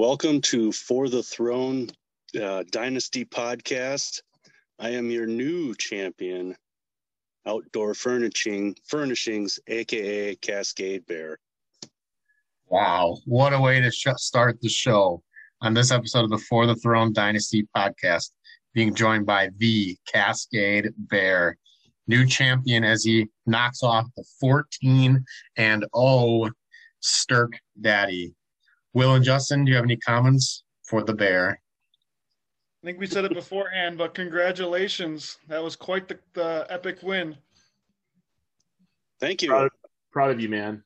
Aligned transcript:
Welcome 0.00 0.40
to 0.40 0.72
For 0.72 1.10
the 1.10 1.22
Throne 1.22 1.90
uh, 2.42 2.64
Dynasty 2.70 3.26
podcast. 3.26 4.22
I 4.78 4.88
am 4.92 5.10
your 5.10 5.26
new 5.26 5.74
champion, 5.74 6.56
Outdoor 7.46 7.92
Furnishing 7.92 8.74
Furnishings, 8.88 9.60
aka 9.66 10.36
Cascade 10.36 11.04
Bear. 11.04 11.38
Wow, 12.68 13.18
what 13.26 13.52
a 13.52 13.60
way 13.60 13.82
to 13.82 13.90
sh- 13.90 14.06
start 14.16 14.58
the 14.62 14.70
show 14.70 15.22
on 15.60 15.74
this 15.74 15.90
episode 15.90 16.24
of 16.24 16.30
the 16.30 16.38
For 16.48 16.64
the 16.64 16.76
Throne 16.76 17.12
Dynasty 17.12 17.68
podcast, 17.76 18.30
being 18.72 18.94
joined 18.94 19.26
by 19.26 19.50
the 19.58 19.98
Cascade 20.10 20.94
Bear, 20.96 21.58
new 22.06 22.24
champion 22.24 22.84
as 22.84 23.04
he 23.04 23.28
knocks 23.44 23.82
off 23.82 24.06
the 24.16 24.24
14 24.40 25.22
and 25.58 25.84
0 25.94 26.48
Stirk 27.00 27.52
Daddy. 27.78 28.34
Will 28.92 29.14
and 29.14 29.24
Justin, 29.24 29.64
do 29.64 29.70
you 29.70 29.76
have 29.76 29.84
any 29.84 29.96
comments 29.96 30.64
for 30.84 31.02
the 31.02 31.14
Bear? 31.14 31.60
I 32.82 32.86
think 32.86 32.98
we 32.98 33.06
said 33.06 33.24
it 33.24 33.34
beforehand, 33.34 33.98
but 33.98 34.14
congratulations. 34.14 35.38
That 35.48 35.62
was 35.62 35.76
quite 35.76 36.08
the, 36.08 36.18
the 36.32 36.66
epic 36.70 37.02
win. 37.02 37.36
Thank 39.20 39.42
you. 39.42 39.50
Proud, 39.50 39.70
proud 40.10 40.30
of 40.30 40.40
you, 40.40 40.48
man. 40.48 40.82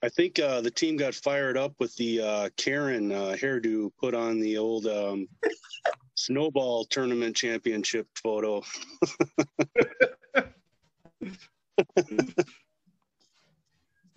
I 0.00 0.08
think 0.08 0.38
uh, 0.38 0.60
the 0.60 0.70
team 0.70 0.96
got 0.96 1.14
fired 1.14 1.56
up 1.56 1.74
with 1.80 1.92
the 1.96 2.20
uh, 2.20 2.48
Karen 2.56 3.10
uh, 3.10 3.34
hairdo 3.36 3.90
put 3.98 4.14
on 4.14 4.38
the 4.38 4.56
old 4.56 4.86
um, 4.86 5.26
snowball 6.14 6.84
tournament 6.84 7.34
championship 7.34 8.06
photo. 8.14 8.62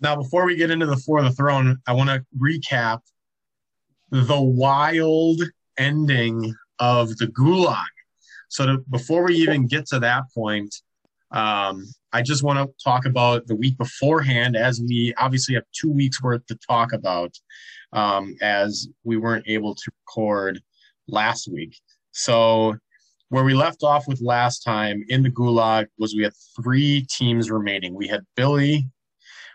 now, 0.02 0.16
before 0.16 0.44
we 0.44 0.56
get 0.56 0.70
into 0.70 0.86
the 0.86 0.96
For 0.96 1.22
the 1.22 1.30
Throne, 1.30 1.78
I 1.86 1.92
want 1.92 2.10
to 2.10 2.24
recap 2.36 3.00
the 4.10 4.40
wild 4.40 5.40
ending 5.78 6.54
of 6.80 7.16
the 7.18 7.28
Gulag. 7.28 7.84
So, 8.48 8.66
to, 8.66 8.78
before 8.90 9.24
we 9.24 9.36
even 9.36 9.68
get 9.68 9.86
to 9.86 10.00
that 10.00 10.24
point, 10.34 10.74
um, 11.30 11.86
I 12.12 12.20
just 12.20 12.42
want 12.42 12.58
to 12.58 12.84
talk 12.84 13.06
about 13.06 13.46
the 13.46 13.54
week 13.54 13.78
beforehand, 13.78 14.56
as 14.56 14.80
we 14.80 15.14
obviously 15.18 15.54
have 15.54 15.64
two 15.72 15.90
weeks 15.90 16.20
worth 16.20 16.44
to 16.46 16.56
talk 16.56 16.92
about, 16.92 17.34
um, 17.92 18.34
as 18.42 18.88
we 19.04 19.16
weren't 19.16 19.48
able 19.48 19.74
to 19.76 19.90
record 20.04 20.60
last 21.06 21.48
week. 21.48 21.78
So, 22.10 22.76
where 23.28 23.44
we 23.44 23.54
left 23.54 23.84
off 23.84 24.08
with 24.08 24.20
last 24.20 24.64
time 24.64 25.04
in 25.08 25.22
the 25.22 25.30
Gulag 25.30 25.86
was 25.96 26.14
we 26.14 26.24
had 26.24 26.34
three 26.60 27.06
teams 27.08 27.52
remaining. 27.52 27.94
We 27.94 28.08
had 28.08 28.26
Billy, 28.34 28.90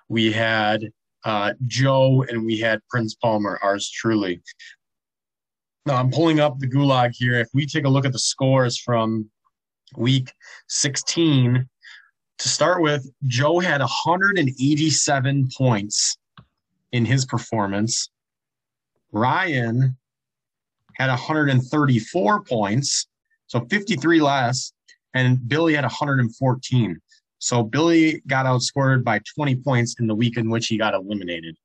we 0.09 0.31
had 0.31 0.89
uh, 1.25 1.53
Joe, 1.65 2.23
and 2.29 2.45
we 2.45 2.59
had 2.59 2.79
Prince 2.89 3.15
Palmer, 3.15 3.59
ours 3.61 3.89
truly. 3.89 4.41
Now, 5.85 5.95
I'm 5.95 6.11
pulling 6.11 6.39
up 6.39 6.59
the 6.59 6.67
Gulag 6.67 7.11
here. 7.13 7.35
If 7.39 7.49
we 7.53 7.65
take 7.65 7.85
a 7.85 7.89
look 7.89 8.05
at 8.05 8.13
the 8.13 8.19
scores 8.19 8.77
from 8.77 9.29
week 9.95 10.31
16, 10.69 11.67
to 12.39 12.49
start 12.49 12.81
with, 12.81 13.09
Joe 13.25 13.59
had 13.59 13.81
187 13.81 15.49
points 15.57 16.17
in 16.91 17.03
his 17.03 17.25
performance. 17.25 18.09
Ryan 19.11 19.97
had 20.93 21.09
134 21.09 22.43
points, 22.43 23.07
so 23.47 23.65
53 23.69 24.21
less, 24.21 24.73
and 25.13 25.47
Billy 25.47 25.73
had 25.73 25.83
114. 25.83 27.01
So 27.39 27.63
Billy 27.63 28.21
got 28.27 28.45
outscored 28.45 29.03
by 29.03 29.21
20 29.35 29.57
points 29.57 29.95
in 29.99 30.07
the 30.07 30.15
week 30.15 30.37
in 30.37 30.49
which 30.49 30.67
he 30.67 30.77
got 30.77 30.93
eliminated. 30.93 31.55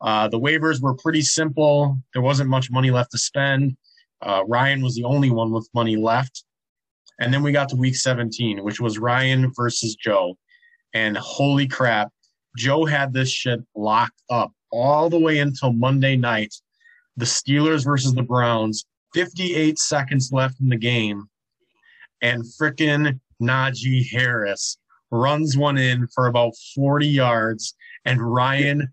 Uh, 0.00 0.28
the 0.28 0.38
waivers 0.38 0.82
were 0.82 0.94
pretty 0.94 1.22
simple. 1.22 1.98
There 2.12 2.22
wasn't 2.22 2.50
much 2.50 2.70
money 2.70 2.90
left 2.90 3.12
to 3.12 3.18
spend. 3.18 3.76
Uh, 4.20 4.42
Ryan 4.46 4.82
was 4.82 4.94
the 4.94 5.04
only 5.04 5.30
one 5.30 5.50
with 5.50 5.68
money 5.74 5.96
left. 5.96 6.44
And 7.20 7.32
then 7.32 7.42
we 7.42 7.52
got 7.52 7.68
to 7.70 7.76
week 7.76 7.96
17, 7.96 8.62
which 8.62 8.80
was 8.80 8.98
Ryan 8.98 9.52
versus 9.54 9.94
Joe. 9.94 10.36
And 10.92 11.16
holy 11.16 11.66
crap, 11.66 12.10
Joe 12.56 12.84
had 12.84 13.12
this 13.12 13.30
shit 13.30 13.60
locked 13.74 14.22
up 14.30 14.52
all 14.70 15.08
the 15.08 15.18
way 15.18 15.38
until 15.38 15.72
Monday 15.72 16.16
night. 16.16 16.54
The 17.16 17.24
Steelers 17.24 17.84
versus 17.84 18.12
the 18.12 18.22
Browns, 18.22 18.86
58 19.14 19.78
seconds 19.78 20.32
left 20.32 20.60
in 20.60 20.68
the 20.68 20.76
game. 20.76 21.28
And 22.20 22.42
frickin' 22.42 23.20
Najee 23.40 24.10
Harris 24.10 24.78
runs 25.14 25.56
one 25.56 25.78
in 25.78 26.06
for 26.08 26.26
about 26.26 26.52
40 26.74 27.06
yards. 27.06 27.74
And 28.04 28.20
Ryan, 28.20 28.92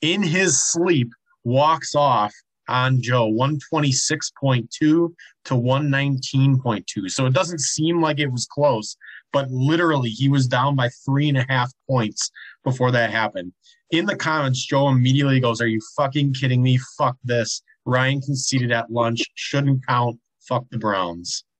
in 0.00 0.22
his 0.22 0.62
sleep, 0.70 1.10
walks 1.44 1.94
off 1.94 2.32
on 2.68 3.02
Joe 3.02 3.30
126.2 3.30 4.68
to 4.80 5.14
119.2. 5.44 7.10
So 7.10 7.26
it 7.26 7.32
doesn't 7.32 7.60
seem 7.60 8.00
like 8.00 8.20
it 8.20 8.30
was 8.30 8.46
close, 8.46 8.96
but 9.32 9.50
literally 9.50 10.10
he 10.10 10.28
was 10.28 10.46
down 10.46 10.76
by 10.76 10.88
three 11.04 11.28
and 11.28 11.38
a 11.38 11.46
half 11.48 11.72
points 11.88 12.30
before 12.64 12.90
that 12.92 13.10
happened. 13.10 13.52
In 13.90 14.06
the 14.06 14.16
comments, 14.16 14.64
Joe 14.64 14.88
immediately 14.88 15.40
goes, 15.40 15.60
Are 15.60 15.66
you 15.66 15.80
fucking 15.96 16.34
kidding 16.34 16.62
me? 16.62 16.78
Fuck 16.96 17.16
this. 17.24 17.62
Ryan 17.84 18.20
conceded 18.20 18.70
at 18.70 18.90
lunch. 18.90 19.22
Shouldn't 19.34 19.86
count. 19.86 20.18
Fuck 20.48 20.64
the 20.70 20.78
Browns. 20.78 21.44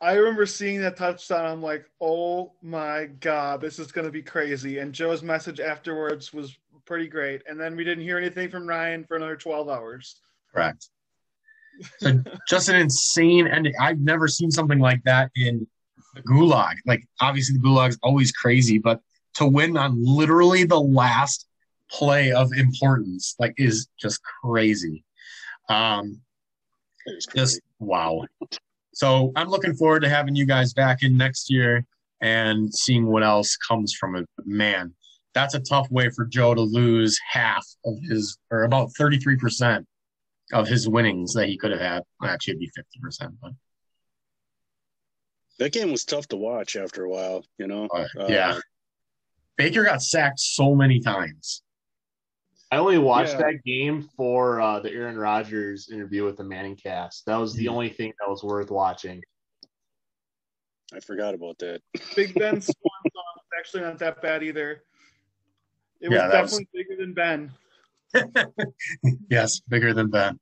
I 0.00 0.12
remember 0.14 0.46
seeing 0.46 0.80
that 0.82 0.96
touchdown. 0.96 1.44
I'm 1.44 1.62
like, 1.62 1.84
oh 2.00 2.52
my 2.62 3.06
God, 3.20 3.60
this 3.60 3.78
is 3.78 3.90
going 3.90 4.06
to 4.06 4.12
be 4.12 4.22
crazy. 4.22 4.78
And 4.78 4.92
Joe's 4.92 5.22
message 5.22 5.58
afterwards 5.58 6.32
was 6.32 6.56
pretty 6.84 7.08
great. 7.08 7.42
And 7.48 7.60
then 7.60 7.74
we 7.76 7.84
didn't 7.84 8.04
hear 8.04 8.16
anything 8.16 8.48
from 8.48 8.66
Ryan 8.66 9.04
for 9.04 9.16
another 9.16 9.36
12 9.36 9.68
hours. 9.68 10.16
Correct. 10.54 10.88
So 11.98 12.22
just 12.48 12.68
an 12.68 12.76
insane 12.76 13.48
ending. 13.48 13.74
I've 13.80 13.98
never 13.98 14.28
seen 14.28 14.50
something 14.50 14.78
like 14.78 15.02
that 15.04 15.30
in 15.34 15.66
the 16.14 16.22
Gulag. 16.22 16.74
Like, 16.86 17.04
obviously, 17.20 17.56
the 17.56 17.62
Gulag's 17.62 17.98
always 18.02 18.30
crazy, 18.30 18.78
but 18.78 19.00
to 19.34 19.46
win 19.46 19.76
on 19.76 19.96
literally 19.98 20.64
the 20.64 20.80
last 20.80 21.46
play 21.90 22.32
of 22.32 22.52
importance, 22.52 23.34
like, 23.38 23.54
is 23.56 23.88
just 24.00 24.20
crazy. 24.42 25.04
Um, 25.68 26.20
just 27.34 27.60
wow. 27.78 28.24
So 28.98 29.30
I'm 29.36 29.46
looking 29.48 29.74
forward 29.74 30.00
to 30.00 30.08
having 30.08 30.34
you 30.34 30.44
guys 30.44 30.74
back 30.74 31.04
in 31.04 31.16
next 31.16 31.52
year 31.52 31.84
and 32.20 32.74
seeing 32.74 33.06
what 33.06 33.22
else 33.22 33.56
comes 33.56 33.94
from 33.94 34.16
it. 34.16 34.26
But 34.36 34.48
Man, 34.48 34.92
that's 35.34 35.54
a 35.54 35.60
tough 35.60 35.88
way 35.88 36.10
for 36.10 36.24
Joe 36.24 36.52
to 36.52 36.62
lose 36.62 37.16
half 37.30 37.64
of 37.84 37.94
his, 38.10 38.36
or 38.50 38.64
about 38.64 38.90
33% 38.98 39.84
of 40.52 40.66
his 40.66 40.88
winnings 40.88 41.32
that 41.34 41.46
he 41.46 41.56
could 41.56 41.70
have 41.70 41.80
had. 41.80 42.02
Actually, 42.24 42.54
it'd 42.54 42.58
be 42.58 43.06
50%. 43.06 43.36
But. 43.40 43.52
That 45.60 45.72
game 45.72 45.92
was 45.92 46.04
tough 46.04 46.26
to 46.28 46.36
watch 46.36 46.74
after 46.74 47.04
a 47.04 47.08
while, 47.08 47.44
you 47.56 47.68
know? 47.68 47.86
Uh, 47.86 48.06
yeah. 48.28 48.54
Uh, 48.54 48.60
Baker 49.56 49.84
got 49.84 50.02
sacked 50.02 50.40
so 50.40 50.74
many 50.74 50.98
times. 50.98 51.62
I 52.70 52.76
only 52.76 52.98
watched 52.98 53.34
yeah. 53.34 53.38
that 53.38 53.64
game 53.64 54.08
for 54.16 54.60
uh, 54.60 54.80
the 54.80 54.90
Aaron 54.90 55.16
Rodgers 55.16 55.88
interview 55.90 56.24
with 56.24 56.36
the 56.36 56.44
Manning 56.44 56.76
cast. 56.76 57.24
That 57.26 57.36
was 57.36 57.54
the 57.54 57.66
mm-hmm. 57.66 57.74
only 57.74 57.88
thing 57.88 58.12
that 58.20 58.28
was 58.28 58.44
worth 58.44 58.70
watching. 58.70 59.22
I 60.94 61.00
forgot 61.00 61.34
about 61.34 61.58
that. 61.58 61.80
Big 62.14 62.34
Ben's 62.34 62.66
Swan 62.80 63.12
song 63.14 63.24
was 63.36 63.44
actually 63.58 63.82
not 63.82 63.98
that 63.98 64.20
bad 64.20 64.42
either. 64.42 64.82
It 66.00 66.10
was 66.10 66.16
yeah, 66.16 66.28
definitely 66.28 66.68
was... 66.74 66.84
bigger 66.86 67.00
than 67.00 67.14
Ben. 67.14 67.52
yes, 69.30 69.60
bigger 69.60 69.94
than 69.94 70.10
Ben. 70.10 70.38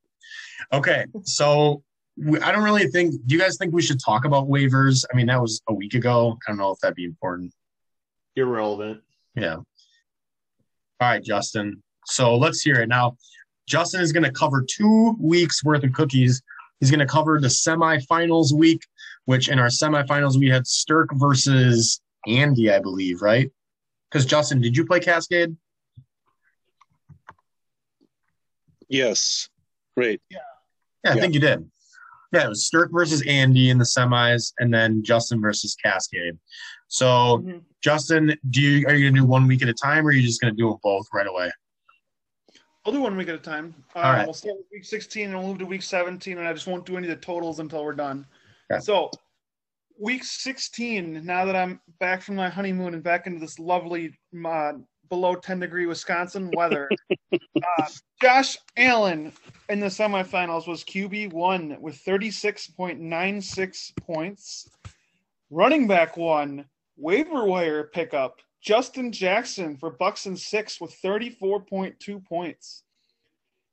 Okay, 0.72 1.06
so 1.22 1.82
I 2.42 2.50
don't 2.50 2.64
really 2.64 2.88
think. 2.88 3.14
Do 3.26 3.34
you 3.34 3.40
guys 3.40 3.56
think 3.56 3.72
we 3.72 3.82
should 3.82 4.00
talk 4.00 4.24
about 4.24 4.48
waivers? 4.48 5.04
I 5.12 5.16
mean, 5.16 5.26
that 5.26 5.40
was 5.40 5.62
a 5.68 5.74
week 5.74 5.94
ago. 5.94 6.38
I 6.46 6.50
don't 6.50 6.58
know 6.58 6.72
if 6.72 6.78
that'd 6.80 6.96
be 6.96 7.04
important. 7.04 7.52
Irrelevant. 8.34 9.02
Yeah. 9.34 9.56
All 9.56 9.64
right, 11.00 11.22
Justin. 11.22 11.82
So 12.06 12.36
let's 12.36 12.62
hear 12.62 12.76
it. 12.76 12.88
Now, 12.88 13.16
Justin 13.68 14.00
is 14.00 14.12
going 14.12 14.22
to 14.22 14.32
cover 14.32 14.64
two 14.68 15.16
weeks 15.20 15.64
worth 15.64 15.84
of 15.84 15.92
cookies. 15.92 16.42
He's 16.80 16.90
going 16.90 17.00
to 17.00 17.06
cover 17.06 17.40
the 17.40 17.48
semifinals 17.48 18.52
week, 18.52 18.82
which 19.24 19.48
in 19.48 19.58
our 19.58 19.68
semifinals 19.68 20.38
we 20.38 20.48
had 20.48 20.66
Stirk 20.66 21.10
versus 21.14 22.00
Andy, 22.26 22.70
I 22.70 22.78
believe, 22.78 23.22
right? 23.22 23.50
Because 24.10 24.24
Justin, 24.24 24.60
did 24.60 24.76
you 24.76 24.86
play 24.86 25.00
Cascade? 25.00 25.56
Yes. 28.88 29.48
Great. 29.96 30.20
Yeah. 30.30 30.38
Yeah, 31.04 31.12
I 31.12 31.14
yeah. 31.14 31.20
think 31.20 31.34
you 31.34 31.40
did. 31.40 31.68
Yeah, 32.32 32.46
it 32.46 32.48
was 32.48 32.66
Stirk 32.66 32.90
versus 32.92 33.22
Andy 33.26 33.70
in 33.70 33.78
the 33.78 33.84
semis, 33.84 34.52
and 34.58 34.72
then 34.72 35.02
Justin 35.02 35.40
versus 35.40 35.76
Cascade. 35.82 36.36
So, 36.88 37.06
mm-hmm. 37.38 37.58
Justin, 37.82 38.36
do 38.50 38.60
you 38.60 38.86
are 38.86 38.94
you 38.94 39.08
gonna 39.08 39.22
do 39.22 39.26
one 39.26 39.46
week 39.46 39.62
at 39.62 39.68
a 39.68 39.74
time, 39.74 40.04
or 40.04 40.10
are 40.10 40.12
you 40.12 40.22
just 40.22 40.40
gonna 40.40 40.52
do 40.52 40.68
them 40.68 40.78
both 40.82 41.06
right 41.14 41.26
away? 41.26 41.50
I'll 42.86 42.92
do 42.92 43.00
one 43.00 43.16
week 43.16 43.28
at 43.28 43.34
a 43.34 43.38
time. 43.38 43.74
Uh, 43.96 43.98
All 43.98 44.12
right. 44.12 44.24
We'll 44.24 44.32
start 44.32 44.58
with 44.58 44.66
week 44.72 44.84
16 44.84 45.26
and 45.26 45.36
we'll 45.36 45.48
move 45.48 45.58
to 45.58 45.66
week 45.66 45.82
17, 45.82 46.38
and 46.38 46.46
I 46.46 46.52
just 46.52 46.68
won't 46.68 46.86
do 46.86 46.96
any 46.96 47.08
of 47.08 47.18
the 47.18 47.26
totals 47.26 47.58
until 47.58 47.82
we're 47.82 47.94
done. 47.94 48.24
Okay. 48.70 48.80
So, 48.80 49.10
week 49.98 50.22
16, 50.22 51.26
now 51.26 51.44
that 51.44 51.56
I'm 51.56 51.80
back 51.98 52.22
from 52.22 52.36
my 52.36 52.48
honeymoon 52.48 52.94
and 52.94 53.02
back 53.02 53.26
into 53.26 53.40
this 53.40 53.58
lovely 53.58 54.16
uh, 54.44 54.74
below 55.08 55.34
10 55.34 55.58
degree 55.58 55.86
Wisconsin 55.86 56.52
weather. 56.54 56.88
uh, 57.32 57.86
Josh 58.22 58.56
Allen 58.76 59.32
in 59.68 59.80
the 59.80 59.86
semifinals 59.86 60.68
was 60.68 60.84
QB 60.84 61.32
one 61.32 61.76
with 61.80 62.00
36.96 62.04 63.96
points. 64.00 64.70
Running 65.50 65.88
back 65.88 66.16
one, 66.16 66.64
waiver 66.96 67.46
wire 67.46 67.90
pickup, 67.92 68.40
Justin 68.66 69.12
Jackson 69.12 69.76
for 69.76 69.90
Bucks 69.90 70.26
and 70.26 70.36
six 70.36 70.80
with 70.80 70.90
34.2 71.00 72.24
points. 72.24 72.82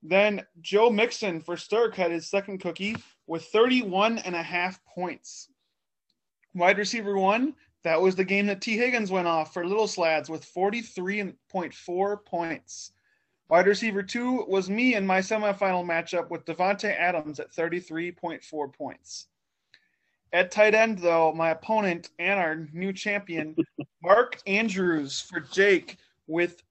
Then 0.03 0.45
Joe 0.61 0.91
Mixon 0.91 1.41
for 1.41 1.57
Stirk 1.57 1.95
had 1.95 2.11
his 2.11 2.27
second 2.27 2.59
cookie 2.59 2.97
with 3.25 3.43
31 3.45 4.19
and 4.19 4.35
a 4.35 4.43
half 4.43 4.79
points. 4.85 5.49
Wide 6.53 6.77
receiver 6.77 7.17
one, 7.17 7.55
that 7.83 7.99
was 7.99 8.15
the 8.15 8.23
game 8.23 8.45
that 8.45 8.61
Tee 8.61 8.77
Higgins 8.77 9.09
went 9.09 9.25
off 9.27 9.51
for 9.51 9.65
Little 9.65 9.87
Slads 9.87 10.29
with 10.29 10.45
43.4 10.45 12.25
points. 12.25 12.91
Wide 13.49 13.65
receiver 13.65 14.03
two 14.03 14.45
was 14.47 14.69
me 14.69 14.93
in 14.93 15.07
my 15.07 15.21
semifinal 15.21 15.83
matchup 15.83 16.29
with 16.29 16.45
Davante 16.45 16.95
Adams 16.95 17.39
at 17.39 17.51
33.4 17.51 18.71
points. 18.71 19.25
At 20.33 20.49
tight 20.49 20.73
end, 20.73 20.97
though, 20.97 21.31
my 21.31 21.51
opponent 21.51 22.09
and 22.17 22.39
our 22.39 22.67
new 22.73 22.91
champion, 22.91 23.55
Mark 24.03 24.41
Andrews 24.47 25.21
for 25.21 25.39
Jake 25.39 25.97
with 26.25 26.63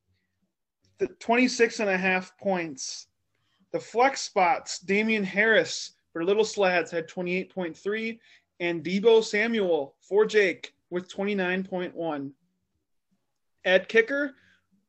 the 0.98 1.06
26 1.06 1.78
and 1.78 1.88
a 1.88 1.96
half 1.96 2.36
points. 2.38 3.06
The 3.72 3.78
flex 3.78 4.20
spots, 4.20 4.80
Damien 4.80 5.22
Harris 5.22 5.92
for 6.12 6.24
Little 6.24 6.44
Slads 6.44 6.90
had 6.90 7.08
28.3, 7.08 8.18
and 8.58 8.84
Deebo 8.84 9.22
Samuel 9.22 9.94
for 10.00 10.26
Jake 10.26 10.74
with 10.90 11.08
29.1. 11.08 12.32
At 13.64 13.88
kicker, 13.88 14.34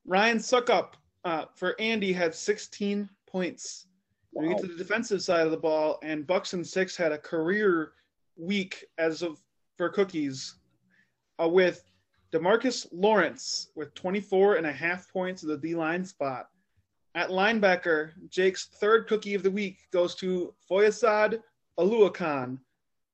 Ryan 0.06 0.38
Succop 0.40 0.94
uh, 1.24 1.46
for 1.56 1.80
Andy 1.80 2.12
had 2.12 2.34
16 2.34 3.08
points. 3.28 3.86
Wow. 4.34 4.44
We 4.44 4.50
get 4.50 4.62
to 4.62 4.68
the 4.68 4.78
defensive 4.78 5.22
side 5.22 5.46
of 5.46 5.52
the 5.52 5.58
ball, 5.58 6.00
and 6.02 6.26
Bucks 6.26 6.54
and 6.54 6.66
Six 6.66 6.98
had 6.98 7.12
a 7.12 7.20
career 7.20 7.94
week 8.38 8.86
as 8.98 9.22
of 9.22 9.38
for 9.78 9.90
cookies 9.90 10.56
uh, 11.42 11.48
with 11.48 11.84
Demarcus 12.32 12.88
Lawrence 12.92 13.70
with 13.76 13.94
24 13.94 14.56
and 14.56 14.66
a 14.66 14.72
half 14.72 15.12
points 15.12 15.44
of 15.44 15.50
the 15.50 15.58
D 15.58 15.76
line 15.76 16.04
spot. 16.04 16.50
At 17.16 17.30
linebacker, 17.30 18.12
Jake's 18.30 18.66
third 18.66 19.08
cookie 19.08 19.36
of 19.36 19.44
the 19.44 19.52
week 19.52 19.88
goes 19.92 20.16
to 20.16 20.54
Foyesade 20.70 21.42
Oluokun 21.78 22.58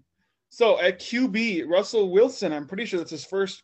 So 0.50 0.80
at 0.80 1.00
QB, 1.00 1.68
Russell 1.68 2.12
Wilson, 2.12 2.54
I'm 2.54 2.68
pretty 2.68 2.86
sure 2.86 3.00
that's 3.00 3.12
his 3.12 3.26
first 3.26 3.64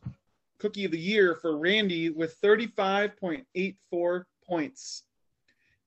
cookie 0.58 0.86
of 0.86 0.92
the 0.92 1.00
year 1.00 1.36
for 1.36 1.58
Randy 1.58 2.10
with 2.10 2.40
35.84 2.42 4.24
points. 4.48 5.04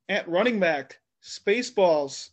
At 0.09 0.29
running 0.29 0.61
back, 0.61 0.99
Spaceballs, 1.23 2.31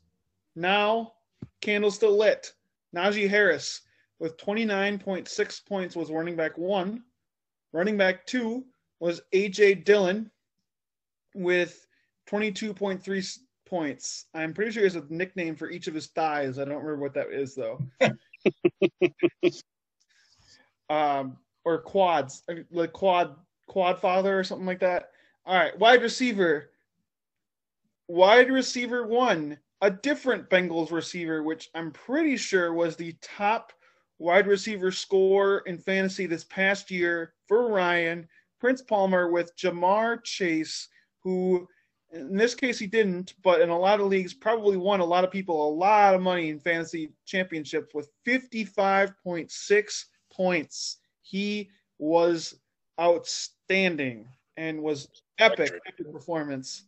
now 0.56 1.13
candle 1.62 1.91
still 1.91 2.18
lit. 2.18 2.53
Najee 2.95 3.29
Harris 3.29 3.81
with 4.19 4.37
29.6 4.37 5.65
points 5.65 5.95
was 5.95 6.09
running 6.09 6.35
back 6.35 6.57
one. 6.57 7.03
Running 7.73 7.97
back 7.97 8.25
two 8.25 8.65
was 8.99 9.21
AJ 9.33 9.85
Dillon 9.85 10.31
with 11.35 11.85
22.3 12.29 13.37
points. 13.65 14.25
I'm 14.33 14.53
pretty 14.53 14.71
sure 14.71 14.81
he 14.81 14.85
has 14.85 14.95
a 14.95 15.05
nickname 15.09 15.55
for 15.55 15.69
each 15.69 15.87
of 15.87 15.93
his 15.93 16.07
thighs. 16.07 16.57
I 16.57 16.65
don't 16.65 16.83
remember 16.83 17.01
what 17.01 17.13
that 17.13 17.31
is 17.31 17.55
though. 17.55 17.79
um, 20.89 21.37
or 21.65 21.79
quads, 21.79 22.43
like 22.71 22.93
quad 22.93 23.35
quad 23.67 23.99
father 23.99 24.39
or 24.39 24.43
something 24.43 24.65
like 24.65 24.79
that. 24.79 25.11
All 25.45 25.55
right, 25.55 25.77
wide 25.77 26.01
receiver. 26.01 26.71
Wide 28.07 28.49
receiver 28.49 29.06
one, 29.06 29.57
a 29.81 29.91
different 29.91 30.49
Bengals 30.49 30.91
receiver, 30.91 31.43
which 31.43 31.69
I'm 31.75 31.91
pretty 31.91 32.37
sure 32.37 32.73
was 32.73 32.95
the 32.95 33.15
top 33.21 33.73
wide 34.19 34.47
receiver 34.47 34.91
score 34.91 35.59
in 35.59 35.77
fantasy 35.77 36.25
this 36.25 36.43
past 36.45 36.89
year 36.89 37.33
for 37.47 37.71
Ryan 37.71 38.27
Prince 38.59 38.81
Palmer 38.81 39.29
with 39.29 39.55
Ja'Marr 39.55 40.23
Chase, 40.23 40.87
who 41.23 41.67
in 42.11 42.37
this 42.37 42.55
case, 42.55 42.79
he 42.79 42.87
didn't, 42.87 43.33
but 43.43 43.61
in 43.61 43.69
a 43.69 43.77
lot 43.77 43.99
of 43.99 44.07
leagues, 44.07 44.33
probably 44.33 44.77
won 44.77 45.01
a 45.01 45.05
lot 45.05 45.23
of 45.23 45.31
people 45.31 45.67
a 45.67 45.75
lot 45.75 46.15
of 46.15 46.21
money 46.21 46.49
in 46.49 46.59
fantasy 46.59 47.11
championships 47.25 47.93
with 47.93 48.09
55.6 48.25 50.05
points. 50.31 50.97
He 51.21 51.69
was 51.99 52.55
outstanding 52.99 54.27
and 54.55 54.81
was 54.81 55.09
epic, 55.37 55.73
epic 55.85 56.11
performance. 56.11 56.83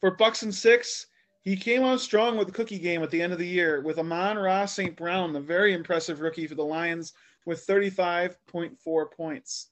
For 0.00 0.12
Bucks 0.12 0.42
and 0.42 0.54
six, 0.54 1.06
he 1.42 1.56
came 1.56 1.82
on 1.82 1.98
strong 1.98 2.36
with 2.36 2.46
the 2.46 2.52
cookie 2.52 2.78
game 2.78 3.02
at 3.02 3.10
the 3.10 3.22
end 3.22 3.32
of 3.32 3.38
the 3.38 3.46
year 3.46 3.80
with 3.80 3.98
Amon-Ra 3.98 4.66
St. 4.66 4.94
Brown, 4.94 5.32
the 5.32 5.40
very 5.40 5.72
impressive 5.72 6.20
rookie 6.20 6.46
for 6.46 6.54
the 6.54 6.64
Lions, 6.64 7.14
with 7.46 7.66
35.4 7.66 9.10
points. 9.12 9.70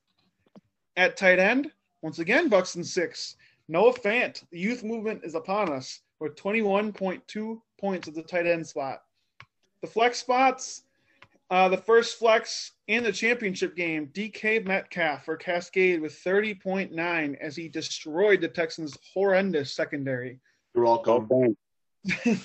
At 0.96 1.16
tight 1.16 1.38
end, 1.38 1.70
once 2.02 2.18
again, 2.18 2.48
Bucks 2.48 2.74
and 2.74 2.86
six. 2.86 3.36
Noah 3.68 3.92
Fant, 3.92 4.42
the 4.50 4.58
youth 4.58 4.82
movement 4.82 5.24
is 5.24 5.34
upon 5.34 5.70
us 5.70 6.00
with 6.20 6.36
21.2 6.36 7.60
points 7.78 8.08
at 8.08 8.14
the 8.14 8.22
tight 8.22 8.46
end 8.46 8.66
spot. 8.66 9.02
The 9.82 9.86
flex 9.86 10.18
spots, 10.18 10.84
uh, 11.50 11.68
the 11.68 11.76
first 11.76 12.18
flex 12.18 12.72
in 12.88 13.04
the 13.04 13.12
championship 13.12 13.76
game, 13.76 14.08
DK 14.08 14.64
Metcalf 14.64 15.24
for 15.24 15.36
Cascade 15.36 16.00
with 16.00 16.12
30.9 16.24 17.38
as 17.40 17.54
he 17.54 17.68
destroyed 17.68 18.40
the 18.40 18.48
Texans' 18.48 18.98
horrendous 19.14 19.72
secondary. 19.72 20.40
You're 20.78 20.84
welcome. 20.84 21.28
and 22.24 22.40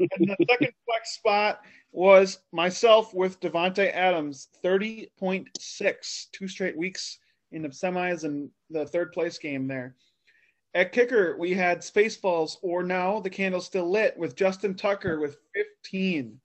the 0.00 0.46
second 0.48 0.72
flex 0.86 1.10
spot 1.12 1.60
was 1.92 2.38
myself 2.50 3.12
with 3.12 3.38
Davante 3.38 3.92
Adams, 3.92 4.48
30.6, 4.64 6.26
two 6.32 6.48
straight 6.48 6.74
weeks 6.74 7.18
in 7.52 7.60
the 7.60 7.68
semis 7.68 8.24
and 8.24 8.48
the 8.70 8.86
third 8.86 9.12
place 9.12 9.36
game 9.36 9.68
there. 9.68 9.94
At 10.74 10.92
kicker, 10.92 11.36
we 11.38 11.52
had 11.52 11.80
Spaceballs, 11.80 12.56
or 12.62 12.82
now 12.82 13.20
the 13.20 13.28
candle's 13.28 13.66
still 13.66 13.90
lit 13.90 14.16
with 14.16 14.36
Justin 14.36 14.74
Tucker 14.74 15.20
with 15.20 15.36
15. 15.84 16.40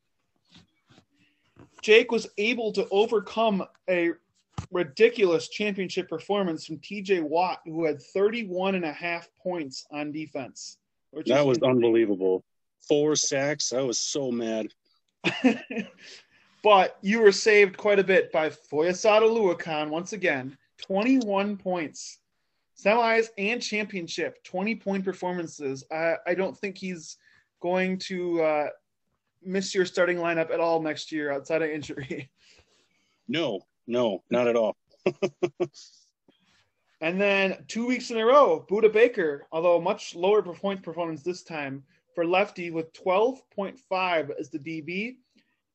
Jake 1.82 2.12
was 2.12 2.28
able 2.38 2.74
to 2.74 2.90
overcome 2.92 3.64
a 3.90 4.12
ridiculous 4.70 5.48
championship 5.48 6.10
performance 6.10 6.66
from 6.66 6.80
TJ 6.80 7.22
Watt, 7.24 7.62
who 7.64 7.86
had 7.86 8.02
31 8.02 8.76
and 8.76 8.84
a 8.84 8.92
half 8.92 9.30
points 9.42 9.86
on 9.94 10.12
defense. 10.12 10.78
That 11.26 11.46
was 11.46 11.60
unbelievable. 11.60 12.44
Four 12.88 13.16
sacks. 13.16 13.74
I 13.74 13.82
was 13.82 14.00
so 14.00 14.32
mad. 14.32 14.68
but 16.64 16.98
you 17.02 17.22
were 17.22 17.32
saved 17.32 17.78
quite 17.78 18.00
a 18.00 18.04
bit 18.04 18.32
by 18.32 18.50
Foyesade 18.50 19.22
Oluokun 19.22 19.90
once 19.90 20.14
again. 20.14 20.58
21 20.82 21.58
points. 21.58 22.20
Semis 22.84 23.28
and 23.38 23.62
championship, 23.62 24.44
20 24.44 24.76
point 24.76 25.06
performances. 25.06 25.84
I, 25.92 26.16
I 26.26 26.34
don't 26.34 26.58
think 26.58 26.78
he's 26.78 27.18
going 27.62 28.00
to 28.00 28.42
uh, 28.42 28.68
miss 29.44 29.76
your 29.76 29.86
starting 29.86 30.18
lineup 30.18 30.52
at 30.52 30.60
all 30.60 30.82
next 30.82 31.12
year 31.12 31.32
outside 31.32 31.62
of 31.62 31.70
injury. 31.70 32.30
No, 33.28 33.62
no, 33.88 34.24
not 34.30 34.50
at 34.50 34.58
all. 34.58 34.76
and 37.02 37.20
then 37.20 37.58
two 37.68 37.88
weeks 37.88 38.12
in 38.12 38.18
a 38.18 38.26
row, 38.26 38.66
Budda 38.70 38.94
Baker, 38.94 39.48
although 39.52 39.82
much 39.82 40.16
lower 40.16 40.44
point 40.44 40.84
performance 40.84 41.24
this 41.24 41.42
time 41.44 41.84
for 42.14 42.26
lefty 42.26 42.70
with 42.70 42.94
12.5 42.94 44.30
as 44.40 44.50
the 44.50 44.60
DB. 44.60 45.16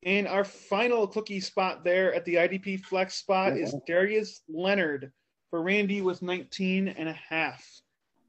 And 0.05 0.29
our 0.29 0.45
final 0.45 1.09
cookie 1.09 1.41
spot 1.41 1.83
there 1.83 2.15
at 2.15 2.25
the 2.25 2.37
IDP 2.37 2.81
flex 2.85 3.17
spot 3.17 3.57
is 3.57 3.75
Darius 3.89 4.43
Leonard 4.49 5.11
for 5.51 5.63
Randy 5.63 6.01
with 6.01 6.23
19 6.23 6.89
and 6.89 7.09
a 7.09 7.19
half. 7.29 7.67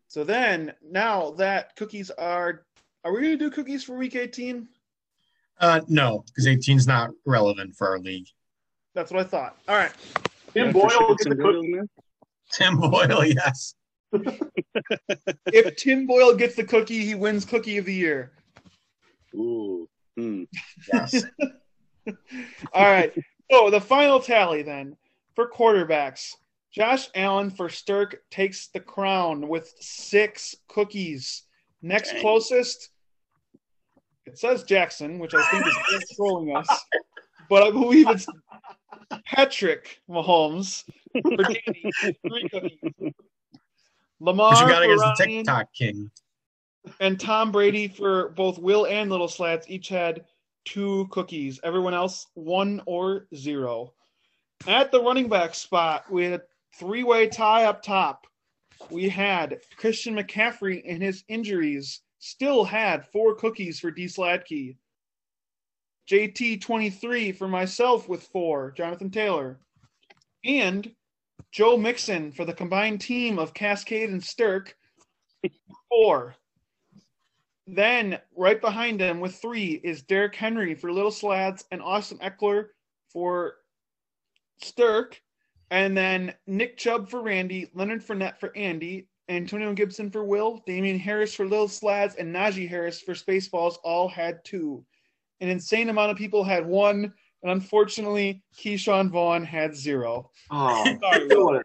So 0.08 0.24
then, 0.24 0.74
now 0.82 1.32
that 1.32 1.76
cookies 1.76 2.10
are, 2.12 2.66
are 3.04 3.14
we 3.14 3.22
going 3.22 3.38
to 3.38 3.38
do 3.38 3.52
cookies 3.52 3.84
for 3.84 3.96
week 3.96 4.16
18? 4.16 4.68
Uh, 5.60 5.82
no, 5.88 6.24
because 6.28 6.48
18 6.48 6.78
is 6.78 6.88
not 6.88 7.12
relevant 7.26 7.76
for 7.76 7.90
our 7.90 8.00
league. 8.00 8.28
That's 8.96 9.12
what 9.12 9.20
I 9.20 9.24
thought. 9.24 9.58
All 9.68 9.76
right. 9.76 9.92
Tim 10.54 10.72
Boyle 10.72 11.16
get 11.16 11.30
the 11.30 11.36
cookie. 11.36 11.80
Tim 12.52 12.78
Boyle, 12.78 13.26
yes. 13.26 13.76
if 15.48 15.76
Tim 15.76 16.08
Boyle 16.08 16.36
gets 16.36 16.56
the 16.56 16.64
cookie, 16.64 17.06
he 17.06 17.16
wins 17.16 17.46
Cookie 17.46 17.78
of 17.78 17.86
the 17.86 17.94
Year. 17.94 18.32
Ooh. 19.36 19.88
Hmm. 20.16 20.44
Yes. 20.92 21.24
All 22.74 22.86
right. 22.86 23.14
So 23.52 23.70
the 23.70 23.82
final 23.82 24.20
tally 24.20 24.64
then 24.64 24.96
for 25.36 25.50
quarterbacks. 25.50 26.34
Josh 26.72 27.10
Allen 27.16 27.50
for 27.50 27.70
Stirk 27.70 28.22
takes 28.30 28.68
the 28.68 28.80
crown 28.80 29.48
with 29.48 29.74
six 29.80 30.56
cookies. 30.68 31.44
Next 31.82 32.12
Dang. 32.12 32.22
closest, 32.22 32.90
it 34.26 34.38
says 34.38 34.64
Jackson, 34.64 35.20
which 35.20 35.34
I 35.34 35.42
think 35.50 35.66
is 35.66 36.10
trolling 36.16 36.56
us, 36.56 36.68
but 37.50 37.64
I 37.64 37.72
believe 37.72 38.10
it's 38.10 38.28
Patrick 39.26 40.02
Mahomes 40.10 40.84
for 41.14 41.44
Danny, 41.44 41.92
three 42.28 42.50
cookies. 42.50 43.14
Lamar 44.20 44.54
you 44.54 44.68
gotta 44.68 44.88
get 44.88 44.98
the 44.98 45.26
TikTok 45.26 45.74
king. 45.74 46.10
And 47.00 47.20
Tom 47.20 47.52
Brady 47.52 47.88
for 47.88 48.30
both 48.30 48.58
Will 48.58 48.86
and 48.88 49.10
Little 49.10 49.28
Slats 49.28 49.70
each 49.70 49.90
had 49.90 50.26
two 50.66 51.08
cookies. 51.12 51.60
Everyone 51.64 51.94
else 51.94 52.28
one 52.34 52.82
or 52.86 53.28
zero. 53.36 53.94
At 54.68 54.92
the 54.92 55.02
running 55.02 55.30
back 55.30 55.54
spot, 55.54 56.12
we 56.12 56.24
had 56.24 56.34
a 56.34 56.42
three-way 56.76 57.28
tie 57.28 57.66
up 57.66 57.84
top. 57.84 58.26
We 58.90 59.10
had 59.10 59.60
Christian 59.76 60.16
McCaffrey 60.16 60.82
and 60.88 61.02
his 61.02 61.24
injuries 61.28 62.02
still 62.20 62.64
had 62.64 63.06
four 63.08 63.36
cookies 63.36 63.80
for 63.80 63.92
D 63.92 64.06
Sladkey. 64.06 64.76
JT 66.10 66.62
23 66.62 67.34
for 67.34 67.48
myself 67.48 68.08
with 68.08 68.24
four, 68.24 68.72
Jonathan 68.72 69.10
Taylor. 69.10 69.60
And 70.46 70.90
Joe 71.52 71.78
Mixon 71.78 72.32
for 72.32 72.46
the 72.46 72.54
combined 72.54 73.02
team 73.02 73.38
of 73.38 73.54
Cascade 73.54 74.10
and 74.10 74.24
Stirk, 74.24 74.76
four. 75.90 76.36
Then 77.66 78.20
right 78.36 78.62
behind 78.62 79.02
him 79.02 79.20
with 79.20 79.36
three 79.36 79.82
is 79.84 80.02
Derrick 80.02 80.36
Henry 80.36 80.74
for 80.74 80.92
Little 80.92 81.12
Slads 81.12 81.66
and 81.72 81.82
Austin 81.82 82.20
Ekeler 82.20 82.68
for 83.12 83.56
Stirk. 84.62 85.22
And 85.70 85.98
then 85.98 86.34
Nick 86.46 86.78
Chubb 86.78 87.10
for 87.10 87.22
Randy, 87.22 87.70
Leonard 87.74 88.02
Fournette 88.02 88.40
for 88.40 88.56
Andy, 88.56 89.10
Antonio 89.28 89.74
Gibson 89.74 90.10
for 90.10 90.24
Will, 90.24 90.64
Damien 90.66 90.98
Harris 90.98 91.34
for 91.36 91.46
Little 91.46 91.68
Slads, 91.68 92.16
and 92.16 92.34
Najee 92.34 92.70
Harris 92.70 93.02
for 93.02 93.14
Spaceballs 93.14 93.76
all 93.84 94.08
had 94.08 94.46
two. 94.46 94.86
An 95.40 95.50
insane 95.50 95.90
amount 95.90 96.12
of 96.12 96.18
people 96.18 96.44
had 96.44 96.66
one, 96.66 97.14
and 97.44 97.52
unfortunately, 97.52 98.42
Ke'Shawn 98.58 99.10
Vaughn 99.10 99.44
had 99.44 99.76
zero. 99.76 100.32
Oh, 100.50 100.84
Sorry, 101.02 101.28
Will. 101.28 101.62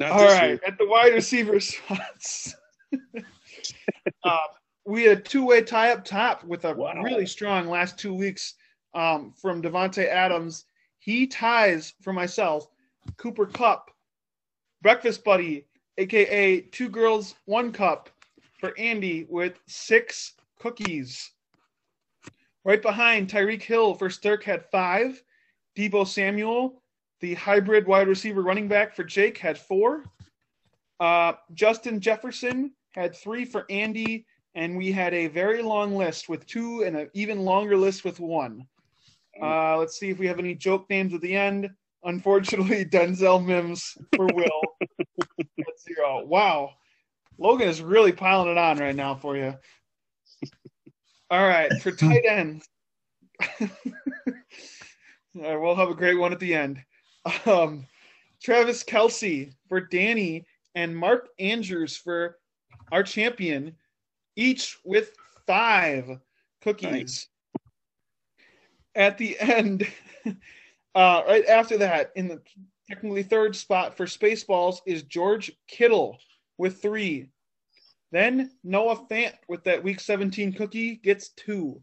All 0.10 0.26
right, 0.26 0.48
year. 0.50 0.60
at 0.66 0.78
the 0.78 0.86
wide 0.86 1.14
receiver 1.14 1.60
spots, 1.60 2.56
uh, 4.24 4.38
we 4.84 5.04
had 5.04 5.18
a 5.18 5.20
two-way 5.20 5.62
tie 5.62 5.92
up 5.92 6.04
top 6.04 6.42
with 6.42 6.64
a 6.64 6.74
wow. 6.74 7.00
really 7.02 7.26
strong 7.26 7.68
last 7.68 7.98
two 7.98 8.12
weeks 8.12 8.54
um, 8.94 9.32
from 9.40 9.62
Davante 9.62 10.08
Adams. 10.08 10.64
He 10.98 11.28
ties 11.28 11.94
for 12.02 12.12
myself 12.12 12.66
Cooper 13.16 13.46
Kupp, 13.46 13.92
Breakfast 14.82 15.22
Buddy, 15.22 15.66
aka 15.98 16.60
Two 16.60 16.88
Girls 16.88 17.36
One 17.44 17.70
Cup, 17.70 18.10
for 18.62 18.78
Andy 18.78 19.26
with 19.28 19.58
six 19.66 20.34
cookies. 20.60 21.32
Right 22.64 22.80
behind 22.80 23.28
Tyreek 23.28 23.60
Hill 23.60 23.94
for 23.94 24.08
Stirk 24.08 24.44
had 24.44 24.64
five. 24.70 25.20
Deebo 25.76 26.06
Samuel, 26.06 26.80
the 27.20 27.34
hybrid 27.34 27.88
wide 27.88 28.06
receiver 28.06 28.40
running 28.40 28.68
back 28.68 28.94
for 28.94 29.02
Jake, 29.02 29.36
had 29.36 29.58
four. 29.58 30.04
Uh, 31.00 31.32
Justin 31.54 31.98
Jefferson 31.98 32.72
had 32.92 33.16
three 33.16 33.44
for 33.44 33.66
Andy, 33.68 34.26
and 34.54 34.76
we 34.76 34.92
had 34.92 35.12
a 35.12 35.26
very 35.26 35.60
long 35.60 35.96
list 35.96 36.28
with 36.28 36.46
two 36.46 36.84
and 36.84 36.96
an 36.96 37.10
even 37.14 37.40
longer 37.40 37.76
list 37.76 38.04
with 38.04 38.20
one. 38.20 38.64
Uh, 39.42 39.76
let's 39.76 39.98
see 39.98 40.10
if 40.10 40.20
we 40.20 40.28
have 40.28 40.38
any 40.38 40.54
joke 40.54 40.88
names 40.88 41.12
at 41.14 41.20
the 41.20 41.34
end. 41.34 41.68
Unfortunately, 42.04 42.84
Denzel 42.92 43.44
Mims 43.44 43.98
for 44.14 44.26
Will 44.26 44.62
zero. 45.80 46.24
Wow. 46.24 46.74
Logan 47.38 47.68
is 47.68 47.80
really 47.80 48.12
piling 48.12 48.50
it 48.50 48.58
on 48.58 48.78
right 48.78 48.94
now 48.94 49.14
for 49.14 49.36
you. 49.36 49.54
All 51.30 51.46
right, 51.46 51.72
for 51.80 51.92
tight 51.92 52.24
ends. 52.28 52.68
we'll 55.34 55.74
have 55.74 55.88
a 55.88 55.94
great 55.94 56.18
one 56.18 56.32
at 56.32 56.40
the 56.40 56.54
end. 56.54 56.82
Um, 57.46 57.86
Travis 58.42 58.84
Kelce 58.84 59.54
for 59.68 59.80
Danny 59.80 60.44
and 60.74 60.96
Mark 60.96 61.28
Andrews 61.38 61.96
for 61.96 62.38
our 62.90 63.02
champion, 63.02 63.74
each 64.36 64.78
with 64.84 65.12
five 65.46 66.18
cookies. 66.60 66.90
Nice. 66.90 67.28
At 68.94 69.16
the 69.16 69.38
end, 69.40 69.86
uh, 70.94 71.22
right 71.26 71.46
after 71.46 71.78
that, 71.78 72.12
in 72.14 72.28
the 72.28 72.42
technically 72.88 73.22
third 73.22 73.56
spot 73.56 73.96
for 73.96 74.04
Spaceballs 74.04 74.80
is 74.86 75.02
George 75.04 75.50
Kittle 75.66 76.18
with 76.62 76.80
three. 76.80 77.28
Then 78.12 78.52
Noah 78.62 79.04
Fant 79.10 79.32
with 79.48 79.64
that 79.64 79.82
Week 79.82 79.98
17 79.98 80.52
cookie 80.52 80.94
gets 81.02 81.30
two. 81.30 81.82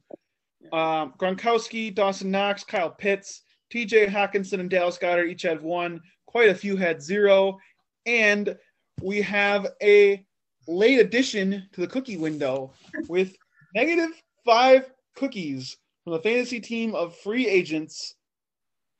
Um, 0.71 1.13
Gronkowski, 1.19 1.93
Dawson 1.93 2.31
Knox, 2.31 2.63
Kyle 2.63 2.89
Pitts, 2.89 3.41
T.J. 3.71 4.07
Hockenson, 4.07 4.61
and 4.61 4.69
Dallas 4.69 4.97
Goedert 4.97 5.29
each 5.29 5.41
had 5.41 5.61
one. 5.61 5.99
Quite 6.27 6.47
a 6.47 6.55
few 6.55 6.77
had 6.77 7.01
zero. 7.03 7.57
And 8.05 8.57
we 9.01 9.21
have 9.21 9.67
a 9.83 10.25
late 10.65 10.99
addition 10.99 11.67
to 11.73 11.81
the 11.81 11.87
cookie 11.87 12.17
window 12.17 12.71
with 13.09 13.35
negative 13.75 14.11
five 14.45 14.89
cookies 15.17 15.75
from 16.05 16.13
the 16.13 16.21
fantasy 16.21 16.61
team 16.61 16.95
of 16.95 17.17
free 17.17 17.49
agents, 17.49 18.15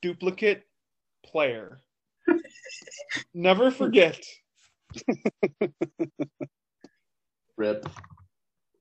duplicate 0.02 0.64
player. 1.24 1.80
Never 3.34 3.72
forget. 3.72 4.20
Rip. 7.58 7.90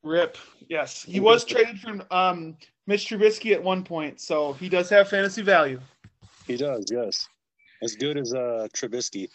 Rip. 0.02 0.38
Yes, 0.68 1.02
he 1.02 1.20
was 1.20 1.44
traded 1.44 1.80
from 1.80 2.02
um, 2.10 2.56
Mitch 2.86 3.08
Trubisky 3.08 3.52
at 3.52 3.62
one 3.62 3.82
point, 3.82 4.20
so 4.20 4.52
he 4.54 4.68
does 4.68 4.88
have 4.90 5.08
fantasy 5.08 5.42
value. 5.42 5.80
He 6.46 6.56
does, 6.56 6.86
yes, 6.90 7.28
as 7.82 7.94
good 7.96 8.16
as 8.16 8.32
uh, 8.32 8.68
Trubisky 8.74 9.28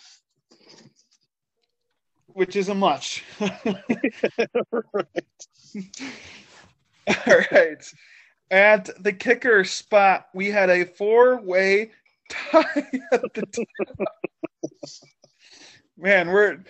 which 2.33 2.55
isn't 2.55 2.77
much. 2.77 3.23
right. 3.39 3.55
All 7.27 7.41
right. 7.51 7.93
At 8.51 8.89
the 9.03 9.13
kicker 9.13 9.63
spot, 9.63 10.27
we 10.33 10.51
had 10.51 10.69
a 10.69 10.85
four-way 10.85 11.91
tie 12.29 12.87
at 13.11 13.33
the 13.33 13.65
Man, 15.97 16.29
we're. 16.29 16.63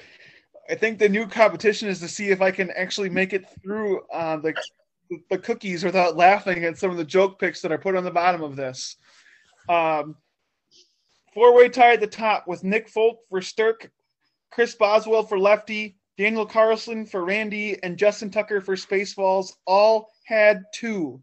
I 0.69 0.75
think 0.75 0.97
the 0.97 1.09
new 1.09 1.27
competition 1.27 1.89
is 1.89 1.99
to 1.99 2.07
see 2.07 2.29
if 2.29 2.41
I 2.41 2.51
can 2.51 2.71
actually 2.71 3.09
make 3.09 3.33
it 3.33 3.45
through 3.61 4.01
uh, 4.13 4.37
the 4.37 4.53
the 5.29 5.37
cookies 5.37 5.83
without 5.83 6.15
laughing 6.15 6.63
at 6.63 6.77
some 6.77 6.89
of 6.89 6.97
the 6.97 7.03
joke 7.03 7.39
picks 7.39 7.61
that 7.61 7.71
are 7.71 7.77
put 7.77 7.95
on 7.95 8.03
the 8.03 8.11
bottom 8.11 8.41
of 8.41 8.55
this. 8.55 8.95
Um, 9.69 10.15
four-way 11.33 11.69
tie 11.69 11.93
at 11.93 11.99
the 11.99 12.07
top 12.07 12.47
with 12.47 12.63
Nick 12.63 12.89
Folk 12.89 13.19
for 13.29 13.41
Stirk, 13.41 13.91
Chris 14.51 14.75
Boswell 14.75 15.23
for 15.23 15.37
lefty, 15.37 15.97
Daniel 16.17 16.45
Carlson 16.45 17.05
for 17.05 17.25
Randy, 17.25 17.81
and 17.83 17.97
Justin 17.97 18.29
Tucker 18.29 18.61
for 18.61 18.75
Spaceballs 18.75 19.53
all 19.65 20.09
had 20.25 20.63
two. 20.73 21.21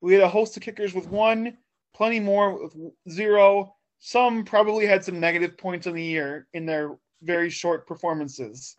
We 0.00 0.14
had 0.14 0.22
a 0.22 0.28
host 0.28 0.56
of 0.56 0.62
kickers 0.62 0.94
with 0.94 1.08
one, 1.08 1.58
plenty 1.94 2.20
more 2.20 2.62
with 2.62 2.74
zero. 3.10 3.74
Some 3.98 4.44
probably 4.44 4.86
had 4.86 5.04
some 5.04 5.20
negative 5.20 5.56
points 5.58 5.86
in 5.86 5.94
the 5.94 6.02
year 6.02 6.48
in 6.54 6.66
their 6.66 6.96
very 7.22 7.50
short 7.50 7.86
performances. 7.86 8.76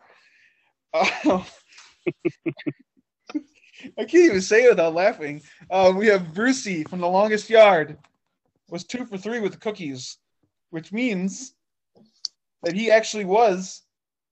Uh, 0.92 1.08
I 3.98 4.04
can't 4.04 4.14
even 4.14 4.40
say 4.40 4.64
it 4.64 4.70
without 4.70 4.94
laughing. 4.94 5.42
Uh, 5.70 5.92
we 5.96 6.06
have 6.06 6.34
Brucey 6.34 6.84
from 6.84 7.00
the 7.00 7.08
longest 7.08 7.50
yard 7.50 7.98
was 8.70 8.84
two 8.84 9.04
for 9.04 9.18
three 9.18 9.40
with 9.40 9.60
cookies, 9.60 10.18
which 10.70 10.92
means 10.92 11.54
that 12.62 12.74
he 12.74 12.90
actually 12.90 13.24
was 13.24 13.82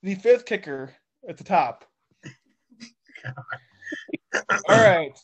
the 0.02 0.14
fifth 0.14 0.46
kicker 0.46 0.94
at 1.28 1.36
the 1.36 1.44
top. 1.44 1.84
All 4.34 4.42
right. 4.68 5.18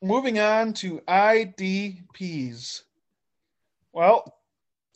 Moving 0.00 0.38
on 0.38 0.72
to 0.74 1.00
IDPs. 1.08 2.82
Well, 3.92 4.32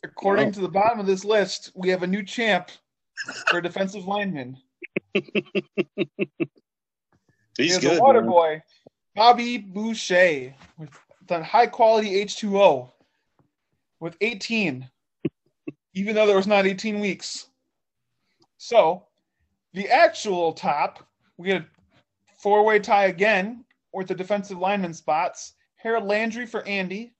according 0.03 0.53
to 0.53 0.61
the 0.61 0.69
bottom 0.69 0.99
of 0.99 1.05
this 1.05 1.25
list, 1.25 1.71
we 1.75 1.89
have 1.89 2.03
a 2.03 2.07
new 2.07 2.23
champ 2.23 2.71
for 3.49 3.61
defensive 3.61 4.05
lineman. 4.05 4.57
He's 5.13 6.05
He's 7.57 7.79
good. 7.79 8.01
water 8.01 8.21
man. 8.21 8.29
boy, 8.29 8.63
Bobby 9.15 9.57
Boucher, 9.57 10.53
with 10.77 10.89
the 11.27 11.43
high 11.43 11.67
quality 11.67 12.23
H2O 12.25 12.91
with 13.99 14.17
18, 14.21 14.89
even 15.93 16.15
though 16.15 16.27
there 16.27 16.35
was 16.35 16.47
not 16.47 16.65
18 16.65 16.99
weeks. 16.99 17.47
So, 18.57 19.03
the 19.73 19.89
actual 19.89 20.53
top, 20.53 21.07
we 21.37 21.49
had 21.49 21.61
a 21.61 21.65
four 22.37 22.65
way 22.65 22.79
tie 22.79 23.05
again 23.05 23.65
with 23.93 24.07
the 24.07 24.15
defensive 24.15 24.57
lineman 24.57 24.93
spots. 24.93 25.53
Harold 25.75 26.05
Landry 26.05 26.45
for 26.45 26.65
Andy, 26.67 27.13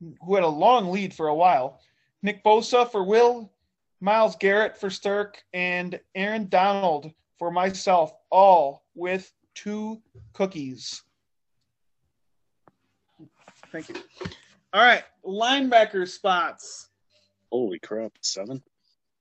who 0.00 0.34
had 0.34 0.44
a 0.44 0.48
long 0.48 0.90
lead 0.90 1.12
for 1.12 1.28
a 1.28 1.34
while. 1.34 1.80
Nick 2.22 2.42
Bosa 2.44 2.90
for 2.90 3.04
Will, 3.04 3.52
Myles 4.00 4.36
Garrett 4.36 4.76
for 4.76 4.90
Stirk, 4.90 5.42
and 5.52 5.98
Aaron 6.14 6.48
Donald 6.48 7.10
for 7.38 7.50
myself, 7.50 8.12
all 8.30 8.84
with 8.94 9.32
two 9.54 10.00
cookies. 10.32 11.02
Thank 13.72 13.88
you. 13.88 13.96
All 14.72 14.82
right, 14.82 15.04
linebacker 15.24 16.06
spots. 16.08 16.88
Holy 17.50 17.78
crap, 17.78 18.12
seven. 18.22 18.62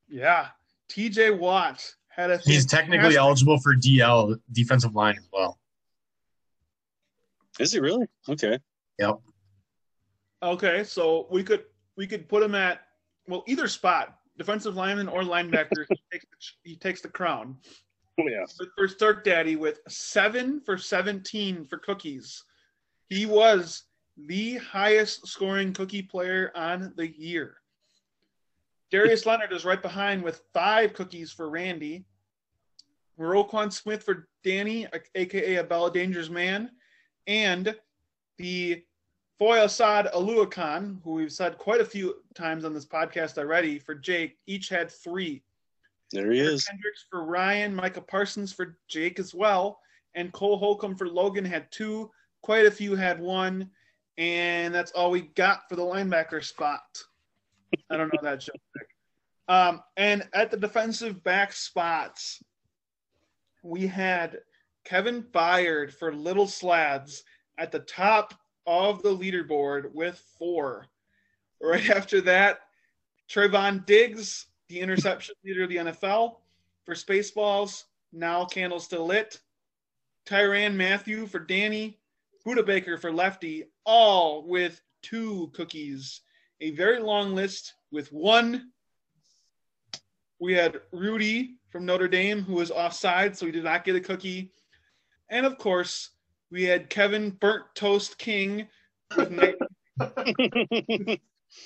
Yeah, 0.09 0.47
TJ 0.89 1.37
Watt 1.37 1.83
had 2.09 2.31
a. 2.31 2.37
He's 2.37 2.65
technically 2.65 2.97
fantastic- 2.97 3.19
eligible 3.19 3.59
for 3.59 3.75
DL, 3.75 4.39
defensive 4.51 4.95
line 4.95 5.15
as 5.17 5.27
well. 5.31 5.57
Is 7.59 7.73
he 7.73 7.79
really? 7.79 8.05
Okay. 8.29 8.59
Yep. 8.99 9.15
Okay, 10.43 10.83
so 10.83 11.27
we 11.31 11.43
could 11.43 11.65
we 11.95 12.05
could 12.05 12.29
put 12.29 12.43
him 12.43 12.53
at 12.55 12.81
well 13.27 13.43
either 13.47 13.67
spot, 13.67 14.16
defensive 14.37 14.75
lineman 14.75 15.07
or 15.07 15.21
linebacker. 15.21 15.85
he, 15.89 15.99
takes 16.11 16.25
the, 16.25 16.69
he 16.69 16.75
takes 16.75 17.01
the 17.01 17.09
crown. 17.09 17.57
Oh, 18.19 18.27
yeah. 18.27 18.45
But 18.57 18.69
for 18.75 18.87
Stark 18.87 19.23
Daddy 19.23 19.55
with 19.55 19.79
seven 19.87 20.61
for 20.65 20.77
seventeen 20.77 21.65
for 21.65 21.77
cookies, 21.77 22.43
he 23.09 23.25
was 23.25 23.83
the 24.25 24.55
highest 24.57 25.27
scoring 25.27 25.73
cookie 25.73 26.01
player 26.01 26.51
on 26.55 26.93
the 26.97 27.07
year. 27.07 27.57
Darius 28.89 29.25
Leonard 29.25 29.53
is 29.53 29.65
right 29.65 29.81
behind 29.81 30.23
with 30.23 30.41
five 30.53 30.93
cookies 30.93 31.31
for 31.31 31.49
Randy. 31.49 32.05
Roquan 33.19 33.71
Smith 33.71 34.03
for 34.03 34.27
Danny, 34.43 34.87
aka 35.15 35.55
a 35.55 35.63
Bella 35.63 35.91
Danger's 35.91 36.29
man, 36.29 36.71
and 37.25 37.75
the 38.37 38.83
Foyesade 39.39 40.11
Oluokun, 40.13 40.97
who 41.03 41.11
we've 41.11 41.31
said 41.31 41.57
quite 41.57 41.81
a 41.81 41.85
few 41.85 42.15
times 42.33 42.65
on 42.65 42.73
this 42.73 42.85
podcast 42.85 43.37
already, 43.37 43.77
for 43.77 43.93
Jake, 43.93 44.37
each 44.47 44.69
had 44.69 44.89
three. 44.89 45.43
There 46.11 46.31
he 46.31 46.39
Eric 46.39 46.53
is. 46.53 46.67
Hendricks 46.67 47.05
for 47.09 47.23
Ryan, 47.23 47.75
Micah 47.75 48.01
Parsons 48.01 48.51
for 48.51 48.77
Jake 48.87 49.19
as 49.19 49.35
well, 49.35 49.79
and 50.15 50.31
Cole 50.33 50.57
Holcomb 50.57 50.95
for 50.95 51.07
Logan 51.07 51.45
had 51.45 51.71
two. 51.71 52.09
Quite 52.41 52.65
a 52.65 52.71
few 52.71 52.95
had 52.95 53.19
one, 53.19 53.69
and 54.17 54.73
that's 54.73 54.91
all 54.91 55.11
we 55.11 55.21
got 55.21 55.69
for 55.69 55.75
the 55.75 55.83
linebacker 55.83 56.43
spot. 56.43 57.03
I 57.91 57.97
don't 57.97 58.11
know 58.13 58.19
that 58.23 58.39
joke. 58.39 58.55
Um, 59.49 59.81
and 59.95 60.27
at 60.33 60.49
the 60.49 60.57
defensive 60.57 61.23
back 61.23 61.53
spots, 61.53 62.43
we 63.63 63.85
had 63.87 64.39
Kevin 64.83 65.23
Byard 65.23 65.93
for 65.93 66.13
Little 66.13 66.47
Slads 66.47 67.23
at 67.57 67.71
the 67.71 67.79
top 67.79 68.33
of 68.67 69.01
the 69.01 69.15
leaderboard 69.15 69.93
with 69.93 70.21
four. 70.37 70.85
Right 71.61 71.89
after 71.89 72.21
that, 72.21 72.59
Trevon 73.29 73.85
Diggs, 73.85 74.45
the 74.67 74.79
interception 74.79 75.33
leader 75.45 75.63
of 75.63 75.69
the 75.69 75.77
NFL 75.77 76.35
for 76.85 76.93
Spaceballs, 76.93 77.85
now 78.13 78.45
candle 78.45 78.79
still 78.79 79.05
lit. 79.05 79.39
Tyrann 80.25 80.75
Mathieu 80.75 81.25
for 81.25 81.39
Danny, 81.39 81.97
Budda 82.45 82.65
Baker 82.65 82.97
for 82.97 83.11
Lefty, 83.11 83.63
all 83.85 84.45
with 84.45 84.81
two 85.01 85.49
cookies. 85.53 86.21
A 86.59 86.71
very 86.71 86.99
long 86.99 87.33
list 87.33 87.73
with 87.91 88.11
one. 88.11 88.71
We 90.39 90.53
had 90.53 90.81
Rudy 90.91 91.55
from 91.69 91.85
Notre 91.85 92.07
Dame, 92.07 92.41
who 92.41 92.55
was 92.55 92.71
offside, 92.71 93.37
so 93.37 93.45
he 93.45 93.51
did 93.51 93.63
not 93.63 93.85
get 93.85 93.95
a 93.95 94.01
cookie. 94.01 94.51
And 95.29 95.45
of 95.45 95.57
course, 95.57 96.11
we 96.51 96.63
had 96.63 96.89
Kevin 96.89 97.31
Burnt 97.31 97.63
Toast 97.75 98.17
King 98.17 98.67
with 99.15 99.29
Wait, 99.99 101.19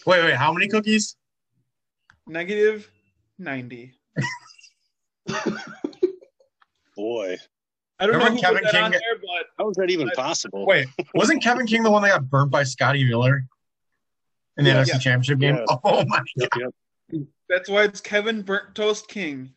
wait, 0.06 0.34
how 0.36 0.54
many 0.54 0.68
cookies? 0.68 1.16
negative 2.28 2.90
90. 3.40 3.94
Boy, 6.96 7.38
I 8.00 8.06
don't 8.06 8.16
Remember 8.16 8.30
know 8.30 8.36
who 8.36 8.42
Kevin 8.42 8.64
that 8.64 8.72
King 8.72 8.84
on 8.84 8.92
get- 8.92 9.02
there, 9.02 9.20
but 9.20 9.48
how 9.58 9.70
is 9.70 9.78
that 9.78 9.90
even 9.90 10.10
I- 10.10 10.14
possible? 10.16 10.66
Wait, 10.66 10.88
wasn't 11.14 11.42
Kevin 11.44 11.66
King 11.66 11.84
the 11.84 11.92
one 11.92 12.02
that 12.04 12.10
got 12.10 12.30
burnt 12.30 12.52
by 12.52 12.64
Scotty 12.64 13.04
Miller 13.04 13.46
in 14.58 14.66
the 14.66 14.72
Yeah. 14.72 14.84
NFC 14.84 15.00
Championship 15.02 15.40
game? 15.40 15.56
Yes. 15.56 15.68
Oh 15.84 16.04
my! 16.08 16.20
Yep, 16.36 16.50
yep. 16.60 17.24
that's 17.50 17.70
why 17.70 17.84
it's 17.84 18.02
Kevin 18.02 18.42
Burnt 18.44 18.76
Toast 18.76 19.08
King. 19.08 19.52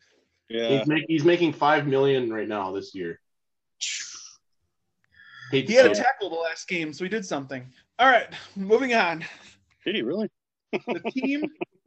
Yeah. 0.49 0.77
He's, 0.79 0.87
make, 0.87 1.03
he's 1.07 1.23
making 1.25 1.53
five 1.53 1.87
million 1.87 2.31
right 2.31 2.47
now 2.47 2.71
this 2.71 2.93
year. 2.95 3.19
Hate 5.55 5.69
He 5.69 5.75
had 5.75 5.85
a 5.85 5.95
tackle 5.95 6.29
the 6.29 6.35
last 6.35 6.67
game, 6.67 6.91
so 6.91 7.05
he 7.05 7.09
did 7.09 7.25
something. 7.25 7.65
All 7.97 8.09
right, 8.09 8.27
moving 8.57 8.93
on. 8.93 9.23
Did 9.85 9.95
he 9.95 10.01
really? 10.01 10.29
The 10.71 10.99
team 11.11 11.45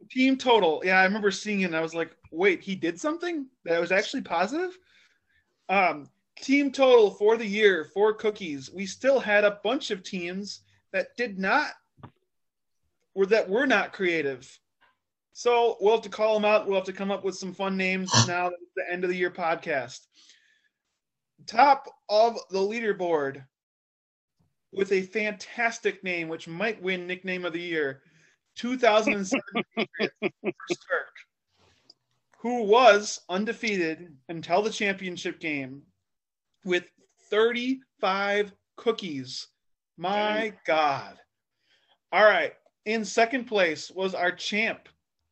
team 0.09 0.37
total. 0.37 0.81
Yeah, 0.83 0.99
I 0.99 1.03
remember 1.03 1.29
seeing 1.29 1.61
it 1.61 1.65
and 1.65 1.75
I 1.75 1.81
was 1.81 1.93
like, 1.93 2.15
wait, 2.31 2.61
he 2.61 2.73
did 2.73 2.99
something 2.99 3.45
that 3.65 3.79
was 3.79 3.91
actually 3.91 4.23
positive? 4.23 4.75
Um, 5.69 6.09
team 6.41 6.71
total 6.71 7.11
for 7.11 7.37
the 7.37 7.45
year 7.45 7.85
for 7.93 8.11
cookies. 8.13 8.71
We 8.71 8.87
still 8.87 9.19
had 9.19 9.43
a 9.43 9.59
bunch 9.63 9.91
of 9.91 10.01
teams 10.01 10.61
that 10.91 11.15
did 11.15 11.37
not 11.37 11.73
or 13.13 13.27
that 13.27 13.47
were 13.47 13.67
not 13.67 13.93
creative. 13.93 14.59
So 15.33 15.77
we'll 15.79 15.93
have 15.93 16.01
to 16.03 16.09
call 16.09 16.33
them 16.33 16.45
out. 16.45 16.65
We'll 16.65 16.77
have 16.77 16.85
to 16.85 16.93
come 16.93 17.11
up 17.11 17.23
with 17.23 17.35
some 17.35 17.53
fun 17.53 17.77
names 17.77 18.11
now 18.27 18.49
that 18.49 18.57
it's 18.59 18.73
the 18.75 18.91
end 18.91 19.03
of 19.03 19.11
the 19.11 19.15
year 19.15 19.29
podcast. 19.29 19.99
Top 21.45 21.85
of 22.09 22.39
the 22.49 22.59
leaderboard 22.59 23.43
with 24.71 24.91
a 24.91 25.01
fantastic 25.01 26.03
name, 26.03 26.27
which 26.27 26.47
might 26.47 26.81
win 26.81 27.07
nickname 27.07 27.45
of 27.45 27.53
the 27.53 27.61
year, 27.61 28.01
2007 28.55 29.41
Patriots 29.75 30.15
first 30.21 30.87
Kirk, 30.89 31.13
who 32.39 32.63
was 32.63 33.21
undefeated 33.29 34.15
until 34.27 34.61
the 34.61 34.69
championship 34.69 35.39
game 35.39 35.81
with 36.65 36.85
35 37.29 38.53
cookies. 38.75 39.47
My 39.97 40.53
God. 40.65 41.17
All 42.11 42.23
right. 42.23 42.53
In 42.85 43.05
second 43.05 43.45
place 43.45 43.91
was 43.91 44.15
our 44.15 44.31
champ, 44.31 44.89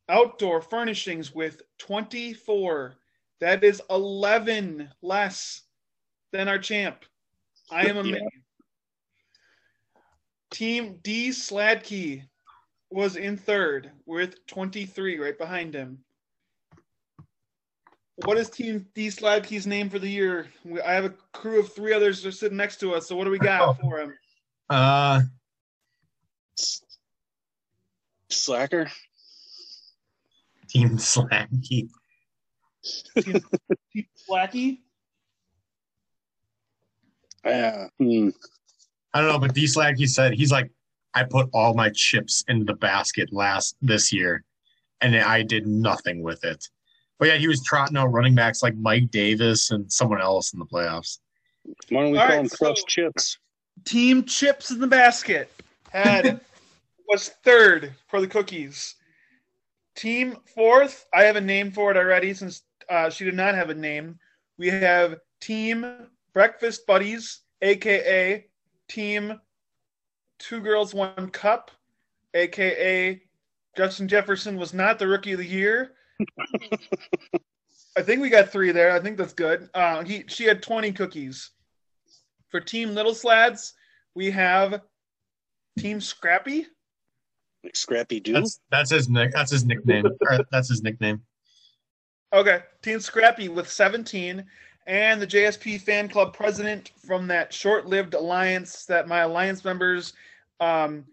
Outdoor 0.08 0.60
Furnishings, 0.60 1.34
with 1.34 1.62
24. 1.78 2.94
That 3.40 3.64
is 3.64 3.82
11 3.90 4.88
less 5.02 5.62
than 6.32 6.48
our 6.48 6.58
champ. 6.58 7.04
I 7.70 7.86
am 7.86 7.96
amazed. 7.98 8.24
Team 10.50 10.98
D 11.02 11.28
Sladkey 11.30 12.22
was 12.90 13.16
in 13.16 13.36
third 13.36 13.90
with 14.06 14.46
23, 14.46 15.18
right 15.18 15.36
behind 15.36 15.74
him. 15.74 15.98
What 18.24 18.38
is 18.38 18.50
Team 18.50 18.86
D 18.94 19.08
Sladkey's 19.08 19.66
name 19.66 19.90
for 19.90 19.98
the 19.98 20.08
year? 20.08 20.48
We- 20.64 20.80
I 20.80 20.92
have 20.94 21.04
a 21.04 21.14
crew 21.32 21.60
of 21.60 21.72
three 21.72 21.92
others 21.92 22.22
that 22.22 22.28
are 22.30 22.32
sitting 22.32 22.56
next 22.56 22.80
to 22.80 22.94
us. 22.94 23.06
So 23.06 23.14
what 23.16 23.24
do 23.24 23.30
we 23.30 23.38
got 23.38 23.80
for 23.80 24.00
him? 24.00 24.14
Uh, 24.70 25.22
Slacker. 28.30 28.90
Team 30.68 30.96
Slanky. 30.98 31.88
Team, 33.22 33.40
Team 33.92 34.06
Slacky. 34.28 34.80
Yeah. 37.44 37.86
Hmm. 37.98 38.30
I 39.14 39.20
don't 39.20 39.30
know, 39.30 39.38
but 39.38 39.54
D 39.54 39.66
Slag, 39.66 39.96
he 39.96 40.06
said 40.06 40.34
he's 40.34 40.52
like, 40.52 40.70
I 41.14 41.24
put 41.24 41.48
all 41.52 41.74
my 41.74 41.90
chips 41.94 42.44
into 42.48 42.64
the 42.64 42.74
basket 42.74 43.32
last 43.32 43.76
this 43.80 44.12
year, 44.12 44.44
and 45.00 45.16
I 45.16 45.42
did 45.42 45.66
nothing 45.66 46.22
with 46.22 46.44
it. 46.44 46.64
But 47.18 47.28
yeah, 47.28 47.36
he 47.36 47.48
was 47.48 47.62
trotting 47.64 47.96
out 47.96 48.08
running 48.12 48.34
backs 48.34 48.62
like 48.62 48.76
Mike 48.76 49.10
Davis 49.10 49.70
and 49.70 49.90
someone 49.92 50.20
else 50.20 50.52
in 50.52 50.58
the 50.58 50.66
playoffs. 50.66 51.18
Why 51.88 52.02
don't 52.02 52.12
we 52.12 52.18
All 52.18 52.26
call 52.26 52.36
right, 52.36 52.50
them 52.50 52.74
so- 52.76 52.84
chips? 52.86 53.38
Team 53.84 54.24
Chips 54.24 54.70
in 54.72 54.80
the 54.80 54.86
Basket 54.88 55.50
had 55.92 56.40
was 57.08 57.28
third 57.44 57.94
for 58.08 58.20
the 58.20 58.26
cookies. 58.26 58.96
Team 59.94 60.36
fourth, 60.54 61.06
I 61.14 61.22
have 61.22 61.36
a 61.36 61.40
name 61.40 61.70
for 61.70 61.90
it 61.90 61.96
already 61.96 62.34
since 62.34 62.62
uh, 62.90 63.08
she 63.08 63.24
did 63.24 63.34
not 63.34 63.54
have 63.54 63.70
a 63.70 63.74
name. 63.74 64.18
We 64.58 64.68
have 64.68 65.16
Team 65.40 66.08
Breakfast 66.34 66.86
Buddies, 66.86 67.40
aka 67.62 68.46
Team 68.88 69.40
Two 70.38 70.60
Girls 70.60 70.94
One 70.94 71.30
Cup, 71.30 71.70
aka 72.34 73.20
Justin 73.76 74.08
Jefferson 74.08 74.56
was 74.56 74.72
not 74.74 74.98
the 74.98 75.06
Rookie 75.06 75.32
of 75.32 75.38
the 75.38 75.46
Year. 75.46 75.92
I 77.96 78.02
think 78.02 78.20
we 78.20 78.28
got 78.30 78.50
three 78.50 78.72
there. 78.72 78.92
I 78.92 79.00
think 79.00 79.16
that's 79.16 79.32
good. 79.32 79.68
Uh, 79.74 80.04
he 80.04 80.24
she 80.28 80.44
had 80.44 80.62
twenty 80.62 80.92
cookies. 80.92 81.50
For 82.48 82.60
Team 82.60 82.94
Little 82.94 83.14
Slads, 83.14 83.74
we 84.14 84.30
have 84.30 84.80
Team 85.78 86.00
Scrappy. 86.00 86.66
Like 87.62 87.76
Scrappy 87.76 88.20
Doo? 88.20 88.32
That's 88.34 88.60
that's 88.70 88.90
his 88.90 89.08
nick. 89.08 89.32
That's 89.32 89.50
his 89.50 89.64
nickname. 89.64 90.06
or 90.06 90.38
that's 90.50 90.68
his 90.68 90.82
nickname. 90.82 91.22
Okay, 92.32 92.60
Team 92.82 93.00
Scrappy 93.00 93.48
with 93.48 93.70
17, 93.70 94.44
and 94.88 95.20
the 95.20 95.26
JSP 95.26 95.82
fan 95.82 96.08
club 96.08 96.32
president 96.32 96.92
from 97.06 97.26
that 97.26 97.52
short-lived 97.52 98.14
alliance 98.14 98.86
that 98.86 99.06
my 99.06 99.20
alliance 99.20 99.62
members 99.62 100.14
um, 100.60 101.04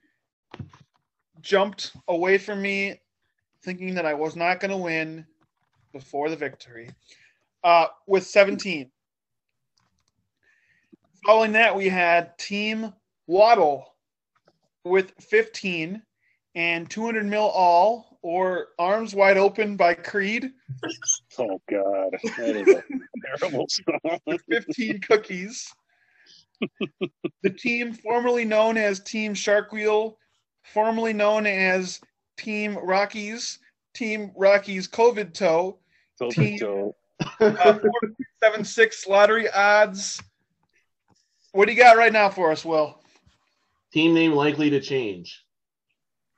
jumped 1.42 1.92
away 2.08 2.38
from 2.38 2.62
me, 2.62 3.02
thinking 3.62 3.94
that 3.94 4.06
I 4.06 4.14
was 4.14 4.38
not 4.38 4.62
going 4.62 4.72
to 4.72 4.78
win 4.78 5.26
before 5.92 6.30
the 6.30 6.38
victory. 6.38 6.90
Uh, 7.66 7.88
with 8.08 8.26
17. 8.26 8.90
Following 11.26 11.52
that, 11.52 11.76
we 11.76 11.90
had 11.90 12.38
Team 12.38 12.94
Waddle 13.28 13.94
with 14.86 15.12
15 15.20 16.02
and 16.54 16.90
200 16.90 17.26
mil 17.26 17.42
all, 17.42 18.14
or 18.26 18.70
Arms 18.80 19.14
Wide 19.14 19.38
Open 19.38 19.78
by 19.78 19.94
Creed. 19.94 20.52
Oh 21.38 21.60
God, 21.70 22.12
that 22.38 22.56
is 22.56 22.68
a 22.76 22.84
terrible 23.40 23.68
song. 23.70 24.20
with 24.26 24.42
15 24.50 25.02
cookies. 25.02 25.68
the 27.44 27.50
team 27.50 27.94
formerly 27.94 28.46
known 28.46 28.78
as 28.78 29.02
Team 29.02 29.34
Shark 29.34 29.72
Wheel, 29.74 30.18
formerly 30.64 31.12
known 31.14 31.46
as 31.46 32.00
Team 32.38 32.78
Rockies, 32.82 33.60
Team 33.94 34.32
Rockies 34.36 34.88
COVID 34.88 35.34
Toe, 35.34 35.78
Team- 36.32 36.58
Tobito. 36.58 36.94
uh, 37.42 37.78
76 38.42 39.06
lottery 39.08 39.50
odds. 39.50 40.22
What 41.52 41.66
do 41.66 41.74
you 41.74 41.78
got 41.78 41.98
right 41.98 42.14
now 42.14 42.30
for 42.30 42.52
us, 42.52 42.64
Will? 42.64 42.98
Team 43.94 44.14
name 44.14 44.32
likely 44.32 44.70
to 44.70 44.80
change. 44.80 45.45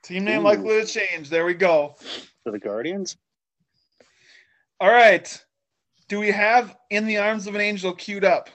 Team 0.08 0.24
name 0.24 0.40
Ooh. 0.40 0.44
likely 0.44 0.80
to 0.80 0.86
change. 0.86 1.28
There 1.28 1.44
we 1.44 1.52
go. 1.52 1.94
For 2.42 2.50
the 2.50 2.58
Guardians? 2.58 3.18
All 4.80 4.90
right. 4.90 5.44
Do 6.08 6.18
we 6.18 6.30
have 6.30 6.74
In 6.88 7.06
the 7.06 7.18
Arms 7.18 7.46
of 7.46 7.54
an 7.54 7.60
Angel 7.60 7.92
queued 7.92 8.24
up? 8.24 8.48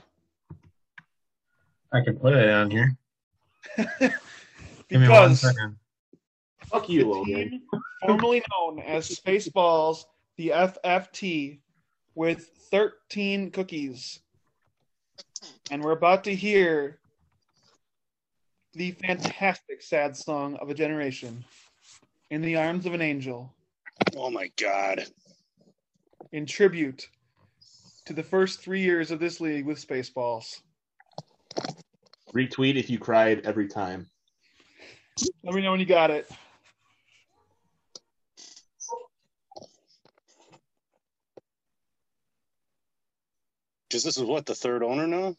I 1.92 2.02
can 2.02 2.18
put 2.18 2.34
it 2.34 2.50
on 2.50 2.72
here. 2.72 2.98
Give 4.90 5.02
me 5.02 5.08
one 5.08 5.36
Because. 5.36 5.78
Fuck 6.66 6.90
you, 6.90 7.08
Logan. 7.08 7.50
team 7.52 7.62
formerly 8.02 8.42
known 8.52 8.80
as 8.80 9.08
Spaceballs, 9.08 10.06
the 10.38 10.50
FFT, 10.56 11.60
with 12.16 12.48
13 12.72 13.52
cookies. 13.52 14.22
And 15.70 15.84
we're 15.84 15.92
about 15.92 16.24
to 16.24 16.34
hear 16.34 17.00
the 18.74 18.92
fantastic 18.92 19.82
sad 19.82 20.16
song 20.18 20.56
of 20.56 20.70
a 20.70 20.74
generation, 20.74 21.44
In 22.30 22.42
the 22.42 22.56
Arms 22.56 22.86
of 22.86 22.94
an 22.94 23.02
Angel, 23.02 23.54
Oh 24.16 24.30
my 24.30 24.52
God. 24.60 25.06
in 26.32 26.46
tribute 26.46 27.08
to 28.06 28.14
the 28.14 28.24
first 28.24 28.60
three 28.62 28.82
years 28.82 29.12
of 29.12 29.20
this 29.20 29.40
league 29.40 29.66
with 29.66 29.86
Spaceballs. 29.86 30.62
Retweet 32.36 32.76
if 32.76 32.90
you 32.90 32.98
cried 32.98 33.42
every 33.46 33.68
time. 33.68 34.08
Let 35.44 35.54
me 35.54 35.62
know 35.62 35.72
when 35.72 35.80
you 35.80 35.86
got 35.86 36.10
it. 36.10 36.30
Because 43.88 44.04
this 44.04 44.18
is 44.18 44.24
what 44.24 44.46
the 44.46 44.56
third 44.56 44.82
owner 44.84 45.06
now. 45.08 45.36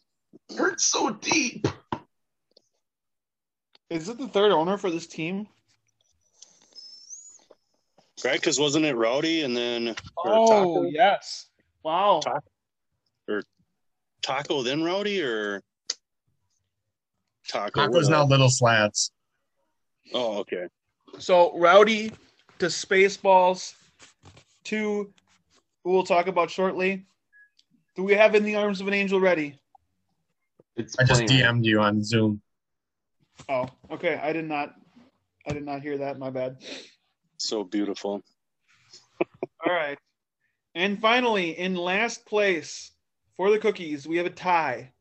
Hurts 0.57 0.85
so 0.85 1.11
deep. 1.11 1.67
Is 3.95 4.09
it 4.09 4.17
the 4.17 4.27
third 4.27 4.51
owner 4.51 4.77
for 4.77 4.91
this 4.91 5.07
team? 5.07 5.47
Right? 8.23 8.39
Because 8.39 8.59
wasn't 8.59 8.85
it 8.85 8.95
Rowdy 8.95 9.43
and 9.43 9.55
then 9.55 9.95
Oh, 10.17 10.47
Taco? 10.47 10.83
yes. 10.83 11.47
Wow. 11.83 12.19
Ta- 12.21 12.39
Taco 14.21 14.63
then 14.63 14.83
Rowdy 14.83 15.21
or 15.21 15.61
Taco? 17.47 17.87
Taco's 17.87 18.09
now 18.09 18.25
little 18.25 18.49
slats. 18.49 19.11
Oh, 20.13 20.39
okay. 20.39 20.67
So 21.19 21.57
Rowdy 21.57 22.11
to 22.59 22.65
Spaceballs 22.65 23.75
to 24.65 25.13
who 25.83 25.91
we'll 25.91 26.03
talk 26.03 26.27
about 26.27 26.49
shortly. 26.49 27.05
Do 27.95 28.03
we 28.03 28.13
have 28.13 28.35
in 28.35 28.43
the 28.43 28.55
arms 28.55 28.81
of 28.81 28.87
an 28.87 28.93
angel 28.93 29.19
ready? 29.19 29.57
It's 30.75 30.95
I 30.99 31.03
just. 31.05 31.21
DM'd 31.23 31.65
you 31.65 31.79
on 31.79 32.03
Zoom. 32.03 32.41
Oh, 33.49 33.67
okay. 33.91 34.19
I 34.21 34.33
did 34.33 34.45
not 34.45 34.75
I 35.47 35.53
did 35.53 35.63
not 35.63 35.81
hear 35.81 35.97
that, 35.99 36.17
my 36.17 36.29
bad. 36.29 36.57
So 37.37 37.63
beautiful. 37.63 38.23
All 39.65 39.73
right. 39.73 39.97
And 40.73 40.99
finally, 40.99 41.57
in 41.57 41.75
last 41.75 42.25
place 42.25 42.91
for 43.37 43.51
the 43.51 43.59
cookies, 43.59 44.07
we 44.07 44.17
have 44.17 44.25
a 44.25 44.31
tie 44.31 44.91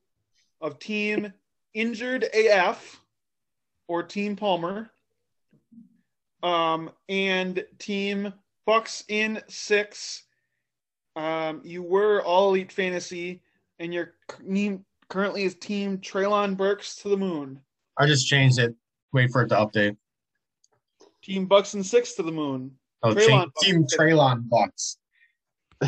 of 0.61 0.79
team 0.79 1.33
injured 1.73 2.25
AF 2.35 3.01
or 3.89 4.03
team 4.03 4.37
Palmer. 4.37 4.91
Um, 6.43 6.91
and 7.09 7.65
team 7.79 8.33
Bucks 8.67 9.05
in 9.09 9.41
six. 9.49 10.25
Um, 11.17 11.61
you 11.65 11.83
were 11.83 12.23
all 12.23 12.51
elite 12.51 12.73
fantasy, 12.73 13.43
and 13.79 13.93
your 13.93 14.15
name 14.43 14.85
currently 15.09 15.45
is 15.45 15.55
team 15.55 15.99
Treylon 15.99 16.57
Burks 16.57 16.97
to 16.97 17.09
the 17.09 17.17
moon. 17.17 17.61
I 17.99 18.07
just 18.07 18.27
changed 18.27 18.59
it. 18.59 18.75
Wait 19.13 19.31
for 19.31 19.43
it 19.43 19.49
to 19.49 19.55
update. 19.57 19.97
Team 21.23 21.47
Bucks 21.47 21.75
and 21.75 21.85
six 21.85 22.15
to 22.15 22.23
the 22.23 22.33
moon. 22.33 22.73
Oh, 23.03 23.15
Treylon 23.15 23.51
change. 23.63 23.89
Team 23.91 23.99
Treylon 23.99 24.49
Bucks. 24.49 24.99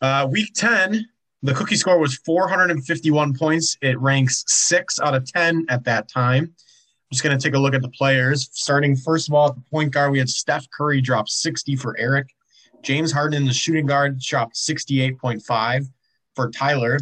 Uh, 0.00 0.26
week 0.28 0.52
10, 0.52 1.06
the 1.44 1.54
cookie 1.54 1.76
score 1.76 2.00
was 2.00 2.16
451 2.16 3.34
points. 3.38 3.78
It 3.82 4.00
ranks 4.00 4.42
six 4.48 4.98
out 4.98 5.14
of 5.14 5.30
10 5.30 5.66
at 5.68 5.84
that 5.84 6.08
time. 6.08 6.42
I'm 6.42 7.12
just 7.12 7.22
going 7.22 7.38
to 7.38 7.40
take 7.40 7.54
a 7.54 7.58
look 7.58 7.72
at 7.72 7.82
the 7.82 7.88
players. 7.90 8.48
Starting 8.50 8.96
first 8.96 9.28
of 9.28 9.34
all 9.34 9.50
at 9.50 9.54
the 9.54 9.62
point 9.70 9.92
guard, 9.92 10.10
we 10.10 10.18
had 10.18 10.28
Steph 10.28 10.66
Curry 10.76 11.00
drop 11.00 11.28
60 11.28 11.76
for 11.76 11.96
Eric. 12.00 12.34
James 12.82 13.12
Harden 13.12 13.42
in 13.42 13.46
the 13.46 13.54
shooting 13.54 13.86
guard 13.86 14.18
dropped 14.18 14.56
68.5 14.56 15.86
for 16.34 16.50
Tyler, 16.50 16.98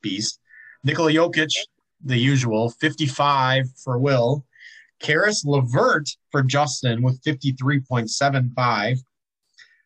beast. 0.00 0.38
Nikola 0.84 1.10
Jokic, 1.10 1.50
the 2.04 2.16
usual, 2.16 2.70
55 2.70 3.66
for 3.82 3.98
Will. 3.98 4.44
Caris 5.00 5.44
LeVert 5.44 6.08
for 6.30 6.42
Justin 6.42 7.02
with 7.02 7.20
53.75. 7.22 8.98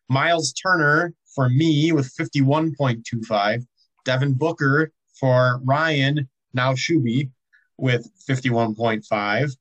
Myles 0.08 0.52
Turner 0.52 1.14
for 1.34 1.48
me 1.48 1.92
with 1.92 2.12
51.25. 2.16 3.66
Devin 4.04 4.34
Booker 4.34 4.92
for 5.18 5.60
Ryan, 5.64 6.28
now 6.52 6.72
Shuby, 6.72 7.30
with 7.76 8.10
51.5. 8.28 9.56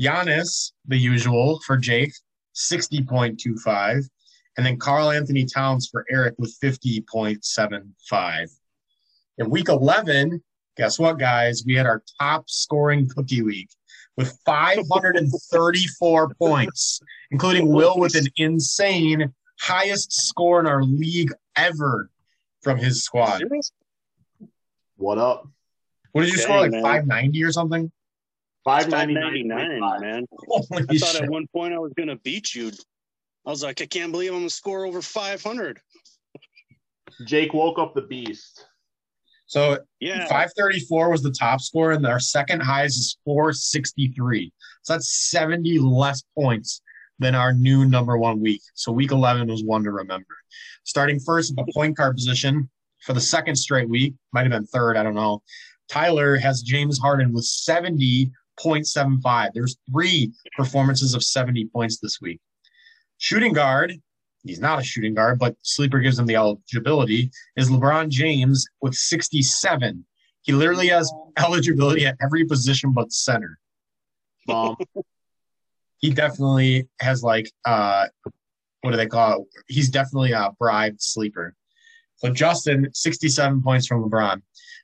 Giannis, 0.00 0.72
the 0.86 0.96
usual, 0.96 1.60
for 1.66 1.76
Jake, 1.76 2.12
60.25. 2.54 4.04
And 4.56 4.66
then 4.66 4.78
Karl-Anthony 4.78 5.46
Towns 5.46 5.88
for 5.90 6.04
Eric 6.10 6.34
with 6.38 6.56
50.75. 6.62 8.50
In 9.38 9.50
week 9.50 9.68
11, 9.68 10.42
guess 10.76 10.98
what, 10.98 11.18
guys? 11.18 11.64
We 11.64 11.74
had 11.74 11.86
our 11.86 12.02
top 12.20 12.50
scoring 12.50 13.08
cookie 13.08 13.42
week 13.42 13.70
with 14.16 14.38
534 14.44 16.34
points, 16.38 17.00
including 17.30 17.68
Will 17.68 17.98
with 17.98 18.14
an 18.14 18.26
insane 18.36 19.32
highest 19.60 20.12
score 20.12 20.60
in 20.60 20.66
our 20.66 20.82
league 20.82 21.32
ever 21.56 22.10
from 22.62 22.78
his 22.78 23.04
squad. 23.04 23.42
What 24.96 25.18
up? 25.18 25.48
What 26.12 26.22
did 26.22 26.30
you 26.30 26.36
Dang, 26.36 26.44
score? 26.44 26.60
Like 26.60 26.70
man. 26.72 26.82
590 26.82 27.44
or 27.44 27.52
something? 27.52 27.92
Five 28.64 28.82
Five 28.84 28.90
ninety 28.90 29.14
ninety 29.14 29.42
nine, 29.42 29.80
nine. 29.80 30.00
man. 30.00 30.26
Holy 30.46 30.64
I 30.88 30.98
thought 30.98 31.08
shit. 31.08 31.22
at 31.22 31.30
one 31.30 31.46
point 31.48 31.74
I 31.74 31.78
was 31.78 31.92
gonna 31.96 32.16
beat 32.16 32.54
you. 32.54 32.70
I 33.44 33.50
was 33.50 33.62
like, 33.64 33.80
I 33.82 33.86
can't 33.86 34.12
believe 34.12 34.30
I'm 34.32 34.38
gonna 34.38 34.50
score 34.50 34.86
over 34.86 35.02
500. 35.02 35.80
Jake 37.26 37.52
woke 37.52 37.78
up 37.78 37.94
the 37.94 38.02
beast. 38.02 38.66
So 39.52 39.78
Yeah, 40.00 40.26
534 40.28 41.10
was 41.10 41.22
the 41.22 41.30
top 41.30 41.60
score, 41.60 41.92
and 41.92 42.06
our 42.06 42.18
second 42.18 42.60
highest 42.60 42.98
is 42.98 43.18
463. 43.26 44.50
So 44.80 44.94
that's 44.94 45.28
70 45.28 45.78
less 45.78 46.22
points 46.34 46.80
than 47.18 47.34
our 47.34 47.52
new 47.52 47.84
number 47.84 48.16
one 48.16 48.40
week. 48.40 48.62
So 48.72 48.92
week 48.92 49.10
11 49.10 49.48
was 49.48 49.62
one 49.62 49.84
to 49.84 49.90
remember. 49.90 50.34
Starting 50.84 51.20
first 51.20 51.50
at 51.50 51.66
the 51.66 51.70
point 51.74 51.98
guard 51.98 52.16
position 52.16 52.70
for 53.02 53.12
the 53.12 53.20
second 53.20 53.56
straight 53.56 53.90
week, 53.90 54.14
might 54.32 54.44
have 54.44 54.52
been 54.52 54.64
third, 54.64 54.96
I 54.96 55.02
don't 55.02 55.14
know. 55.14 55.42
Tyler 55.90 56.38
has 56.38 56.62
James 56.62 56.98
Harden 56.98 57.34
with 57.34 57.44
70.75. 57.44 59.50
There's 59.52 59.76
three 59.92 60.32
performances 60.56 61.12
of 61.12 61.22
70 61.22 61.66
points 61.66 61.98
this 61.98 62.22
week. 62.22 62.40
Shooting 63.18 63.52
guard, 63.52 64.00
he's 64.44 64.60
not 64.60 64.80
a 64.80 64.82
shooting 64.82 65.14
guard, 65.14 65.38
but 65.38 65.56
Sleeper 65.62 66.00
gives 66.00 66.18
him 66.18 66.26
the 66.26 66.36
eligibility, 66.36 67.30
is 67.56 67.70
LeBron 67.70 68.08
James 68.08 68.66
with 68.80 68.94
67. 68.94 70.04
He 70.42 70.52
literally 70.52 70.88
has 70.88 71.12
eligibility 71.38 72.06
at 72.06 72.16
every 72.22 72.44
position 72.44 72.92
but 72.92 73.12
center. 73.12 73.58
Um, 74.48 74.76
He 76.02 76.10
definitely 76.10 76.88
has 77.00 77.22
like 77.22 77.50
uh 77.64 78.08
what 78.80 78.90
do 78.90 78.96
they 78.96 79.06
call 79.06 79.42
it? 79.42 79.48
He's 79.68 79.88
definitely 79.88 80.32
a 80.32 80.50
bribed 80.58 81.00
sleeper. 81.00 81.54
So 82.16 82.30
Justin, 82.32 82.88
67 82.92 83.62
points 83.62 83.86
from 83.86 84.02
LeBron. 84.10 84.42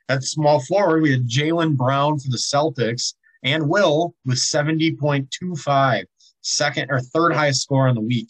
At 0.09 0.23
small 0.23 0.61
forward, 0.61 1.03
we 1.03 1.11
had 1.11 1.29
Jaylen 1.29 1.77
Brown 1.77 2.19
for 2.19 2.31
the 2.31 2.37
Celtics 2.37 3.15
and 3.43 3.69
Will 3.69 4.15
with 4.25 4.39
70.25, 4.39 6.05
second 6.41 6.91
or 6.91 7.01
third 7.01 7.35
highest 7.35 7.63
score 7.63 7.89
on 7.89 7.97
the 7.97 8.01
week. 8.01 8.29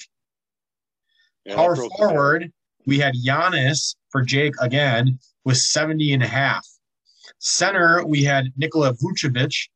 Yeah, 1.49 1.55
Power 1.55 1.77
forward, 1.77 2.53
we 2.87 2.99
had 2.99 3.15
Giannis 3.15 3.97
for 4.11 4.23
Jake 4.23 4.55
again 4.61 5.19
with 5.45 5.57
70 5.57 6.13
and 6.13 6.23
a 6.23 6.27
half. 6.27 6.67
Center, 7.39 8.05
we 8.05 8.23
had 8.23 8.53
Nikola 8.57 8.93
Vucevic 8.93 9.69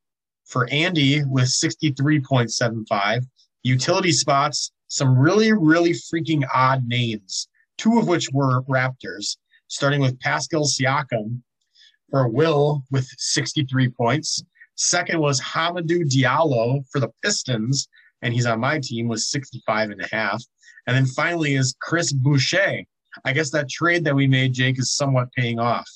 for 0.44 0.68
Andy 0.70 1.24
with 1.24 1.46
63.75. 1.46 3.24
Utility 3.62 4.12
spots, 4.12 4.72
some 4.88 5.16
really, 5.18 5.52
really 5.52 5.92
freaking 5.92 6.44
odd 6.54 6.86
names, 6.86 7.48
two 7.78 7.98
of 7.98 8.06
which 8.06 8.28
were 8.32 8.62
Raptors, 8.64 9.38
starting 9.68 10.00
with 10.00 10.20
Pascal 10.20 10.64
Siakam 10.64 11.40
for 12.10 12.28
Will 12.28 12.84
with 12.90 13.08
63 13.16 13.88
points. 13.88 14.44
Second 14.74 15.20
was 15.20 15.40
Hamidou 15.40 16.04
Diallo 16.04 16.84
for 16.90 17.00
the 17.00 17.10
Pistons, 17.22 17.88
and 18.20 18.34
he's 18.34 18.46
on 18.46 18.60
my 18.60 18.78
team 18.78 19.08
with 19.08 19.20
65 19.20 19.90
and 19.90 20.02
a 20.02 20.08
half. 20.14 20.42
And 20.86 20.96
then 20.96 21.06
finally 21.06 21.54
is 21.54 21.74
Chris 21.80 22.12
Boucher. 22.12 22.82
I 23.24 23.32
guess 23.32 23.50
that 23.50 23.68
trade 23.68 24.04
that 24.04 24.14
we 24.14 24.26
made, 24.26 24.54
Jake, 24.54 24.78
is 24.78 24.94
somewhat 24.94 25.32
paying 25.32 25.58
off. 25.58 25.88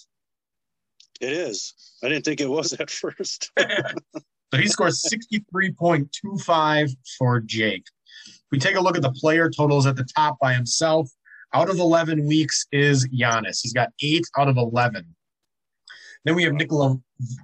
It 1.20 1.32
is. 1.32 1.74
I 2.02 2.08
didn't 2.08 2.24
think 2.24 2.40
it 2.40 2.48
was 2.48 2.72
at 2.74 2.90
first. 2.90 3.50
So 4.54 4.60
he 4.60 4.68
scores 4.68 5.04
63.25 5.12 6.90
for 7.18 7.40
Jake. 7.40 7.84
We 8.52 8.60
take 8.60 8.76
a 8.76 8.80
look 8.80 8.96
at 8.96 9.02
the 9.02 9.10
player 9.12 9.50
totals 9.50 9.86
at 9.86 9.96
the 9.96 10.06
top 10.16 10.38
by 10.40 10.54
himself, 10.54 11.10
out 11.52 11.68
of 11.68 11.78
11 11.78 12.26
weeks 12.26 12.64
is 12.70 13.08
Giannis. 13.08 13.60
He's 13.62 13.72
got 13.72 13.90
eight 14.02 14.24
out 14.38 14.48
of 14.48 14.56
11. 14.56 15.04
Then 16.24 16.34
we 16.34 16.44
have 16.44 16.54
Nikola, 16.54 16.96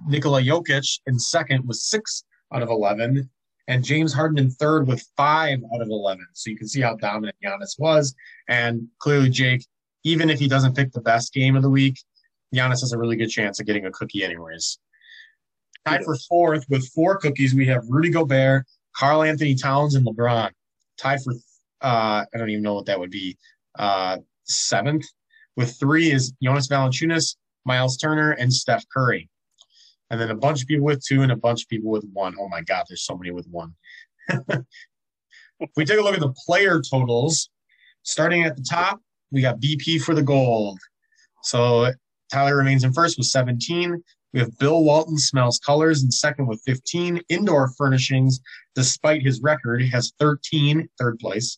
Nikola 0.07 0.41
Jokic 0.41 0.99
in 1.05 1.19
second 1.19 1.67
with 1.67 1.77
six 1.77 2.23
out 2.53 2.61
of 2.61 2.69
11, 2.69 3.29
and 3.67 3.83
James 3.83 4.13
Harden 4.13 4.37
in 4.37 4.51
third 4.51 4.87
with 4.87 5.05
five 5.15 5.59
out 5.73 5.81
of 5.81 5.87
11. 5.89 6.25
So 6.33 6.49
you 6.49 6.57
can 6.57 6.67
see 6.67 6.81
how 6.81 6.95
dominant 6.95 7.37
Giannis 7.43 7.79
was. 7.79 8.13
And 8.47 8.87
clearly, 8.99 9.29
Jake, 9.29 9.65
even 10.03 10.29
if 10.29 10.39
he 10.39 10.47
doesn't 10.47 10.75
pick 10.75 10.91
the 10.91 11.01
best 11.01 11.33
game 11.33 11.55
of 11.55 11.61
the 11.61 11.69
week, 11.69 11.99
Giannis 12.53 12.81
has 12.81 12.91
a 12.93 12.97
really 12.97 13.15
good 13.15 13.29
chance 13.29 13.59
of 13.59 13.65
getting 13.65 13.85
a 13.85 13.91
cookie, 13.91 14.23
anyways. 14.23 14.79
Tied 15.85 16.03
for 16.03 16.17
fourth 16.29 16.65
with 16.69 16.87
four 16.89 17.17
cookies, 17.17 17.53
we 17.53 17.65
have 17.67 17.83
Rudy 17.89 18.09
Gobert, 18.09 18.65
Karl-Anthony 18.95 19.55
Towns, 19.55 19.95
and 19.95 20.05
LeBron. 20.05 20.51
Tied 20.97 21.21
for, 21.21 21.33
uh, 21.81 22.25
I 22.33 22.37
don't 22.37 22.49
even 22.49 22.63
know 22.63 22.75
what 22.75 22.85
that 22.85 22.99
would 22.99 23.11
be, 23.11 23.37
uh, 23.77 24.17
seventh. 24.43 25.05
With 25.55 25.77
three 25.79 26.11
is 26.11 26.33
Jonas 26.41 26.67
Valanciunas, 26.67 27.35
Myles 27.65 27.97
Turner, 27.97 28.31
and 28.31 28.51
Steph 28.51 28.85
Curry. 28.89 29.29
And 30.13 30.21
then 30.21 30.29
a 30.29 30.35
bunch 30.35 30.61
of 30.61 30.67
people 30.67 30.85
with 30.85 31.03
two 31.03 31.23
and 31.23 31.31
a 31.31 31.35
bunch 31.35 31.63
of 31.63 31.69
people 31.69 31.89
with 31.89 32.05
one. 32.13 32.35
Oh 32.39 32.47
my 32.47 32.61
God, 32.61 32.85
there's 32.87 33.01
so 33.01 33.17
many 33.17 33.31
with 33.31 33.47
one. 33.47 33.73
if 34.29 34.63
we 35.75 35.85
take 35.85 35.97
a 35.97 36.03
look 36.03 36.13
at 36.13 36.19
the 36.19 36.35
player 36.45 36.79
totals, 36.87 37.49
starting 38.03 38.43
at 38.43 38.55
the 38.55 38.61
top, 38.61 39.01
we 39.31 39.41
got 39.41 39.59
BP 39.59 40.03
for 40.03 40.13
the 40.13 40.21
gold. 40.21 40.77
So 41.41 41.91
Tyler 42.31 42.55
remains 42.55 42.83
in 42.83 42.93
first 42.93 43.17
with 43.17 43.25
17. 43.25 44.03
We 44.33 44.39
have 44.39 44.55
Bill 44.59 44.83
Walton 44.83 45.17
smells 45.17 45.57
colors 45.65 46.03
in 46.03 46.11
second 46.11 46.45
with 46.45 46.61
15. 46.63 47.19
Indoor 47.29 47.69
furnishings, 47.75 48.39
despite 48.75 49.23
his 49.23 49.41
record, 49.41 49.81
has 49.85 50.13
13, 50.19 50.87
third 50.99 51.17
place. 51.17 51.57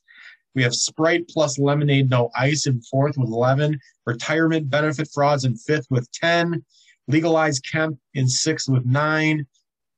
We 0.54 0.64
have 0.64 0.74
Sprite 0.74 1.28
plus 1.28 1.60
lemonade, 1.60 2.10
no 2.10 2.30
ice 2.38 2.68
in 2.68 2.82
fourth 2.84 3.18
with 3.18 3.28
11. 3.28 3.78
Retirement 4.06 4.70
benefit 4.70 5.10
frauds 5.14 5.44
in 5.44 5.58
fifth 5.58 5.88
with 5.90 6.10
10. 6.14 6.64
Legalized 7.08 7.66
Kemp 7.70 7.98
in 8.14 8.28
sixth 8.28 8.70
with 8.70 8.86
nine. 8.86 9.46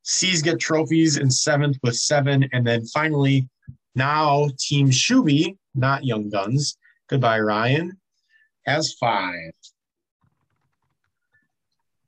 C's 0.04 0.42
get 0.42 0.60
trophies 0.60 1.18
in 1.18 1.30
seventh 1.30 1.78
with 1.84 1.96
seven. 1.96 2.48
And 2.54 2.66
then 2.66 2.86
finally, 2.86 3.48
now 3.96 4.50
Team 4.60 4.90
Shuby, 4.90 5.58
not 5.76 6.06
Young 6.06 6.30
Guns. 6.30 6.78
Goodbye, 7.10 7.40
Ryan, 7.40 7.98
has 8.66 8.94
five. 8.94 9.52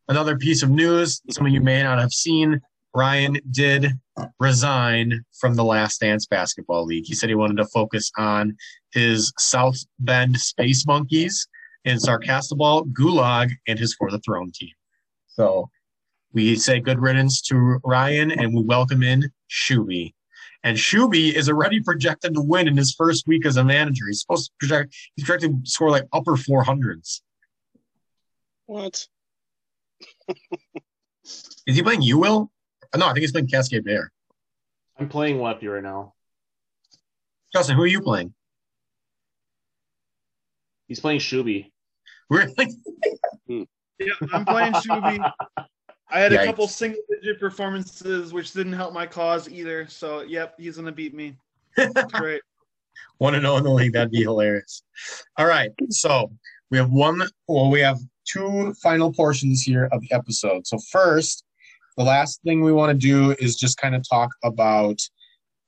Another 0.08 0.38
piece 0.38 0.64
of 0.64 0.70
news 0.70 1.22
some 1.30 1.46
of 1.46 1.52
you 1.52 1.62
may 1.62 1.84
not 1.84 2.00
have 2.00 2.12
seen 2.12 2.60
Ryan 2.96 3.38
did 3.52 3.92
resign 4.40 5.24
from 5.40 5.56
the 5.56 5.64
Last 5.64 6.02
Dance 6.02 6.26
Basketball 6.26 6.86
League. 6.86 7.06
He 7.06 7.14
said 7.14 7.30
he 7.30 7.36
wanted 7.36 7.58
to 7.58 7.66
focus 7.68 8.12
on 8.18 8.58
his 8.92 9.32
South 9.38 9.78
Bend 10.00 10.40
Space 10.40 10.86
Monkeys 10.88 11.48
in 11.86 11.98
Sarcastable, 11.98 12.92
Gulag, 12.92 13.52
and 13.68 13.78
his 13.78 13.94
For 13.94 14.10
the 14.10 14.20
Throne 14.20 14.52
team. 14.54 14.72
So 15.40 15.70
we 16.34 16.58
say 16.58 16.82
good 16.82 17.00
riddance 17.00 17.42
to 17.44 17.80
Ryan 17.86 18.30
and 18.30 18.54
we 18.54 18.62
welcome 18.62 19.02
in 19.04 19.32
Shuby. 19.50 20.14
And 20.66 20.76
Shuby 20.76 21.34
is 21.34 21.48
already 21.48 21.80
projected 21.80 22.34
to 22.34 22.42
win 22.42 22.68
in 22.68 22.76
his 22.76 22.94
first 22.94 23.26
week 23.26 23.46
as 23.46 23.56
a 23.56 23.64
manager. 23.64 24.08
He's 24.08 24.20
supposed 24.20 24.48
to 24.48 24.52
project, 24.60 24.94
he's 25.16 25.24
projected 25.24 25.64
to 25.64 25.72
score 25.72 25.92
like 25.92 26.04
upper 26.12 26.34
400s. 26.34 27.22
What? 28.66 29.08
Is 31.24 31.76
he 31.78 31.84
playing 31.84 32.02
you 32.02 32.18
will? 32.18 32.52
No, 32.94 33.06
I 33.06 33.14
think 33.14 33.20
he's 33.20 33.32
playing 33.32 33.48
Cascade 33.48 33.86
Bear. 33.86 34.12
I'm 34.98 35.08
playing 35.08 35.42
lefty 35.42 35.68
right 35.68 35.82
now. 35.82 36.16
Justin, 37.54 37.78
who 37.78 37.84
are 37.84 37.88
you 37.88 38.02
playing? 38.02 38.34
He's 40.90 41.00
playing 41.00 41.22
Shuby. 41.22 41.72
Really? 42.30 42.54
Hmm. 43.48 43.64
Yeah, 44.00 44.14
I'm 44.34 44.46
playing 44.46 44.74
Shuby. 44.74 45.32
I 46.12 46.20
had 46.20 46.32
Yikes. 46.32 46.44
a 46.44 46.46
couple 46.46 46.68
single 46.68 47.02
digit 47.10 47.40
performances, 47.40 48.34
which 48.34 48.54
didn't 48.54 48.74
help 48.74 48.94
my 48.94 49.06
cause 49.06 49.48
either. 49.50 49.88
So, 49.88 50.22
yep, 50.22 50.56
he's 50.58 50.78
gonna 50.78 50.92
beat 50.92 51.14
me. 51.14 51.36
That's 51.78 52.12
great. 52.14 52.42
Want 53.20 53.36
to 53.36 53.42
know 53.42 53.58
in 53.58 53.64
the 53.64 53.70
league? 53.70 53.94
That'd 53.94 54.12
be 54.12 54.22
hilarious. 54.22 54.84
All 55.38 55.46
right. 55.46 55.72
So 55.90 56.32
we 56.72 56.78
have 56.78 56.90
one, 56.90 57.22
well, 57.48 57.70
we 57.70 57.80
have 57.82 58.00
two 58.26 58.74
final 58.82 59.12
portions 59.14 59.62
here 59.62 59.90
of 59.92 60.02
the 60.02 60.12
episode. 60.12 60.66
So, 60.66 60.78
first, 60.92 61.44
the 61.98 62.04
last 62.04 62.42
thing 62.44 62.64
we 62.64 62.72
want 62.72 62.92
to 62.92 63.08
do 63.08 63.36
is 63.40 63.56
just 63.56 63.78
kind 63.78 63.96
of 63.96 64.08
talk 64.08 64.30
about 64.44 65.00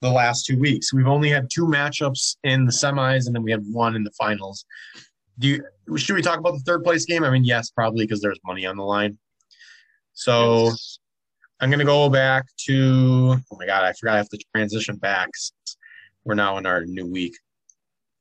the 0.02 0.10
last 0.10 0.46
two 0.46 0.58
weeks. 0.60 0.94
We've 0.94 1.08
only 1.08 1.30
had 1.30 1.50
two 1.54 1.66
matchups 1.66 2.38
in 2.44 2.66
the 2.66 2.72
semis, 2.72 3.28
and 3.28 3.36
then 3.36 3.44
we 3.44 3.52
had 3.52 3.64
one 3.72 3.96
in 3.96 4.04
the 4.04 4.12
finals. 4.12 4.66
Do 5.42 5.48
you, 5.48 5.98
should 5.98 6.16
we 6.16 6.22
talk 6.22 6.38
about 6.38 6.54
the 6.54 6.60
third 6.60 6.84
place 6.84 7.06
game? 7.06 7.24
I 7.24 7.32
mean, 7.32 7.44
yes, 7.44 7.72
probably 7.72 8.06
because 8.06 8.22
there's 8.22 8.40
money 8.46 8.66
on 8.66 8.78
the 8.78 8.84
line. 8.84 9.18
So 10.14 10.66
Yes. 10.66 11.00
I'm 11.60 11.70
going 11.70 11.80
to 11.80 11.86
go 11.86 12.10
back 12.10 12.46
to, 12.66 13.36
oh 13.52 13.58
my 13.58 13.66
God, 13.66 13.84
I 13.84 13.94
forgot 13.94 14.14
I 14.14 14.18
have 14.18 14.30
to 14.30 14.40
transition 14.56 14.98
back. 14.98 15.30
We're 16.24 16.36
now 16.36 16.58
in 16.58 16.66
our 16.66 16.86
new 16.86 17.08
week. 17.08 17.36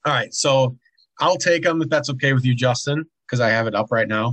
All 0.07 0.13
right. 0.13 0.33
So 0.33 0.77
I'll 1.21 1.37
take 1.37 1.63
them 1.63 1.83
if 1.83 1.89
that's 1.91 2.09
okay 2.11 2.33
with 2.33 2.45
you, 2.45 2.55
Justin, 2.55 3.05
because 3.27 3.41
I 3.41 3.49
have 3.51 3.67
it 3.67 3.75
up 3.75 3.89
right 3.91 4.09
now. 4.09 4.33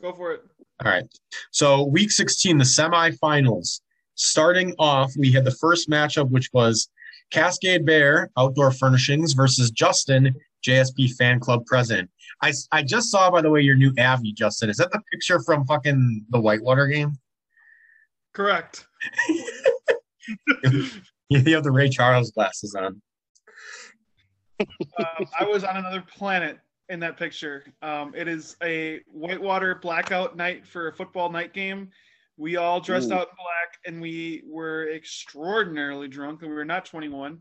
Go 0.00 0.12
for 0.12 0.32
it. 0.32 0.42
All 0.84 0.90
right. 0.90 1.04
So 1.50 1.84
week 1.84 2.10
16, 2.10 2.58
the 2.58 2.64
semifinals. 2.64 3.80
Starting 4.14 4.74
off, 4.78 5.12
we 5.16 5.32
had 5.32 5.44
the 5.44 5.52
first 5.52 5.88
matchup, 5.88 6.28
which 6.30 6.50
was 6.52 6.90
Cascade 7.32 7.84
Bear 7.84 8.30
Outdoor 8.38 8.70
Furnishings 8.70 9.32
versus 9.32 9.70
Justin, 9.70 10.34
JSP 10.66 11.14
Fan 11.14 11.40
Club 11.40 11.66
President. 11.66 12.08
I, 12.42 12.52
I 12.70 12.82
just 12.82 13.10
saw, 13.10 13.30
by 13.30 13.42
the 13.42 13.50
way, 13.50 13.62
your 13.62 13.74
new 13.74 13.92
Avi, 13.98 14.32
Justin. 14.32 14.70
Is 14.70 14.76
that 14.76 14.92
the 14.92 15.00
picture 15.10 15.40
from 15.40 15.64
fucking 15.64 16.26
the 16.30 16.40
Whitewater 16.40 16.86
game? 16.86 17.14
Correct. 18.32 18.86
You 21.28 21.54
have 21.54 21.64
the 21.64 21.70
Ray 21.70 21.88
Charles 21.88 22.30
glasses 22.30 22.74
on. 22.74 23.00
um, 24.60 25.26
I 25.40 25.44
was 25.44 25.64
on 25.64 25.78
another 25.78 26.02
planet 26.02 26.58
in 26.90 27.00
that 27.00 27.16
picture. 27.16 27.64
Um, 27.80 28.12
it 28.14 28.28
is 28.28 28.56
a 28.62 29.00
whitewater 29.10 29.74
blackout 29.76 30.36
night 30.36 30.66
for 30.66 30.88
a 30.88 30.92
football 30.92 31.30
night 31.30 31.54
game. 31.54 31.88
We 32.42 32.56
all 32.56 32.80
dressed 32.80 33.10
Ooh. 33.10 33.14
out 33.14 33.28
in 33.28 33.36
black 33.36 33.78
and 33.86 34.02
we 34.02 34.42
were 34.44 34.90
extraordinarily 34.90 36.08
drunk 36.08 36.42
and 36.42 36.50
we 36.50 36.56
were 36.56 36.64
not 36.64 36.84
21. 36.84 37.40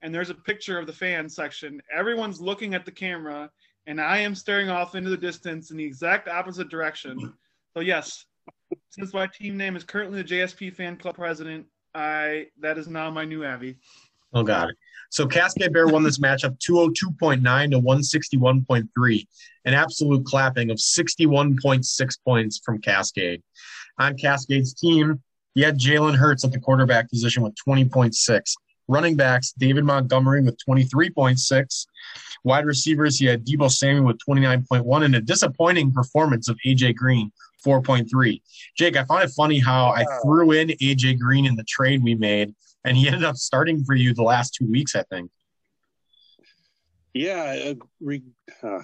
And 0.00 0.14
there's 0.14 0.30
a 0.30 0.34
picture 0.34 0.78
of 0.78 0.86
the 0.86 0.92
fan 0.92 1.28
section. 1.28 1.82
Everyone's 1.94 2.40
looking 2.40 2.72
at 2.72 2.86
the 2.86 2.90
camera 2.90 3.50
and 3.86 4.00
I 4.00 4.16
am 4.20 4.34
staring 4.34 4.70
off 4.70 4.94
into 4.94 5.10
the 5.10 5.18
distance 5.18 5.70
in 5.70 5.76
the 5.76 5.84
exact 5.84 6.28
opposite 6.28 6.70
direction. 6.70 7.34
So 7.74 7.80
yes, 7.80 8.24
since 8.88 9.12
my 9.12 9.26
team 9.26 9.58
name 9.58 9.76
is 9.76 9.84
currently 9.84 10.22
the 10.22 10.28
JSP 10.28 10.74
fan 10.74 10.96
club 10.96 11.16
president, 11.16 11.66
I 11.94 12.46
that 12.58 12.78
is 12.78 12.88
now 12.88 13.10
my 13.10 13.26
new 13.26 13.44
Avi. 13.44 13.76
Oh 14.32 14.42
God. 14.42 14.72
So 15.10 15.26
Cascade 15.26 15.74
Bear 15.74 15.88
won 15.88 16.04
this 16.04 16.18
matchup 16.18 16.58
202.9 16.58 17.70
to 17.70 17.80
161.3, 17.80 19.26
an 19.66 19.74
absolute 19.74 20.24
clapping 20.24 20.70
of 20.70 20.78
61.6 20.78 22.18
points 22.24 22.60
from 22.64 22.80
Cascade. 22.80 23.42
On 23.98 24.16
Cascade's 24.16 24.74
team, 24.74 25.22
he 25.54 25.62
had 25.62 25.78
Jalen 25.78 26.16
Hurts 26.16 26.44
at 26.44 26.52
the 26.52 26.60
quarterback 26.60 27.10
position 27.10 27.42
with 27.42 27.54
20.6. 27.66 28.54
Running 28.86 29.16
backs, 29.16 29.52
David 29.52 29.84
Montgomery 29.84 30.42
with 30.42 30.58
23.6. 30.66 31.86
Wide 32.44 32.64
receivers, 32.64 33.18
he 33.18 33.26
had 33.26 33.44
Deebo 33.44 33.70
Samuel 33.70 34.06
with 34.06 34.18
29.1 34.26 35.04
and 35.04 35.14
a 35.16 35.20
disappointing 35.20 35.92
performance 35.92 36.48
of 36.48 36.56
AJ 36.64 36.94
Green, 36.94 37.30
4.3. 37.66 38.40
Jake, 38.76 38.96
I 38.96 39.04
found 39.04 39.24
it 39.24 39.30
funny 39.30 39.58
how 39.58 39.88
I 39.88 40.04
threw 40.22 40.52
in 40.52 40.68
AJ 40.68 41.18
Green 41.18 41.44
in 41.44 41.56
the 41.56 41.64
trade 41.64 42.02
we 42.02 42.14
made 42.14 42.54
and 42.84 42.96
he 42.96 43.06
ended 43.08 43.24
up 43.24 43.36
starting 43.36 43.84
for 43.84 43.94
you 43.94 44.14
the 44.14 44.22
last 44.22 44.54
two 44.54 44.66
weeks, 44.66 44.96
I 44.96 45.02
think. 45.04 45.30
Yeah, 47.14 47.70
uh, 47.70 47.84
re- 48.00 48.22
uh, 48.62 48.80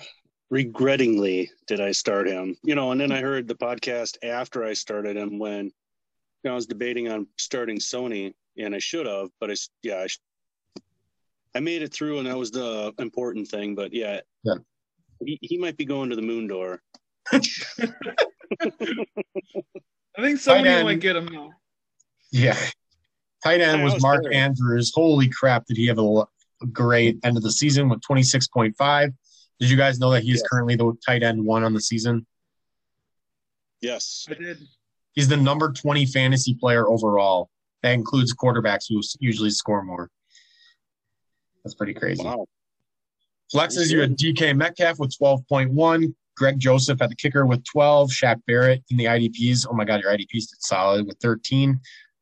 regrettingly 0.51 1.51
did 1.67 1.81
I 1.81 1.93
start 1.93 2.29
him. 2.29 2.57
You 2.63 2.75
know, 2.75 2.93
and 2.93 3.01
then 3.01 3.13
I 3.13 3.21
heard 3.21 3.49
the 3.49 3.55
podcast 3.55 4.17
after 4.23 4.65
I 4.65 4.75
started 4.75 5.17
him 5.17 5.39
when 5.39 5.67
you 5.67 5.73
know, 6.45 6.53
I 6.53 6.55
was 6.55 6.67
debating 6.67 7.09
on 7.09 7.27
starting 7.39 7.79
Sony, 7.79 8.35
and 8.59 8.75
I 8.75 8.79
should 8.79 9.07
have, 9.07 9.29
but 9.41 9.49
I 9.51 9.53
s- 9.55 9.71
yeah, 9.83 9.99
I, 10.01 10.07
sh- 10.07 10.21
I 11.55 11.61
made 11.61 11.83
it 11.83 11.93
through, 11.93 12.19
and 12.19 12.27
that 12.27 12.37
was 12.37 12.51
the 12.51 12.93
important 12.99 13.49
thing. 13.49 13.75
But 13.75 13.93
yeah, 13.93 14.21
Yeah. 14.43 14.55
He, 15.25 15.39
he 15.41 15.59
might 15.59 15.77
be 15.77 15.85
going 15.85 16.11
to 16.11 16.17
the 16.17 16.23
moon 16.23 16.47
door. 16.47 16.83
I 17.33 17.39
think 20.21 20.39
somebody 20.39 20.83
might 20.85 21.01
get 21.01 21.17
him 21.17 21.27
now. 21.27 21.51
Yeah. 22.31 22.57
Tight 23.43 23.61
end 23.61 23.79
Yeah, 23.79 23.85
was 23.85 23.95
was 23.95 24.03
Mark 24.03 24.23
better. 24.25 24.35
Andrews. 24.35 24.93
Holy 24.95 25.29
crap, 25.29 25.67
did 25.67 25.77
he 25.77 25.87
have 25.87 25.99
a 25.99 26.25
great 26.73 27.19
end 27.25 27.37
of 27.37 27.43
the 27.43 27.53
season 27.53 27.89
with 27.89 28.01
26.5? 28.03 29.13
Did 29.61 29.71
you 29.71 29.77
guys 29.77 29.99
know 29.99 30.11
that 30.11 30.23
he's 30.23 30.37
Yes. 30.39 30.49
currently 30.51 30.77
the 30.77 30.93
tight 31.07 31.23
end 31.23 31.45
one 31.45 31.65
on 31.65 31.73
the 31.75 31.81
season? 31.81 32.27
Yes, 33.81 34.27
I 34.31 34.35
did. 34.35 34.59
He's 35.13 35.29
the 35.29 35.37
number 35.37 35.71
20 35.73 36.07
fantasy 36.07 36.55
player 36.55 36.89
overall. 36.89 37.51
That 37.83 37.93
includes 37.93 38.35
quarterbacks 38.35 38.87
who 38.89 39.01
usually 39.21 39.51
score 39.51 39.83
more. 39.85 40.11
That's 41.63 41.75
pretty 41.75 41.95
crazy. 41.95 42.25
wow. 42.25 42.47
Flexes, 43.55 43.91
you 43.91 44.01
had 44.01 44.17
DK 44.17 44.57
Metcalf 44.57 44.99
with 44.99 45.15
12.1, 45.17 46.15
Greg 46.37 46.59
Joseph 46.59 47.01
at 47.01 47.11
the 47.11 47.15
kicker 47.17 47.47
with 47.47 47.63
12, 47.65 48.11
Shaq 48.11 48.41
Barrett 48.47 48.83
in 48.91 48.97
the 48.97 49.05
IDPs. 49.05 49.67
Oh 49.71 49.75
my 49.75 49.85
God, 49.85 50.01
your 50.01 50.11
IDPs 50.11 50.49
did 50.51 50.61
solid 50.63 51.07
with 51.07 51.19
13. 51.21 51.79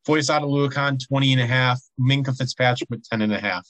Foyesade 0.07 0.41
Oluokun, 0.41 0.99
20 1.07 1.31
and 1.33 1.41
a 1.41 1.45
half. 1.47 1.81
Minkah 1.99 2.37
Fitzpatrick 2.37 2.89
with 2.89 3.03
10 3.09 3.21
and 3.21 3.33
a 3.33 3.39
half. 3.39 3.67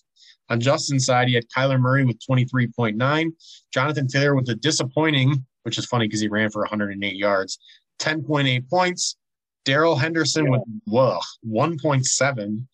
On 0.49 0.59
Justin's 0.59 1.05
side, 1.05 1.27
he 1.29 1.35
had 1.35 1.45
Kyler 1.49 1.79
Murray 1.79 2.05
with 2.05 2.19
23.9, 2.19 3.31
Jonathan 3.73 4.07
Taylor 4.07 4.35
with 4.35 4.49
a 4.49 4.55
disappointing, 4.55 5.45
which 5.63 5.77
is 5.77 5.85
funny 5.85 6.07
because 6.07 6.19
he 6.21 6.27
ran 6.27 6.49
for 6.49 6.61
108 6.61 7.15
yards, 7.15 7.59
10.8 7.99 8.69
points. 8.69 9.17
Darrell 9.65 9.95
Henderson 9.95 10.51
with 10.51 10.61
whoa, 10.85 11.19
1.7. 11.47 12.65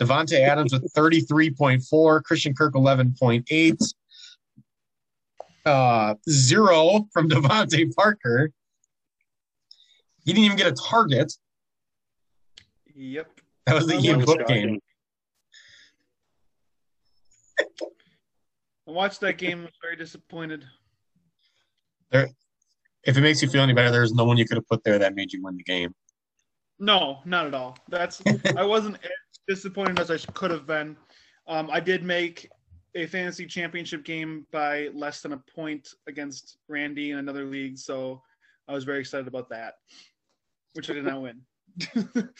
Davante 0.00 0.38
Adams 0.38 0.72
with 0.72 0.92
33.4, 0.94 2.22
Christian 2.22 2.54
Kirk 2.54 2.74
11.8 2.74 3.94
uh, 5.66 6.14
zero 6.30 7.08
from 7.12 7.28
DeVante 7.30 7.94
Parker. 7.94 8.50
He 10.24 10.32
didn't 10.32 10.44
even 10.44 10.56
get 10.56 10.68
a 10.68 10.72
target. 10.72 11.32
Yep. 12.94 13.40
That 13.66 13.74
was 13.74 13.86
the 13.86 13.94
That 13.94 14.04
Ian 14.04 14.16
was 14.18 14.26
Book 14.26 14.46
game. 14.46 14.80
I 17.58 17.64
watched 18.86 19.20
that 19.20 19.38
game. 19.38 19.62
Was 19.62 19.72
very 19.82 19.96
disappointed. 19.96 20.64
If 22.12 23.16
it 23.16 23.20
makes 23.20 23.42
you 23.42 23.48
feel 23.48 23.62
any 23.62 23.72
better, 23.72 23.90
there's 23.90 24.14
no 24.14 24.24
one 24.24 24.36
you 24.36 24.46
could 24.46 24.56
have 24.56 24.66
put 24.66 24.82
there 24.84 24.98
that 24.98 25.14
made 25.14 25.32
you 25.32 25.42
win 25.42 25.56
the 25.56 25.62
game. 25.62 25.94
No, 26.78 27.20
not 27.24 27.46
at 27.46 27.54
all. 27.54 27.76
That's 27.88 28.22
I 28.56 28.64
wasn't 28.64 28.96
as 28.96 29.10
disappointed 29.48 29.98
as 29.98 30.10
I 30.10 30.18
could 30.32 30.50
have 30.50 30.66
been. 30.66 30.96
Um, 31.46 31.70
I 31.70 31.80
did 31.80 32.02
make 32.02 32.48
a 32.94 33.06
fantasy 33.06 33.46
championship 33.46 34.04
game 34.04 34.46
by 34.50 34.88
less 34.94 35.20
than 35.20 35.32
a 35.32 35.42
point 35.54 35.88
against 36.06 36.58
Randy 36.68 37.12
in 37.12 37.18
another 37.18 37.44
league, 37.44 37.78
so 37.78 38.22
I 38.68 38.72
was 38.72 38.84
very 38.84 39.00
excited 39.00 39.28
about 39.28 39.48
that, 39.50 39.74
which 40.74 40.90
I 40.90 40.94
did 40.94 41.04
not 41.04 41.22
win. 41.22 41.42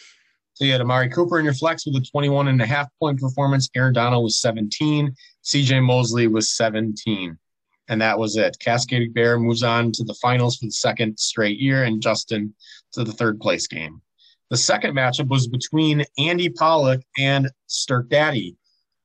So 0.57 0.65
you 0.65 0.71
had 0.71 0.81
Amari 0.81 1.07
Cooper 1.07 1.37
in 1.37 1.45
your 1.45 1.53
flex 1.53 1.85
with 1.85 1.95
a 1.97 2.01
21 2.01 2.47
and 2.47 2.59
a 2.59 2.65
half 2.65 2.87
point 2.99 3.19
performance. 3.19 3.69
Aaron 3.75 3.93
Donald 3.93 4.23
was 4.23 4.41
17. 4.41 5.15
CJ 5.43 5.83
Mosley 5.83 6.25
was 6.25 6.49
17. 6.57 7.37
And 7.89 8.01
that 8.01 8.17
was 8.17 8.37
it. 8.37 8.57
Cascade 8.59 9.13
Bear 9.13 9.37
moves 9.37 9.61
on 9.61 9.91
to 9.91 10.03
the 10.03 10.15
finals 10.15 10.57
for 10.57 10.65
the 10.65 10.71
second 10.71 11.19
straight 11.19 11.59
year, 11.59 11.83
and 11.83 12.01
Justin 12.01 12.55
to 12.93 13.03
the 13.03 13.11
third 13.11 13.39
place 13.39 13.67
game. 13.67 14.01
The 14.49 14.57
second 14.57 14.95
matchup 14.95 15.27
was 15.27 15.47
between 15.47 16.03
Andy 16.17 16.49
Pollock 16.49 17.03
and 17.19 17.51
Stirk 17.67 18.09
Daddy. 18.09 18.55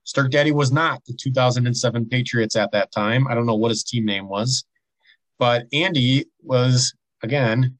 Stirk 0.04 0.30
Daddy 0.30 0.52
was 0.52 0.72
not 0.72 1.04
the 1.04 1.12
2007 1.12 2.08
Patriots 2.08 2.56
at 2.56 2.72
that 2.72 2.92
time. 2.92 3.28
I 3.28 3.34
don't 3.34 3.44
know 3.44 3.56
what 3.56 3.72
his 3.72 3.84
team 3.84 4.06
name 4.06 4.26
was, 4.26 4.64
but 5.38 5.66
Andy 5.70 6.24
was, 6.40 6.94
again, 7.22 7.78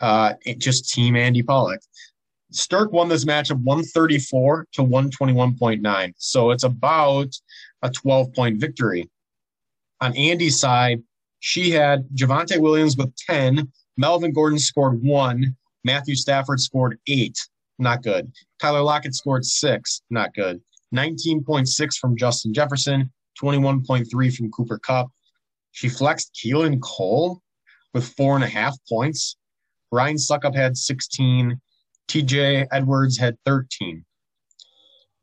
uh, 0.00 0.32
just 0.56 0.90
Team 0.90 1.16
Andy 1.16 1.42
Pollock. 1.42 1.80
Stirk 2.54 2.92
won 2.92 3.08
this 3.08 3.24
matchup 3.24 3.60
134 3.62 4.68
to 4.72 4.82
121.9. 4.82 6.12
So 6.18 6.52
it's 6.52 6.64
about 6.64 7.34
a 7.82 7.90
12 7.90 8.32
point 8.32 8.60
victory. 8.60 9.10
On 10.00 10.16
Andy's 10.16 10.58
side, 10.58 11.02
she 11.40 11.70
had 11.70 12.08
Javonte 12.14 12.58
Williams 12.58 12.96
with 12.96 13.14
10, 13.16 13.70
Melvin 13.96 14.32
Gordon 14.32 14.58
scored 14.58 15.02
one, 15.02 15.56
Matthew 15.84 16.14
Stafford 16.14 16.60
scored 16.60 16.98
eight, 17.08 17.38
not 17.78 18.02
good. 18.02 18.32
Tyler 18.60 18.82
Lockett 18.82 19.14
scored 19.14 19.44
six, 19.44 20.02
not 20.08 20.32
good. 20.34 20.60
19.6 20.94 21.98
from 21.98 22.16
Justin 22.16 22.54
Jefferson, 22.54 23.12
21.3 23.42 24.36
from 24.36 24.50
Cooper 24.52 24.78
Kupp. 24.78 25.08
She 25.72 25.88
flexed 25.88 26.38
Keelan 26.40 26.80
Cole 26.80 27.42
with 27.92 28.08
four 28.14 28.36
and 28.36 28.44
a 28.44 28.48
half 28.48 28.76
points. 28.88 29.36
Ryan 29.90 30.16
Succop 30.16 30.54
had 30.54 30.76
16. 30.76 31.60
TJ 32.08 32.66
Edwards 32.72 33.18
had 33.18 33.36
13. 33.44 34.04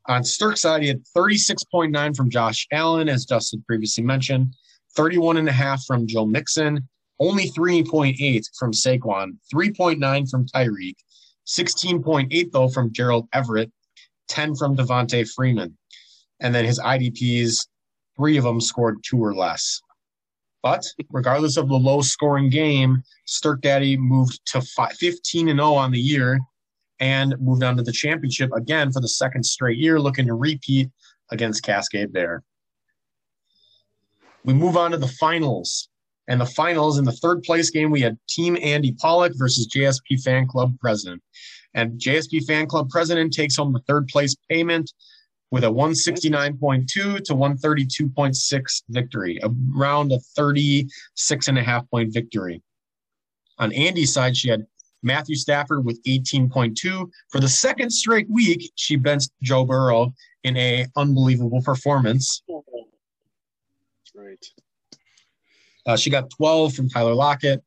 On 0.08 0.24
Stirk's 0.24 0.62
side, 0.62 0.82
he 0.82 0.88
had 0.88 1.04
36.9 1.16 2.16
from 2.16 2.28
Josh 2.28 2.66
Allen, 2.72 3.08
as 3.08 3.24
Justin 3.24 3.62
previously 3.66 4.02
mentioned, 4.02 4.54
31.5 4.98 5.84
from 5.86 6.06
Joe 6.06 6.26
Mixon, 6.26 6.88
only 7.20 7.50
3.8 7.50 8.42
from 8.58 8.72
Saquon, 8.72 9.36
3.9 9.54 10.30
from 10.30 10.46
Tyreek, 10.46 10.96
16.8 11.46 12.50
though 12.50 12.68
from 12.68 12.92
Gerald 12.92 13.28
Everett, 13.32 13.70
10 14.28 14.56
from 14.56 14.76
Devonta 14.76 15.28
Freeman. 15.34 15.76
And 16.40 16.54
then 16.54 16.64
his 16.64 16.80
IDPs, 16.80 17.68
three 18.16 18.36
of 18.36 18.44
them 18.44 18.60
scored 18.60 18.98
two 19.04 19.24
or 19.24 19.34
less. 19.34 19.80
But 20.62 20.84
regardless 21.10 21.56
of 21.56 21.68
the 21.68 21.74
low 21.74 22.02
scoring 22.02 22.50
game, 22.50 23.02
Stirk 23.26 23.60
Daddy 23.62 23.96
moved 23.96 24.40
to 24.46 24.60
15 24.60 25.48
and 25.48 25.58
0 25.58 25.74
on 25.74 25.92
the 25.92 26.00
year 26.00 26.40
and 27.02 27.34
moved 27.40 27.64
on 27.64 27.76
to 27.76 27.82
the 27.82 27.90
championship 27.90 28.52
again 28.52 28.92
for 28.92 29.00
the 29.00 29.08
second 29.08 29.42
straight 29.42 29.76
year, 29.76 29.98
looking 29.98 30.24
to 30.24 30.34
repeat 30.34 30.88
against 31.32 31.64
Cascade 31.64 32.12
Bear. 32.12 32.44
We 34.44 34.54
move 34.54 34.76
on 34.76 34.92
to 34.92 34.96
the 34.96 35.08
finals. 35.08 35.88
And 36.28 36.40
the 36.40 36.46
finals 36.46 36.98
in 36.98 37.04
the 37.04 37.12
third 37.12 37.42
place 37.42 37.70
game, 37.70 37.90
we 37.90 38.00
had 38.00 38.16
Team 38.28 38.56
Andy 38.62 38.92
Pollock 38.92 39.32
versus 39.34 39.66
JSP 39.66 40.22
Fan 40.22 40.46
Club 40.46 40.78
President. 40.80 41.20
And 41.74 42.00
JSP 42.00 42.44
Fan 42.44 42.66
Club 42.68 42.88
President 42.88 43.32
takes 43.32 43.56
home 43.56 43.72
the 43.72 43.82
third 43.88 44.06
place 44.06 44.36
payment 44.48 44.92
with 45.50 45.64
a 45.64 45.68
169.2 45.68 46.86
to 46.86 47.34
132.6 47.34 48.82
victory, 48.90 49.40
around 49.76 50.12
a 50.12 50.20
36 50.36 51.48
and 51.48 51.58
a 51.58 51.62
half 51.62 51.90
point 51.90 52.14
victory. 52.14 52.62
On 53.58 53.72
Andy's 53.72 54.14
side, 54.14 54.36
she 54.36 54.48
had 54.48 54.66
Matthew 55.02 55.36
Stafford 55.36 55.84
with 55.84 56.02
18.2. 56.04 57.10
For 57.30 57.40
the 57.40 57.48
second 57.48 57.90
straight 57.90 58.28
week, 58.30 58.70
she 58.76 58.96
benched 58.96 59.30
Joe 59.42 59.64
Burrow 59.64 60.12
in 60.44 60.56
a 60.56 60.86
unbelievable 60.96 61.62
performance. 61.62 62.42
Right. 64.14 64.44
Uh, 65.86 65.96
she 65.96 66.10
got 66.10 66.30
12 66.30 66.74
from 66.74 66.88
Tyler 66.88 67.14
Lockett, 67.14 67.62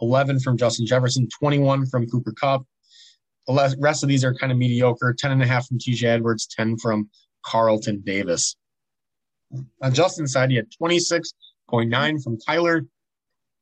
11 0.00 0.40
from 0.40 0.56
Justin 0.56 0.86
Jefferson, 0.86 1.28
21 1.38 1.86
from 1.86 2.06
Cooper 2.06 2.32
Kupp. 2.32 2.64
The 3.46 3.76
rest 3.78 4.02
of 4.02 4.08
these 4.08 4.24
are 4.24 4.34
kind 4.34 4.52
of 4.52 4.58
mediocre 4.58 5.14
10 5.14 5.32
and 5.32 5.42
a 5.42 5.46
half 5.46 5.66
from 5.66 5.78
TJ 5.78 6.04
Edwards, 6.04 6.46
10 6.46 6.78
from 6.78 7.08
Carlton 7.44 8.00
Davis. 8.04 8.56
On 9.82 9.92
Justin's 9.92 10.32
side, 10.32 10.50
he 10.50 10.56
had 10.56 10.66
26.9 10.80 12.22
from 12.22 12.38
Tyler, 12.38 12.84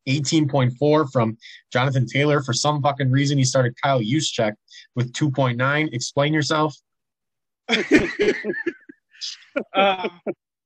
18.4 0.07 1.11
from 1.13 1.37
Jonathan 1.73 2.07
Taylor. 2.07 2.43
For 2.43 2.53
some 2.53 2.83
fucking 2.83 3.11
reason, 3.11 3.39
he 3.39 3.45
started 3.45 3.75
Kyle 3.83 4.01
Juszczyk 4.01 4.53
with 4.95 5.13
2.9. 5.13 5.93
Explain 5.93 6.33
yourself. 6.33 6.75
uh, 7.69 7.75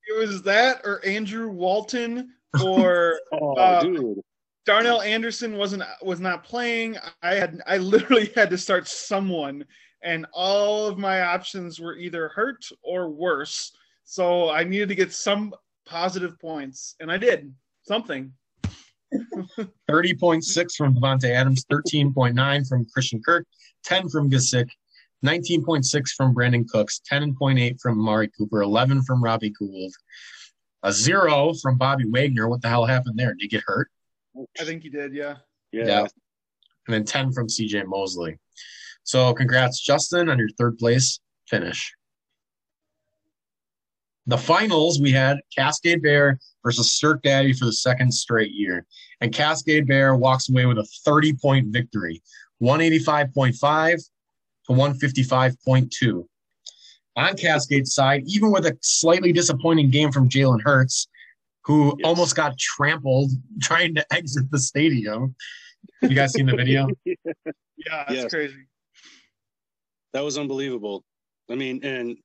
it 0.06 0.18
was 0.18 0.42
that 0.42 0.82
or 0.84 1.04
Andrew 1.04 1.48
Walton 1.48 2.30
or 2.62 3.18
Oh, 3.32 3.54
Uh, 3.54 3.82
dude. 3.82 4.20
Darnell 4.66 5.00
Anderson 5.00 5.56
wasn't 5.56 5.82
was 6.02 6.20
not 6.20 6.44
playing. 6.44 6.96
I 7.22 7.34
had 7.34 7.60
I 7.66 7.78
literally 7.78 8.30
had 8.36 8.50
to 8.50 8.58
start 8.58 8.86
someone, 8.86 9.64
and 10.02 10.26
all 10.32 10.86
of 10.86 10.98
my 10.98 11.22
options 11.22 11.80
were 11.80 11.96
either 11.96 12.28
hurt 12.28 12.66
or 12.82 13.08
worse. 13.08 13.72
So 14.04 14.50
I 14.50 14.64
needed 14.64 14.88
to 14.90 14.94
get 14.94 15.12
some 15.12 15.54
positive 15.86 16.38
points, 16.38 16.94
and 17.00 17.10
I 17.10 17.16
did 17.16 17.52
something. 17.88 18.32
30.6 19.12 20.74
from 20.76 20.94
Davante 20.94 21.30
Adams, 21.30 21.64
13.9 21.70 22.68
from 22.68 22.86
Christian 22.92 23.22
Kirk, 23.24 23.46
10 23.84 24.08
from 24.08 24.30
Gesicki, 24.30 24.70
19.6 25.24 26.08
from 26.16 26.34
Brandin 26.34 26.66
Cooks, 26.68 27.00
10.8 27.10 27.80
from 27.80 27.98
Mari 27.98 28.28
Cooper, 28.28 28.62
11 28.62 29.02
from 29.02 29.22
Robbie 29.22 29.50
Gould, 29.50 29.92
a 30.82 30.92
zero 30.92 31.52
from 31.60 31.76
Bobby 31.76 32.04
Wagner. 32.06 32.48
What 32.48 32.62
the 32.62 32.68
hell 32.68 32.86
happened 32.86 33.18
there? 33.18 33.34
Did 33.34 33.42
he 33.42 33.48
get 33.48 33.64
hurt? 33.66 33.90
I 34.58 34.64
think 34.64 34.84
you 34.84 34.90
did, 34.90 35.12
yeah. 35.12 35.36
Yeah. 35.72 35.86
Yeah. 35.86 36.06
And 36.86 36.94
then 36.94 37.04
10 37.04 37.32
from 37.32 37.48
CJ 37.48 37.86
Mosley. 37.86 38.38
So 39.02 39.34
congrats, 39.34 39.80
Justin, 39.80 40.28
on 40.28 40.38
your 40.38 40.48
third 40.56 40.78
place 40.78 41.20
finish. 41.48 41.92
The 44.26 44.38
finals, 44.38 45.00
we 45.00 45.12
had 45.12 45.38
Cascade 45.56 46.02
Bear 46.02 46.38
versus 46.64 46.92
Stirk 46.92 47.22
Daddy 47.22 47.52
for 47.52 47.64
the 47.64 47.72
second 47.72 48.12
straight 48.12 48.52
year. 48.52 48.86
And 49.20 49.32
Cascade 49.34 49.86
Bear 49.86 50.14
walks 50.14 50.48
away 50.48 50.66
with 50.66 50.78
a 50.78 50.86
30 51.04 51.34
point 51.34 51.68
victory, 51.68 52.22
185.5 52.62 54.02
to 54.66 54.72
155.2. 54.72 56.26
On 57.16 57.36
Cascade's 57.36 57.94
side, 57.94 58.22
even 58.26 58.52
with 58.52 58.66
a 58.66 58.76
slightly 58.82 59.32
disappointing 59.32 59.90
game 59.90 60.12
from 60.12 60.28
Jalen 60.28 60.60
Hurts, 60.62 61.08
who 61.64 61.96
Yes. 61.98 62.06
almost 62.06 62.36
got 62.36 62.56
trampled 62.58 63.30
trying 63.60 63.94
to 63.94 64.06
exit 64.12 64.50
the 64.50 64.58
stadium. 64.58 65.34
You 66.02 66.14
guys 66.14 66.32
seen 66.32 66.46
the 66.46 66.56
video? 66.56 66.88
Yeah, 67.86 68.02
it's 68.08 68.22
Yes. 68.24 68.30
crazy. 68.30 68.66
That 70.12 70.20
was 70.20 70.36
unbelievable. 70.36 71.02
I 71.50 71.54
mean, 71.54 71.82
and 71.82 72.18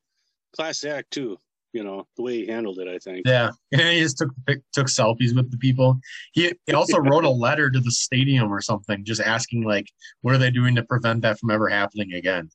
class 0.53 0.83
act 0.83 1.11
too. 1.11 1.37
You 1.76 1.84
know 1.84 2.07
the 2.15 2.23
way 2.23 2.38
he 2.38 2.47
handled 2.47 2.80
it. 2.80 2.88
I 2.88 2.97
think. 2.99 3.23
Yeah, 3.26 3.49
and 3.73 3.82
he 3.82 3.99
just 3.99 4.17
took 4.17 4.30
took 4.71 4.88
selfies 4.88 5.36
with 5.36 5.51
the 5.51 5.57
people. 5.57 5.99
He, 6.32 6.53
he 6.65 6.73
also 6.73 6.97
wrote 6.99 7.26
a 7.26 7.30
letter 7.30 7.69
to 7.69 7.80
the 7.82 7.91
stadium 7.91 8.51
or 8.51 8.61
something, 8.61 9.03
just 9.03 9.19
asking 9.19 9.65
like, 9.65 9.91
what 10.21 10.34
are 10.34 10.38
they 10.38 10.51
doing 10.51 10.76
to 10.76 10.84
prevent 10.84 11.21
that 11.23 11.38
from 11.38 11.51
ever 11.51 11.67
happening 11.67 12.13
again? 12.13 12.49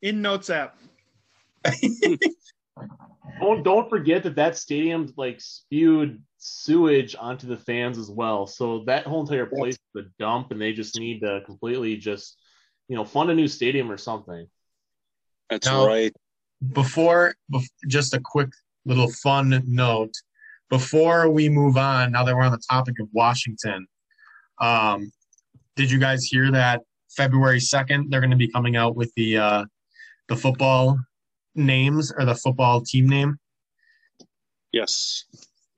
In 0.00 0.22
Notes 0.22 0.50
app. 0.50 0.78
Don't 3.40 3.62
don't 3.62 3.88
forget 3.88 4.24
that 4.24 4.36
that 4.36 4.56
stadium 4.56 5.12
like 5.16 5.40
spewed 5.40 6.22
sewage 6.38 7.14
onto 7.18 7.46
the 7.46 7.56
fans 7.56 7.96
as 7.96 8.10
well. 8.10 8.46
So 8.46 8.84
that 8.86 9.06
whole 9.06 9.20
entire 9.20 9.46
place 9.46 9.74
is 9.74 10.04
a 10.04 10.08
dump, 10.18 10.50
and 10.50 10.60
they 10.60 10.72
just 10.72 10.98
need 10.98 11.20
to 11.20 11.42
completely 11.46 11.96
just 11.96 12.36
you 12.88 12.96
know 12.96 13.04
fund 13.04 13.30
a 13.30 13.34
new 13.34 13.46
stadium 13.46 13.92
or 13.92 13.96
something. 13.96 14.48
That's 15.50 15.66
No. 15.66 15.86
right. 15.86 16.12
Before, 16.72 17.34
bef- 17.52 17.68
just 17.88 18.14
a 18.14 18.20
quick 18.20 18.48
little 18.84 19.10
fun 19.22 19.62
note. 19.66 20.12
Before 20.70 21.30
we 21.30 21.48
move 21.48 21.76
on, 21.76 22.12
now 22.12 22.24
that 22.24 22.34
we're 22.34 22.42
on 22.42 22.52
the 22.52 22.62
topic 22.70 22.96
of 23.00 23.08
Washington, 23.12 23.86
um, 24.60 25.10
did 25.76 25.90
you 25.90 25.98
guys 25.98 26.24
hear 26.24 26.50
that 26.50 26.82
February 27.16 27.60
second 27.60 28.10
they're 28.10 28.20
going 28.20 28.30
to 28.30 28.36
be 28.36 28.50
coming 28.50 28.76
out 28.76 28.96
with 28.96 29.12
the 29.16 29.38
uh, 29.38 29.64
the 30.28 30.36
football 30.36 30.98
names 31.54 32.12
or 32.12 32.24
the 32.24 32.34
football 32.34 32.80
team 32.82 33.08
name? 33.08 33.38
Yes. 34.72 35.24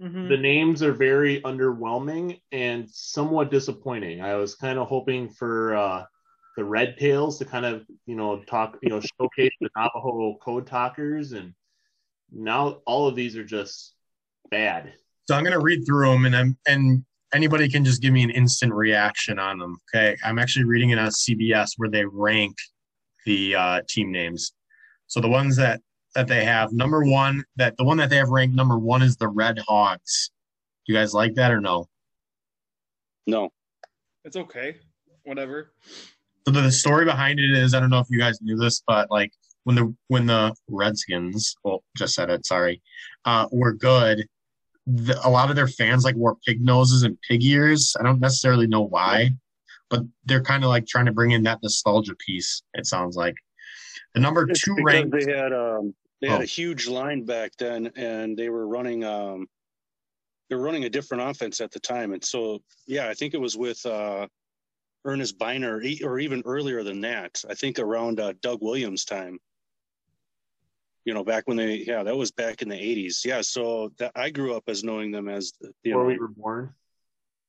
Mhm. 0.03 0.29
The 0.29 0.37
names 0.37 0.83
are 0.83 0.93
very 0.93 1.43
underwhelming 1.43 2.41
and 2.53 2.89
somewhat 2.91 3.51
disappointing. 3.51 4.23
I 4.23 4.35
was 4.37 4.55
kind 4.55 4.79
of 4.79 4.89
hoping 4.89 5.29
for 5.29 5.77
uh, 5.77 6.05
the 6.57 6.65
Red 6.65 6.97
Tails 6.99 7.39
to 7.39 7.45
kind 7.45 7.65
of 7.65 7.87
you 8.07 8.17
know 8.17 8.43
talk 8.45 8.79
you 8.83 8.89
know 8.89 9.01
showcase 9.01 9.53
the 9.61 9.69
Navajo 9.77 10.37
code 10.43 10.67
talkers, 10.67 11.33
and 11.33 11.55
now 12.33 12.81
all 12.87 13.07
of 13.07 13.17
these 13.17 13.37
are 13.37 13.45
just 13.45 13.95
bad. 14.51 14.93
So 15.29 15.37
I'm 15.37 15.45
going 15.45 15.53
to 15.53 15.61
read 15.61 15.85
through 15.87 16.11
them, 16.11 16.25
and 16.27 16.37
I'm, 16.37 16.59
and 16.67 17.05
anybody 17.33 17.69
can 17.69 17.85
just 17.85 18.03
give 18.03 18.13
me 18.13 18.23
an 18.23 18.31
instant 18.31 18.73
reaction 18.73 19.39
on 19.39 19.59
them. 19.59 19.79
Okay, 19.95 20.17
I'm 20.25 20.39
actually 20.39 20.65
reading 20.65 20.91
it 20.91 20.99
on 20.99 21.09
CBS 21.09 21.71
where 21.77 21.89
they 21.89 22.05
rank 22.05 22.57
the 23.27 23.55
uh, 23.55 23.81
team 23.89 24.11
names. 24.11 24.53
So 25.07 25.21
the 25.21 25.29
ones 25.29 25.57
that 25.57 25.81
that 26.15 26.27
they 26.27 26.45
have 26.45 26.73
number 26.73 27.05
one, 27.05 27.45
that 27.57 27.77
the 27.77 27.85
one 27.85 27.97
that 27.99 28.11
they 28.11 28.17
have 28.17 28.31
ranked 28.31 28.57
number 28.57 28.79
one 28.79 29.03
is 29.03 29.17
the 29.17 29.29
Red 29.29 29.61
Hogs. 29.69 30.31
You 30.87 30.95
guys 30.95 31.15
like 31.15 31.35
that 31.35 31.53
or 31.53 31.61
no? 31.61 31.89
No. 33.27 33.51
It's 34.25 34.37
okay. 34.37 34.77
Whatever. 35.25 35.73
So 36.47 36.53
the, 36.53 36.71
story 36.73 37.05
behind 37.05 37.39
it 37.39 37.51
is 37.53 37.75
I 37.75 37.81
don't 37.81 37.91
know 37.91 37.99
if 37.99 38.07
you 38.11 38.19
guys 38.19 38.41
knew 38.41 38.57
this, 38.57 38.83
but 38.87 39.11
like 39.11 39.33
when 39.65 39.77
the 39.77 39.95
when 40.09 40.27
the 40.27 40.55
Redskins, 40.69 41.55
well, 41.65 41.83
just 41.97 42.15
said 42.15 42.31
it, 42.31 42.47
sorry, 42.47 42.81
uh, 43.25 43.47
were 43.53 43.73
good. 43.73 44.27
The, 44.87 45.21
a 45.25 45.29
lot 45.31 45.51
of 45.51 45.57
their 45.57 45.69
fans 45.69 46.05
like 46.05 46.17
wore 46.17 46.37
pig 46.47 46.63
noses 46.63 47.03
and 47.03 47.19
pig 47.29 47.45
ears. 47.45 47.95
I 48.01 48.03
don't 48.03 48.21
necessarily 48.21 48.67
know 48.67 48.81
why, 48.83 49.31
but 49.91 50.03
they're 50.25 50.43
kind 50.43 50.65
of 50.65 50.71
like 50.71 50.87
trying 50.87 51.07
to 51.07 51.13
bring 51.13 51.33
in 51.33 51.43
that 51.45 51.63
nostalgia 51.63 52.15
piece. 52.17 52.63
It 52.75 52.87
sounds 52.87 53.17
like 53.17 53.35
the 54.15 54.21
number 54.21 54.49
It's 54.49 54.63
two 54.63 54.77
ranked. 54.83 55.13
They 55.13 55.31
had 55.33 55.53
um 55.53 55.95
they 56.21 56.29
had 56.29 56.41
Oh. 56.41 56.43
a 56.43 56.47
huge 56.47 56.89
line 56.89 57.25
back 57.25 57.53
then, 57.59 57.93
and 57.97 58.37
they 58.37 58.49
were 58.49 58.67
running 58.67 59.05
um 59.05 59.47
they 60.49 60.57
were 60.57 60.63
running 60.63 60.85
a 60.85 60.91
different 60.91 61.23
offense 61.23 61.61
at 61.61 61.71
the 61.71 61.81
time, 61.81 62.13
and 62.13 62.25
so 62.25 62.61
yeah, 62.87 63.09
I 63.09 63.15
think 63.15 63.35
it 63.35 63.41
was 63.41 63.57
with 63.57 63.85
uh 63.85 64.27
Ernest 65.05 65.39
Byner, 65.39 65.81
e- 65.83 66.03
or 66.05 66.19
even 66.19 66.43
earlier 66.45 66.83
than 66.83 67.01
that. 67.03 67.43
I 67.49 67.55
think 67.55 67.79
around 67.79 68.21
uh, 68.21 68.35
Doug 68.43 68.59
Williams' 68.63 69.05
time. 69.05 69.39
You 71.07 71.15
know, 71.15 71.25
back 71.25 71.45
when 71.47 71.57
they 71.57 71.77
yeah, 71.77 72.03
that 72.03 72.17
was 72.17 72.31
back 72.31 72.61
in 72.63 72.69
the 72.69 72.77
'80s. 72.77 73.25
Yeah, 73.25 73.41
so 73.41 73.93
that, 73.99 74.13
I 74.15 74.31
grew 74.31 74.55
up 74.55 74.65
as 74.69 74.85
knowing 74.85 75.11
them 75.11 75.29
as 75.29 75.53
the, 75.61 75.69
you 75.83 75.93
Before 75.93 76.03
know, 76.03 76.09
we 76.09 76.19
were 76.19 76.29
born. 76.29 76.75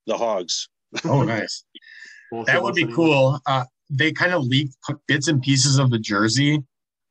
the 0.08 0.18
Hogs. 0.18 0.70
Oh, 1.06 1.24
nice. 1.24 1.66
Both 2.32 2.48
That 2.48 2.64
would 2.64 2.76
be 2.76 2.84
anyway. 2.84 2.96
cool. 2.96 3.40
Uh, 3.46 3.66
they 3.90 4.14
kind 4.14 4.34
of 4.34 4.44
leaked 4.46 4.76
bits 5.08 5.28
and 5.28 5.42
pieces 5.42 5.78
of 5.80 5.90
the 5.92 6.00
jersey. 6.00 6.64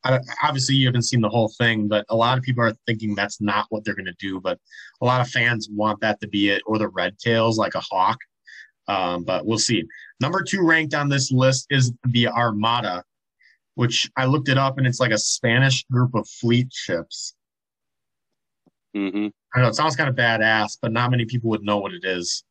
I, 0.02 0.18
obviously, 0.42 0.76
you 0.76 0.86
haven't 0.86 1.02
seen 1.02 1.20
the 1.20 1.28
whole 1.28 1.52
thing, 1.58 1.86
but 1.88 2.06
a 2.08 2.16
lot 2.16 2.38
of 2.38 2.42
people 2.44 2.64
are 2.64 2.72
thinking 2.86 3.14
that's 3.14 3.38
not 3.42 3.66
what 3.68 3.84
they're 3.84 3.94
going 3.94 4.06
to 4.06 4.14
do. 4.18 4.40
But 4.40 4.58
a 5.02 5.04
lot 5.04 5.20
of 5.20 5.28
fans 5.28 5.68
want 5.70 6.00
that 6.00 6.18
to 6.22 6.28
be 6.28 6.48
it, 6.48 6.62
or 6.64 6.78
the 6.78 6.88
red 6.88 7.18
tails 7.18 7.58
like 7.58 7.74
a 7.74 7.80
hawk. 7.80 8.16
Um, 8.90 9.22
but 9.22 9.46
we'll 9.46 9.58
see. 9.58 9.84
Number 10.20 10.42
two 10.42 10.66
ranked 10.66 10.94
on 10.94 11.08
this 11.08 11.30
list 11.30 11.68
is 11.70 11.92
the 12.04 12.26
Armada, 12.26 13.04
which 13.76 14.10
I 14.16 14.24
looked 14.24 14.48
it 14.48 14.58
up, 14.58 14.78
and 14.78 14.86
it's 14.86 14.98
like 14.98 15.12
a 15.12 15.18
Spanish 15.18 15.84
group 15.84 16.14
of 16.16 16.28
fleet 16.28 16.72
ships. 16.72 17.34
hmm 18.92 19.28
I 19.54 19.60
know 19.60 19.68
it 19.68 19.74
sounds 19.74 19.94
kind 19.96 20.08
of 20.08 20.16
badass, 20.16 20.76
but 20.82 20.92
not 20.92 21.10
many 21.10 21.24
people 21.24 21.50
would 21.50 21.62
know 21.62 21.78
what 21.78 21.92
it 21.92 22.04
is. 22.04 22.44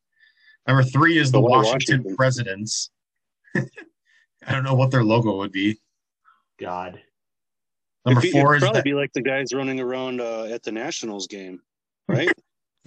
Number 0.66 0.82
three 0.82 1.18
is 1.18 1.30
the 1.30 1.38
The 1.38 1.42
Washington, 1.42 1.98
Washington. 1.98 2.16
Presidents. 2.16 2.90
I 3.54 4.52
don't 4.52 4.64
know 4.64 4.74
what 4.74 4.90
their 4.90 5.04
logo 5.04 5.36
would 5.38 5.52
be. 5.52 5.78
God. 6.58 7.00
Number 8.06 8.20
it'd, 8.20 8.32
be, 8.32 8.38
four 8.38 8.54
it'd 8.54 8.62
is 8.62 8.66
probably 8.66 8.80
the, 8.80 8.84
be 8.84 8.94
like 8.94 9.12
the 9.12 9.22
guys 9.22 9.52
running 9.52 9.80
around 9.80 10.22
uh, 10.22 10.44
at 10.44 10.62
the 10.62 10.72
Nationals 10.72 11.26
game, 11.26 11.60
right? 12.08 12.32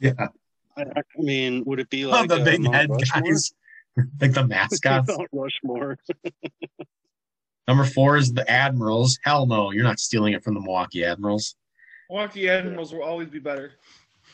yeah, 0.00 0.28
I, 0.80 1.00
I 1.00 1.02
mean, 1.16 1.64
would 1.66 1.80
it 1.80 1.90
be 1.90 2.04
oh, 2.04 2.10
like 2.10 2.28
the 2.28 2.40
uh, 2.40 2.44
big 2.44 2.60
Mount 2.60 2.74
head 2.74 2.90
Rushmore? 2.90 3.22
guys, 3.22 3.52
like 4.20 4.32
the 4.32 4.46
mascots. 4.46 5.08
Mount 5.16 5.28
Rushmore. 5.32 5.98
Number 7.68 7.84
four 7.84 8.16
is 8.16 8.32
the 8.32 8.48
Admirals. 8.50 9.18
Hell 9.22 9.46
no, 9.46 9.70
you're 9.70 9.84
not 9.84 10.00
stealing 10.00 10.32
it 10.32 10.42
from 10.42 10.54
the 10.54 10.60
Milwaukee 10.60 11.04
Admirals. 11.04 11.54
Milwaukee 12.08 12.48
Admirals 12.48 12.92
will 12.92 13.02
always 13.02 13.28
be 13.28 13.38
better. 13.38 13.72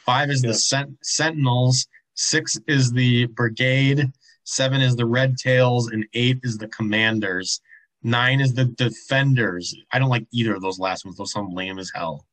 Five 0.06 0.30
is 0.30 0.42
Yeah. 0.42 0.48
the 0.50 0.54
Sent- 0.54 0.96
Sentinels. 1.02 1.86
Six 2.14 2.58
is 2.66 2.92
the 2.92 3.26
Brigade. 3.26 4.10
Seven 4.44 4.80
is 4.80 4.96
the 4.96 5.04
Red 5.04 5.36
Tails, 5.36 5.90
and 5.90 6.06
eight 6.14 6.38
is 6.44 6.56
the 6.56 6.68
Commanders. 6.68 7.60
Nine 8.02 8.40
is 8.40 8.54
the 8.54 8.64
Defenders. 8.64 9.74
I 9.92 9.98
don't 9.98 10.08
like 10.08 10.26
either 10.32 10.54
of 10.54 10.62
those 10.62 10.78
last 10.78 11.04
ones. 11.04 11.18
Those 11.18 11.32
sound 11.32 11.52
lame 11.52 11.78
as 11.78 11.90
hell. 11.94 12.24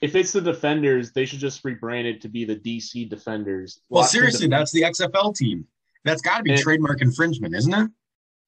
If 0.00 0.14
it's 0.14 0.30
the 0.32 0.40
Defenders, 0.40 1.12
they 1.12 1.24
should 1.26 1.40
just 1.40 1.62
rebrand 1.64 2.04
it 2.04 2.20
to 2.22 2.28
be 2.28 2.44
the 2.44 2.54
DC 2.56 3.08
Defenders. 3.08 3.80
Well, 3.88 4.02
Washington 4.02 4.20
seriously, 4.30 4.46
that's 4.48 4.70
the 4.72 4.82
XFL 4.82 5.34
team. 5.34 5.66
That's 6.04 6.22
got 6.22 6.38
to 6.38 6.42
be 6.44 6.52
And- 6.52 6.60
trademark 6.60 7.02
infringement, 7.02 7.54
isn't 7.54 7.74
it? 7.74 7.90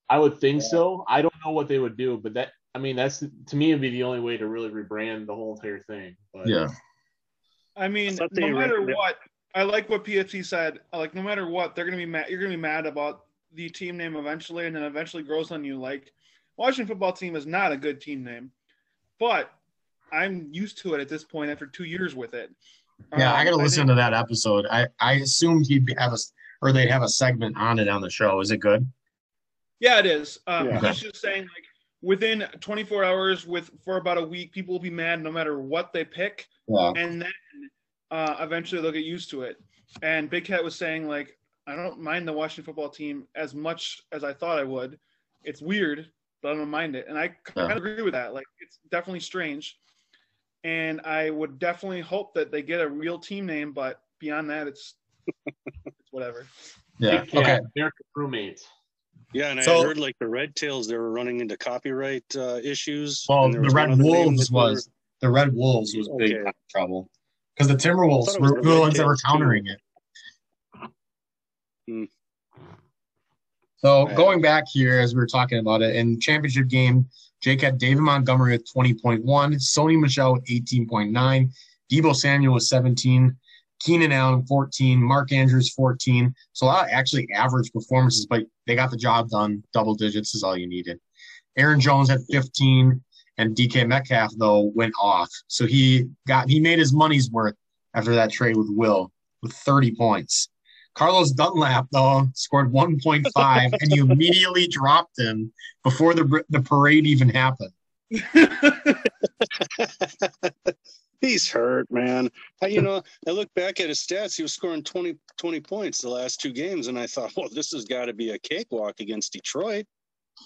I 0.09 0.19
would 0.19 0.39
think 0.39 0.63
so. 0.63 1.05
I 1.09 1.23
don't 1.23 1.35
know 1.45 1.53
what 1.53 1.69
they 1.69 1.79
would 1.79 1.97
do, 1.97 2.17
but 2.17 2.35
that 2.35 2.53
I 2.75 2.79
mean 2.79 2.97
that's 2.97 3.19
to 3.47 3.57
me 3.57 3.73
would 3.73 3.81
be 3.81 3.91
the 3.91 4.03
only 4.05 4.21
way 4.21 4.37
to 4.37 4.47
really 4.47 4.69
rebrand 4.71 5.27
the 5.27 5.35
whole 5.35 5.55
entire 5.57 5.81
thing. 5.85 6.17
But 6.33 6.47
Yeah. 6.49 6.69
I 7.77 7.89
mean, 7.89 8.17
thought 8.17 8.31
no 8.33 8.49
matter 8.51 8.81
were- 8.83 8.95
what, 8.95 9.19
I 9.55 9.63
like 9.65 9.89
what 9.89 10.05
PFT 10.05 10.45
said. 10.45 10.81
Like, 10.93 11.15
no 11.15 11.23
matter 11.23 11.49
what, 11.49 11.75
they're 11.75 11.85
gonna 11.85 11.97
be 11.97 12.07
mad. 12.07 12.29
You're 12.29 12.41
gonna 12.41 12.51
be 12.51 12.57
mad 12.61 12.87
about 12.87 13.27
the 13.55 13.69
team 13.69 13.97
name 13.97 14.15
eventually, 14.17 14.67
and 14.67 14.75
then 14.77 14.83
eventually 14.85 15.23
grows 15.25 15.51
on 15.51 15.65
you. 15.65 15.77
Like, 15.79 16.13
Washington 16.57 16.87
football 16.89 17.13
team 17.13 17.35
is 17.37 17.47
not 17.47 17.73
a 17.73 17.77
good 17.77 18.01
team 18.01 18.23
name, 18.25 18.51
but 19.19 19.53
I'm 20.13 20.49
used 20.53 20.79
to 20.79 20.95
it 20.95 21.01
at 21.01 21.09
this 21.09 21.25
point 21.25 21.51
after 21.51 21.67
two 21.67 21.85
years 21.85 22.15
with 22.15 22.35
it. 22.35 22.51
Yeah, 23.17 23.33
I 23.33 23.41
Um, 23.41 23.45
got 23.47 23.51
to 23.53 23.57
listen 23.57 23.87
to 23.87 23.95
that 23.95 24.13
episode. 24.13 24.67
I 24.71 24.89
I 25.01 25.15
assumed 25.15 25.67
he'd 25.67 25.87
be- 25.87 25.95
have 25.99 26.13
a 26.13 26.19
or 26.63 26.73
they'd 26.73 26.91
have 26.91 27.03
a 27.03 27.09
segment 27.09 27.57
on 27.57 27.79
it 27.79 27.89
on 27.89 28.03
the 28.03 28.11
show. 28.11 28.41
Is 28.41 28.51
it 28.51 28.59
good? 28.59 28.87
Yeah, 29.79 29.99
it 29.99 30.07
is. 30.07 30.39
Um, 30.47 30.69
Yeah. 30.69 30.81
He's 30.93 31.01
just 31.01 31.17
saying 31.17 31.43
like 31.45 31.65
within 32.03 32.47
24 32.61 33.03
hours, 33.05 33.47
with 33.47 33.71
for 33.85 33.97
about 33.97 34.19
a 34.19 34.23
week, 34.25 34.53
people 34.53 34.73
will 34.75 34.79
be 34.81 34.91
mad 34.91 35.23
no 35.23 35.33
matter 35.33 35.61
what 35.63 35.93
they 35.95 36.05
pick, 36.05 36.47
Yeah. 36.69 36.93
and 36.97 37.23
then 37.23 37.33
uh, 38.11 38.37
eventually 38.41 38.83
they'll 38.83 38.93
get 38.93 39.05
used 39.05 39.31
to 39.31 39.43
it. 39.43 39.57
And 40.03 40.29
Big 40.29 40.45
Cat 40.45 40.63
was 40.63 40.75
saying 40.77 41.07
like, 41.09 41.39
I 41.67 41.77
don't 41.77 42.01
mind 42.01 42.27
the 42.29 42.33
Washington 42.33 42.65
football 42.65 42.89
team 42.91 43.27
as 43.35 43.55
much 43.55 44.03
as 44.13 44.25
I 44.25 44.33
thought 44.35 44.59
I 44.59 44.65
would. 44.65 44.99
It's 45.45 45.63
weird, 45.63 46.11
but 46.43 46.53
I 46.53 46.55
don't 46.57 46.69
mind 46.69 46.97
it, 46.97 47.07
and 47.09 47.19
I 47.19 47.29
kind 47.29 47.69
Yeah. 47.71 47.77
of 47.77 47.77
agree 47.79 48.03
with 48.03 48.13
that. 48.15 48.35
Like, 48.35 48.47
it's 48.61 48.79
definitely 48.91 49.21
strange, 49.21 49.79
and 50.65 51.01
I 51.03 51.31
would 51.31 51.59
definitely 51.59 52.01
hope 52.01 52.35
that 52.35 52.51
they 52.51 52.63
get 52.63 52.81
a 52.81 52.89
real 52.89 53.19
team 53.19 53.47
name. 53.47 53.73
But 53.73 54.01
beyond 54.19 54.51
that, 54.51 54.67
it's 54.67 54.95
it's 55.47 56.11
whatever. 56.11 56.47
Yeah. 56.99 57.21
Big 57.23 57.31
Cat, 57.31 57.41
Okay. 57.43 57.61
they're 57.77 57.93
crewmates. 58.17 58.61
Yeah, 59.33 59.51
and 59.53 59.63
So- 59.63 59.81
I 59.81 59.85
heard 59.85 59.99
like 59.99 60.17
the 60.19 60.29
Red 60.29 60.57
Tails, 60.57 60.89
they 60.89 60.97
were 60.97 61.13
running 61.13 61.41
into 61.41 61.57
copyright 61.57 62.25
uh, 62.37 62.61
issues. 62.63 63.25
Well, 63.29 63.45
and 63.47 63.55
the 63.55 63.61
Red 63.61 63.91
one 63.91 63.93
other 63.93 64.03
name 64.03 64.13
Wolves 64.13 64.49
that 64.49 64.53
they 64.53 64.57
were- 64.59 64.71
was 64.71 64.91
the 65.21 65.31
Red 65.31 65.55
Wolves 65.55 65.95
was 65.97 66.09
big 66.19 66.33
Okay. 66.37 66.51
trouble 66.71 67.11
because 67.55 67.69
the 67.69 67.75
Timberwolves 67.75 68.23
I 68.31 68.33
thought 68.33 68.35
it 68.37 68.41
was 68.43 68.51
were 68.53 68.63
the 68.63 68.71
the 68.75 68.81
ones 68.81 68.97
that 68.97 69.07
were 69.07 69.13
Tails, 69.15 69.23
too. 69.23 69.27
countering 69.29 69.67
it. 69.67 69.81
Hmm. 71.87 72.05
So 73.79 74.09
Yeah. 74.09 74.15
going 74.15 74.41
back 74.43 74.65
here, 74.71 74.99
as 75.01 75.15
we 75.15 75.21
were 75.21 75.27
talking 75.27 75.59
about 75.59 75.81
it, 75.83 75.97
in 75.97 76.21
championship 76.21 76.69
game, 76.69 77.09
Jake 77.41 77.63
had 77.63 77.79
David 77.79 78.03
Montgomery 78.03 78.53
with 78.53 78.71
20.1, 78.73 79.23
Sony 79.25 79.99
Michel 79.99 80.35
with 80.35 80.45
18.9, 80.45 81.51
Deebo 81.91 82.15
Samuel 82.15 82.55
with 82.55 82.65
17, 82.65 83.37
Keenan 83.81 84.13
Allen 84.13 84.45
14, 84.47 85.03
Mark 85.03 85.33
Andrews 85.33 85.73
14. 85.73 86.35
So 86.53 86.67
a 86.67 86.69
lot 86.69 86.85
of 86.85 86.91
actually 86.93 87.29
average 87.35 87.73
performances, 87.73 88.27
but 88.27 88.45
they 88.67 88.75
got 88.75 88.91
the 88.91 88.97
job 88.97 89.31
done. 89.31 89.63
Double 89.73 89.95
digits 89.95 90.35
is 90.35 90.43
all 90.43 90.57
you 90.57 90.69
needed. 90.69 91.01
Aaron 91.57 91.81
Jones 91.81 92.11
had 92.11 92.21
15, 92.31 93.03
and 93.41 93.57
DK 93.57 93.89
Metcalf 93.89 94.33
though 94.37 94.71
went 94.75 94.93
off. 95.01 95.31
So 95.49 95.67
he 95.67 96.09
got 96.27 96.49
he 96.49 96.61
made 96.61 96.79
his 96.79 96.93
money's 96.93 97.31
worth 97.31 97.55
after 97.95 98.15
that 98.15 98.31
trade 98.31 98.57
with 98.57 98.69
Will 98.71 99.11
with 99.43 99.53
30 99.53 99.95
points. 99.97 100.51
Carlos 100.95 101.33
Dunlap 101.33 101.87
though 101.93 102.29
scored 102.35 102.73
1.5, 102.73 103.73
and 103.81 103.93
you 103.93 104.05
immediately 104.11 104.67
dropped 104.67 105.19
him 105.19 105.53
before 105.85 106.15
the 106.15 106.45
the 106.51 106.61
parade 106.61 107.07
even 107.07 107.29
happened. 107.29 107.73
He's 111.21 111.51
hurt, 111.51 111.91
man. 111.91 112.31
I, 112.63 112.69
you 112.69 112.81
know, 112.81 113.03
I 113.29 113.31
look 113.31 113.53
back 113.55 113.79
at 113.79 113.91
his 113.91 113.99
stats. 113.99 114.37
He 114.37 114.43
was 114.43 114.55
scoring 114.55 114.83
20, 114.83 115.17
20 115.37 115.61
points 115.61 116.01
the 116.01 116.09
last 116.09 116.41
two 116.41 116.53
games, 116.53 116.87
and 116.87 116.99
I 116.99 117.07
thought, 117.07 117.33
well, 117.37 117.49
this 117.53 117.73
has 117.73 117.85
got 117.85 118.07
to 118.07 118.15
be 118.15 118.31
a 118.31 118.39
cakewalk 118.39 119.01
against 119.01 119.35
Detroit, 119.35 119.85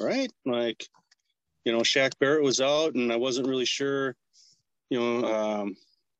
right? 0.00 0.32
Like, 0.44 0.88
you 1.64 1.72
know, 1.72 1.80
Shaq 1.80 2.18
Barrett 2.18 2.42
was 2.42 2.60
out, 2.60 2.94
and 2.94 3.12
I 3.12 3.16
wasn't 3.16 3.46
really 3.46 3.64
sure, 3.64 4.16
you 4.90 4.98
know, 4.98 5.24
um, 5.24 5.76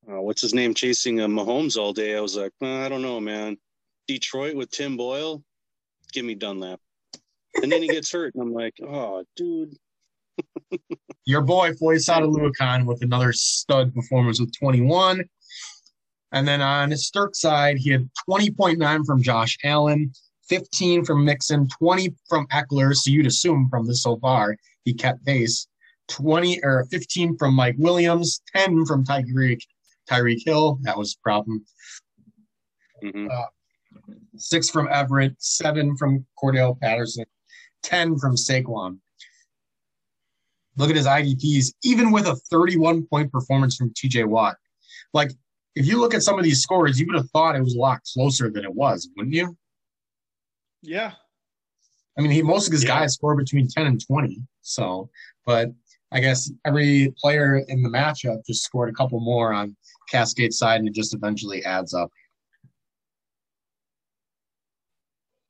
uh, 0.09 0.20
what's 0.20 0.43
his 0.43 0.55
name 0.55 0.72
chasing 0.72 1.20
uh, 1.20 1.27
Mahomes 1.27 1.77
all 1.77 1.93
day. 1.93 2.16
I 2.16 2.20
was 2.20 2.37
like, 2.37 2.53
well, 2.61 2.85
I 2.85 2.89
don't 2.89 3.03
know, 3.03 3.20
man. 3.20 3.57
Detroit 4.07 4.55
with 4.55 4.71
Tim 4.71 4.97
Boyle, 4.97 5.43
give 6.13 6.25
me 6.25 6.35
Dunlap. 6.35 6.81
And 7.63 7.71
then 7.71 7.83
he 7.83 7.89
gets 7.89 8.11
hurt, 8.11 8.35
and 8.35 8.43
I'm 8.43 8.53
like, 8.53 8.75
oh, 8.83 9.25
dude. 9.37 9.77
Your 11.27 11.41
boy 11.41 11.73
Foyesade 11.73 12.23
Oluokun 12.23 12.85
with 12.85 13.03
another 13.03 13.33
stud 13.33 13.95
performance 13.95 14.41
with 14.41 14.53
21. 14.59 15.25
And 16.33 16.49
then 16.49 16.61
on 16.61 16.91
his 16.91 17.07
Stirk 17.07 17.37
side, 17.37 17.79
he 17.79 17.91
had 17.91 18.11
20.9 18.29 19.07
from 19.07 19.23
Josh 19.23 19.57
Allen, 19.63 20.13
15 20.49 21.05
from 21.05 21.25
Mixon, 21.25 21.69
20 21.69 22.15
from 22.29 22.47
Ekeler. 22.49 22.93
So 22.95 23.11
you'd 23.11 23.27
assume 23.27 23.69
from 23.71 23.87
this 23.87 24.03
so 24.03 24.17
far, 24.17 24.57
he 24.85 24.93
kept 24.93 25.25
pace. 25.25 25.69
20 26.09 26.63
or 26.65 26.85
15 26.91 27.39
from 27.39 27.55
Mike 27.55 27.77
Williams, 27.79 28.43
10 28.55 28.85
from 28.85 29.05
Tyreek 29.05 29.61
Tyreek 30.11 30.43
Hill. 30.45 30.79
That 30.83 30.99
was 30.99 31.15
a 31.15 31.23
problem. 31.23 31.65
Mhm. 33.03 33.29
Six 34.37 34.69
from 34.71 34.89
Everett, 34.91 35.35
seven 35.39 35.97
from 35.97 36.27
Cordell 36.43 36.79
Patterson, 36.81 37.25
10 37.83 38.19
from 38.19 38.35
Saquon. 38.37 38.99
Look 40.77 40.91
at 40.91 40.97
his 40.97 41.07
IDPs, 41.07 41.73
even 41.85 42.11
with 42.11 42.27
a 42.27 42.35
31 42.51 43.07
point 43.07 43.31
performance 43.31 43.77
from 43.77 43.91
TJ 43.91 44.27
Watt. 44.27 44.57
Like, 45.13 45.31
if 45.77 45.87
you 45.87 46.01
look 46.01 46.15
at 46.15 46.23
some 46.23 46.39
of 46.39 46.45
these 46.45 46.61
scores, 46.63 46.99
you 46.99 47.07
would 47.07 47.17
have 47.17 47.31
thought 47.31 47.55
it 47.57 47.63
was 47.63 47.75
a 47.75 47.79
lot 47.79 48.01
closer 48.13 48.51
than 48.51 48.65
it 48.65 48.75
was, 48.75 49.09
wouldn't 49.17 49.35
you? 49.35 49.57
yeah, 50.83 51.13
I 52.19 52.21
mean, 52.23 52.31
he, 52.31 52.43
most 52.43 52.67
of 52.67 52.73
his 52.73 52.83
Yeah. 52.85 52.91
guys 53.01 53.15
score 53.15 53.35
between 53.35 53.67
10 53.69 53.87
and 53.87 54.05
20. 54.07 54.43
So, 54.61 55.09
but 55.47 55.71
I 56.13 56.21
guess 56.21 56.51
every 56.67 57.13
player 57.19 57.57
in 57.69 57.83
the 57.83 57.89
matchup 57.89 58.45
just 58.47 58.63
scored 58.65 58.89
a 58.91 58.93
couple 58.93 59.19
more 59.21 59.53
on 59.53 59.75
Cascade 60.11 60.53
side, 60.53 60.81
and 60.81 60.89
it 60.89 60.95
just 60.95 61.15
eventually 61.15 61.65
adds 61.65 61.95
up. 61.95 62.11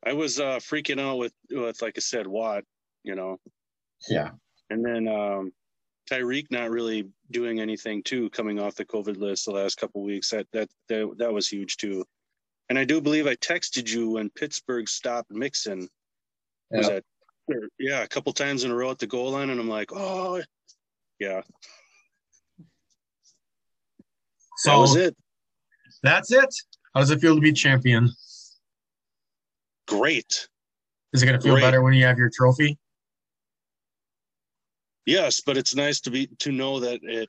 I 0.07 0.13
was 0.13 0.39
uh, 0.41 0.57
freaking 0.57 1.01
out 1.01 1.19
with 1.19 1.33
with 1.51 1.81
like 1.83 1.95
I 1.97 2.01
said, 2.01 2.27
Watt. 2.27 2.65
You 3.03 3.15
know, 3.15 3.39
Yeah. 4.09 4.31
and 4.71 4.85
then 4.85 5.09
um, 5.09 5.53
Tyreek 6.11 6.47
not 6.51 6.71
really 6.71 7.09
doing 7.31 7.61
anything 7.61 8.03
too, 8.03 8.31
coming 8.31 8.59
off 8.59 8.75
the 8.77 8.85
COVID 8.85 9.19
list 9.19 9.45
the 9.45 9.51
last 9.53 9.77
couple 9.77 10.03
weeks. 10.03 10.31
That 10.31 10.47
that 10.53 10.69
that 10.89 11.15
that 11.19 11.33
was 11.33 11.49
huge 11.49 11.77
too. 11.77 12.05
And 12.71 12.79
I 12.79 12.85
do 12.85 13.01
believe 13.01 13.27
I 13.27 13.37
texted 13.37 13.93
you 13.93 14.11
when 14.13 14.31
Pittsburgh 14.31 14.89
stopped 14.89 15.31
Mixon. 15.31 15.89
Was 16.71 16.89
Yeah. 16.89 16.95
that 16.95 17.05
yeah, 17.79 18.03
a 18.03 18.09
couple 18.09 18.33
times 18.33 18.65
in 18.65 18.71
a 18.71 18.75
row 18.75 18.91
at 18.91 18.99
the 18.99 19.07
goal 19.07 19.33
line, 19.33 19.51
and 19.51 19.61
I'm 19.61 19.69
like, 19.69 19.91
oh, 19.93 20.43
yeah, 21.19 21.43
So 24.57 24.71
that 24.71 24.79
was 24.79 24.97
it. 24.97 25.17
that's 26.03 26.33
it. 26.33 26.49
How 26.95 27.01
does 27.01 27.11
it 27.11 27.21
feel 27.21 27.35
to 27.35 27.41
be 27.41 27.53
champion? 27.53 28.09
Great. 29.87 30.49
Is 31.13 31.23
it 31.23 31.27
going 31.27 31.39
to 31.39 31.43
feel 31.43 31.55
Great. 31.55 31.63
better 31.63 31.83
when 31.83 31.95
you 31.95 32.05
have 32.05 32.19
your 32.19 32.31
trophy? 32.35 32.79
Yes, 35.07 35.41
but 35.41 35.57
it's 35.57 35.75
nice 35.75 36.01
to 36.01 36.11
be 36.11 36.27
to 36.39 36.51
know 36.51 36.81
that 36.81 37.01
it 37.03 37.29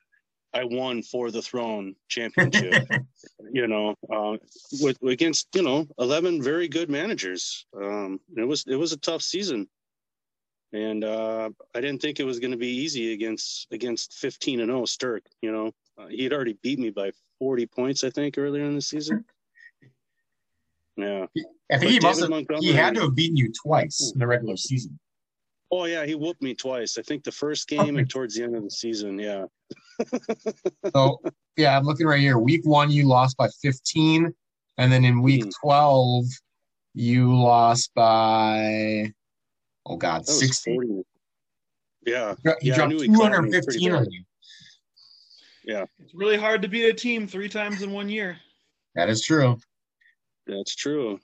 I 0.53 0.63
won 0.63 1.03
for 1.03 1.31
the 1.31 1.41
throne 1.41 1.95
championship. 2.07 2.87
you 3.51 3.67
know, 3.67 3.95
uh, 4.09 4.37
with 4.81 4.97
against 5.03 5.49
you 5.53 5.61
know 5.61 5.85
eleven 5.99 6.41
very 6.41 6.69
good 6.69 6.89
managers. 6.89 7.65
Um, 7.75 8.21
it 8.37 8.47
was 8.47 8.63
it 8.65 8.75
was 8.75 8.93
a 8.93 8.97
tough 8.97 9.21
season, 9.21 9.67
and 10.71 11.03
uh, 11.03 11.49
I 11.75 11.81
didn't 11.81 12.01
think 12.01 12.19
it 12.19 12.25
was 12.25 12.39
going 12.39 12.51
to 12.51 12.57
be 12.57 12.69
easy 12.69 13.11
against 13.11 13.67
against 13.71 14.13
fifteen 14.13 14.61
and 14.61 14.69
zero 14.69 14.85
Stirk. 14.85 15.23
You 15.41 15.51
know, 15.51 15.71
uh, 15.97 16.07
he 16.07 16.23
had 16.23 16.31
already 16.31 16.57
beat 16.63 16.79
me 16.79 16.89
by 16.89 17.11
forty 17.37 17.65
points, 17.65 18.05
I 18.05 18.09
think, 18.09 18.37
earlier 18.37 18.63
in 18.63 18.75
the 18.75 18.81
season. 18.81 19.25
Yeah. 20.97 21.25
I 21.71 21.77
think 21.77 21.81
But 21.81 21.89
he 21.89 21.99
must 21.99 22.21
have. 22.21 22.29
Montgomery- 22.29 22.65
He 22.65 22.73
had 22.73 22.95
to 22.95 23.01
have 23.01 23.15
beaten 23.15 23.35
you 23.35 23.51
twice 23.51 24.11
in 24.13 24.19
the 24.19 24.27
regular 24.27 24.55
season. 24.57 24.97
Oh 25.71 25.85
yeah, 25.85 26.05
he 26.05 26.15
whooped 26.15 26.41
me 26.41 26.53
twice. 26.53 26.97
I 26.97 27.01
think 27.01 27.23
the 27.23 27.31
first 27.31 27.67
game 27.67 27.97
and 27.97 28.09
towards 28.09 28.35
the 28.35 28.43
end 28.43 28.55
of 28.55 28.63
the 28.63 28.69
season. 28.69 29.19
Yeah. 29.19 29.45
So 30.93 31.19
yeah, 31.57 31.77
I'm 31.77 31.83
looking 31.83 32.05
right 32.05 32.19
here. 32.19 32.37
Week 32.37 32.61
one, 32.65 32.91
you 32.91 33.07
lost 33.07 33.35
by 33.37 33.47
15, 33.61 34.33
and 34.77 34.91
then 34.91 35.03
in 35.03 35.21
week 35.21 35.43
Hmm. 35.43 35.49
12, 35.61 36.25
you 36.93 37.35
lost 37.35 37.91
by 37.95 39.11
oh 39.85 39.97
god, 39.97 40.21
That 40.21 40.27
was 40.27 40.39
60. 40.39 40.73
40. 40.75 41.01
Yeah. 42.05 42.35
He 42.61 42.67
Yeah, 42.69 42.75
dropped 42.75 42.91
knew 42.93 43.01
he 43.01 43.07
clowned 43.07 43.43
me 43.45 43.51
215 43.51 43.63
pretty 43.65 43.89
on 43.91 44.03
bad. 44.03 44.13
you. 44.13 44.23
It's 46.03 46.13
really 46.13 46.37
hard 46.37 46.61
to 46.61 46.67
beat 46.67 46.85
a 46.87 46.93
team 46.93 47.27
three 47.27 47.49
times 47.49 47.81
in 47.81 47.91
one 47.91 48.07
year. 48.09 48.37
That 48.93 49.09
is 49.09 49.23
true. 49.23 49.57
That's 50.47 50.75
true. 50.75 51.19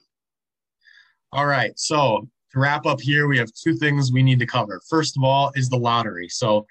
All 1.32 1.46
right. 1.46 1.72
So 1.78 2.28
to 2.52 2.58
wrap 2.58 2.86
up 2.86 3.00
here, 3.00 3.26
we 3.26 3.38
have 3.38 3.50
two 3.52 3.76
things 3.76 4.12
we 4.12 4.22
need 4.22 4.38
to 4.40 4.46
cover. 4.46 4.80
First 4.88 5.16
of 5.16 5.24
all 5.24 5.52
is 5.54 5.68
the 5.68 5.78
lottery. 5.78 6.28
So 6.28 6.66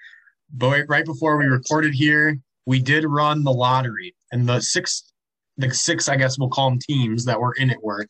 boy, 0.50 0.82
right 0.88 1.04
before 1.04 1.36
we 1.38 1.46
recorded 1.46 1.94
here, 1.94 2.38
we 2.66 2.80
did 2.80 3.04
run 3.04 3.42
the 3.42 3.52
lottery 3.52 4.14
and 4.30 4.48
the 4.48 4.60
six 4.60 5.12
the 5.58 5.72
six, 5.72 6.08
I 6.08 6.16
guess 6.16 6.38
we'll 6.38 6.48
call 6.48 6.70
them 6.70 6.78
teams 6.78 7.26
that 7.26 7.38
were 7.38 7.52
in 7.58 7.68
it 7.68 7.82
were 7.82 8.06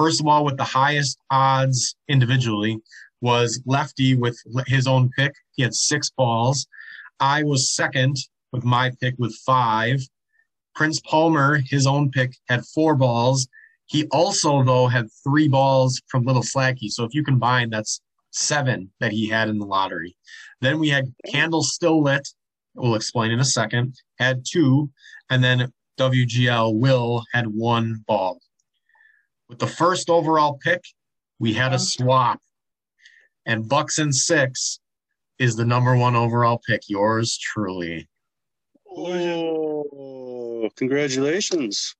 first 0.00 0.20
of 0.20 0.26
all 0.26 0.44
with 0.44 0.56
the 0.56 0.64
highest 0.64 1.18
odds 1.30 1.94
individually 2.08 2.78
was 3.20 3.60
Lefty 3.66 4.14
with 4.14 4.38
his 4.66 4.86
own 4.86 5.10
pick. 5.10 5.34
He 5.52 5.62
had 5.62 5.74
six 5.74 6.08
balls. 6.10 6.66
I 7.20 7.42
was 7.42 7.70
second 7.74 8.16
with 8.50 8.64
my 8.64 8.92
pick 9.00 9.14
with 9.18 9.34
five. 9.44 10.00
Prince 10.74 11.00
Palmer, 11.00 11.58
his 11.58 11.86
own 11.86 12.10
pick, 12.10 12.34
had 12.48 12.64
four 12.64 12.94
balls. 12.94 13.46
He 13.90 14.06
also, 14.12 14.62
though, 14.62 14.86
had 14.86 15.08
three 15.24 15.48
balls 15.48 16.00
from 16.06 16.24
Little 16.24 16.44
Slacky. 16.44 16.88
So 16.88 17.02
if 17.02 17.12
you 17.12 17.24
combine, 17.24 17.70
that's 17.70 18.00
seven 18.30 18.88
that 19.00 19.10
he 19.10 19.28
had 19.28 19.48
in 19.48 19.58
the 19.58 19.66
lottery. 19.66 20.16
Then 20.60 20.78
we 20.78 20.88
had 20.88 21.12
Candle 21.26 21.64
Still 21.64 22.00
Lit. 22.00 22.28
We'll 22.74 22.94
explain 22.94 23.32
in 23.32 23.40
a 23.40 23.44
second. 23.44 23.96
Had 24.20 24.44
two. 24.48 24.90
And 25.28 25.42
then 25.42 25.72
WGL 25.98 26.78
Will 26.78 27.24
had 27.32 27.48
one 27.48 28.04
ball. 28.06 28.38
With 29.48 29.58
the 29.58 29.66
first 29.66 30.08
overall 30.08 30.56
pick, 30.62 30.84
we 31.40 31.52
had 31.52 31.72
a 31.72 31.78
swap. 31.80 32.40
And 33.44 33.68
Bucks 33.68 33.98
and 33.98 34.14
Six 34.14 34.78
is 35.40 35.56
the 35.56 35.64
number 35.64 35.96
one 35.96 36.14
overall 36.14 36.60
pick. 36.64 36.82
Yours 36.86 37.36
truly. 37.38 38.08
Oh, 38.88 40.70
congratulations. 40.76 41.96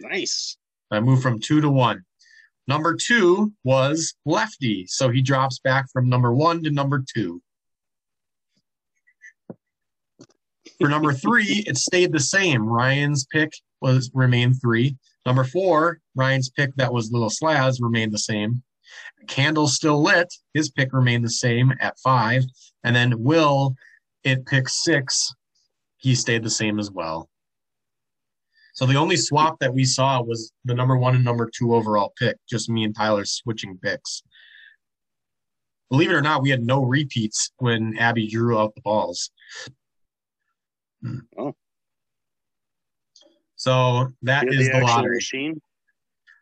Nice. 0.00 0.56
I 0.94 1.00
moved 1.00 1.22
from 1.22 1.40
two 1.40 1.60
to 1.60 1.68
one. 1.68 2.04
Number 2.66 2.94
two 2.94 3.52
was 3.62 4.14
Lefty, 4.24 4.86
so 4.86 5.10
he 5.10 5.20
drops 5.20 5.58
back 5.58 5.86
from 5.92 6.08
number 6.08 6.32
one 6.32 6.62
to 6.62 6.70
number 6.70 7.04
two. 7.14 7.42
For 10.80 10.88
number 10.88 11.12
three, 11.24 11.64
it 11.66 11.76
stayed 11.76 12.12
the 12.12 12.20
same. 12.20 12.64
Ryan's 12.64 13.26
pick 13.26 13.52
was 13.80 14.10
remained 14.14 14.60
three. 14.60 14.96
Number 15.26 15.44
four, 15.44 16.00
Ryan's 16.14 16.50
pick 16.50 16.74
that 16.76 16.92
was 16.92 17.12
Little 17.12 17.30
Slaz 17.30 17.80
remained 17.80 18.12
the 18.12 18.18
same. 18.18 18.62
Candle 19.26 19.68
still 19.68 20.02
lit. 20.02 20.32
His 20.52 20.70
pick 20.70 20.92
remained 20.92 21.24
the 21.24 21.30
same 21.30 21.72
at 21.80 21.98
five. 21.98 22.44
And 22.82 22.94
then 22.94 23.22
Will, 23.22 23.74
it 24.22 24.46
picked 24.46 24.70
six. 24.70 25.32
He 25.96 26.14
stayed 26.14 26.42
the 26.42 26.50
same 26.50 26.78
as 26.78 26.90
well. 26.90 27.28
So 28.74 28.86
the 28.86 28.96
only 28.96 29.16
swap 29.16 29.60
that 29.60 29.72
we 29.72 29.84
saw 29.84 30.20
was 30.20 30.52
the 30.64 30.74
number 30.74 30.96
one 30.96 31.14
and 31.14 31.24
number 31.24 31.48
two 31.48 31.74
overall 31.74 32.12
pick, 32.18 32.36
just 32.48 32.68
me 32.68 32.82
and 32.82 32.94
Tyler 32.94 33.24
switching 33.24 33.78
picks. 33.78 34.22
Believe 35.90 36.10
it 36.10 36.14
or 36.14 36.22
not, 36.22 36.42
we 36.42 36.50
had 36.50 36.64
no 36.64 36.82
repeats 36.84 37.52
when 37.58 37.96
Abby 37.98 38.26
drew 38.26 38.58
out 38.58 38.74
the 38.74 38.80
balls. 38.80 39.30
Oh. 41.38 41.54
So 43.54 44.08
that 44.22 44.48
is 44.52 44.66
the 44.66 44.78
the 44.78 44.84
lottery. 44.84 45.16
machine. 45.16 45.60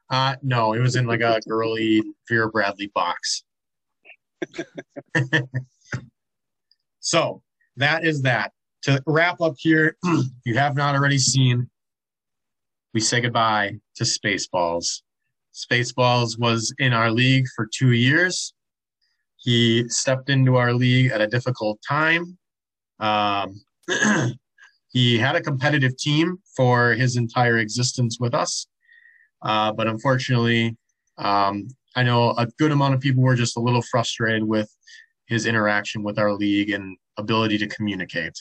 Uh, 0.09 0.37
no, 0.43 0.73
it 0.73 0.81
was 0.81 0.97
in 0.97 1.07
like 1.07 1.21
a 1.21 1.41
girly 1.47 2.03
Vera 2.29 2.51
Bradley 2.51 2.91
box. 2.95 3.45
so 7.01 7.43
that 7.77 8.05
is 8.05 8.23
that. 8.23 8.53
To 8.85 9.03
wrap 9.07 9.41
up 9.41 9.55
here, 9.59 9.97
if 10.05 10.27
you 10.47 10.57
have 10.57 10.77
not 10.77 10.95
already 10.95 11.19
seen, 11.19 11.69
we 12.95 13.01
say 13.01 13.21
goodbye 13.21 13.79
to 13.97 14.05
Spaceballs. 14.05 15.03
Spaceballs 15.55 16.39
was 16.39 16.75
in 16.79 16.93
our 16.93 17.11
league 17.11 17.47
for 17.55 17.69
two 17.73 17.93
years. 17.93 18.55
He 19.37 19.89
stepped 19.89 20.31
into 20.31 20.57
our 20.57 20.73
league 20.73 21.11
at 21.11 21.21
a 21.21 21.27
difficult 21.27 21.79
time. 21.87 22.39
Um, 23.01 23.61
he 24.93 25.19
had 25.19 25.37
a 25.37 25.41
competitive 25.41 25.97
team 25.97 26.39
for 26.57 26.93
his 26.93 27.17
entire 27.17 27.59
existence 27.59 28.19
with 28.21 28.35
us. 28.35 28.67
Uh, 29.43 29.73
but 29.73 29.89
unfortunately, 29.89 30.77
um, 31.19 31.69
I 31.97 32.03
know 32.03 32.31
a 32.39 32.47
good 32.59 32.73
amount 32.73 32.95
of 32.95 33.01
people 33.01 33.23
were 33.23 33.35
just 33.35 33.57
a 33.57 33.61
little 33.61 33.83
frustrated 33.83 34.45
with 34.45 34.71
his 35.27 35.47
interaction 35.47 36.03
with 36.03 36.19
our 36.19 36.33
league 36.33 36.71
and 36.71 36.97
ability 37.19 37.59
to 37.59 37.67
communicate. 37.69 38.35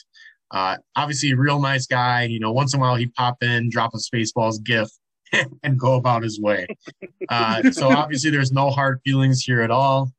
Uh, 0.52 0.76
obviously, 0.96 1.30
a 1.30 1.36
real 1.36 1.60
nice 1.60 1.86
guy. 1.86 2.24
You 2.24 2.38
know, 2.38 2.52
once 2.52 2.74
in 2.74 2.80
a 2.80 2.82
while 2.82 2.94
he'd 2.94 3.14
pop 3.14 3.42
in, 3.42 3.70
drop 3.70 3.94
a 3.94 3.98
Spaceballs 3.98 4.62
gift, 4.62 4.92
and 5.62 5.78
go 5.78 5.94
about 5.94 6.22
his 6.22 6.40
way. 6.40 6.66
Uh, 7.28 7.70
so 7.70 7.88
obviously, 7.96 8.30
there's 8.30 8.52
no 8.52 8.70
hard 8.70 9.00
feelings 9.04 9.42
here 9.42 9.62
at 9.62 9.70
all. 9.70 10.12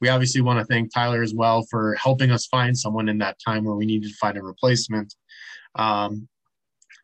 We 0.00 0.08
obviously 0.08 0.40
want 0.40 0.58
to 0.58 0.64
thank 0.64 0.92
Tyler 0.94 1.22
as 1.22 1.34
well 1.34 1.66
for 1.70 1.94
helping 1.96 2.30
us 2.30 2.46
find 2.46 2.76
someone 2.76 3.08
in 3.08 3.18
that 3.18 3.36
time 3.44 3.64
where 3.64 3.74
we 3.74 3.84
needed 3.84 4.08
to 4.08 4.16
find 4.16 4.38
a 4.38 4.42
replacement. 4.42 5.14
Um, 5.74 6.28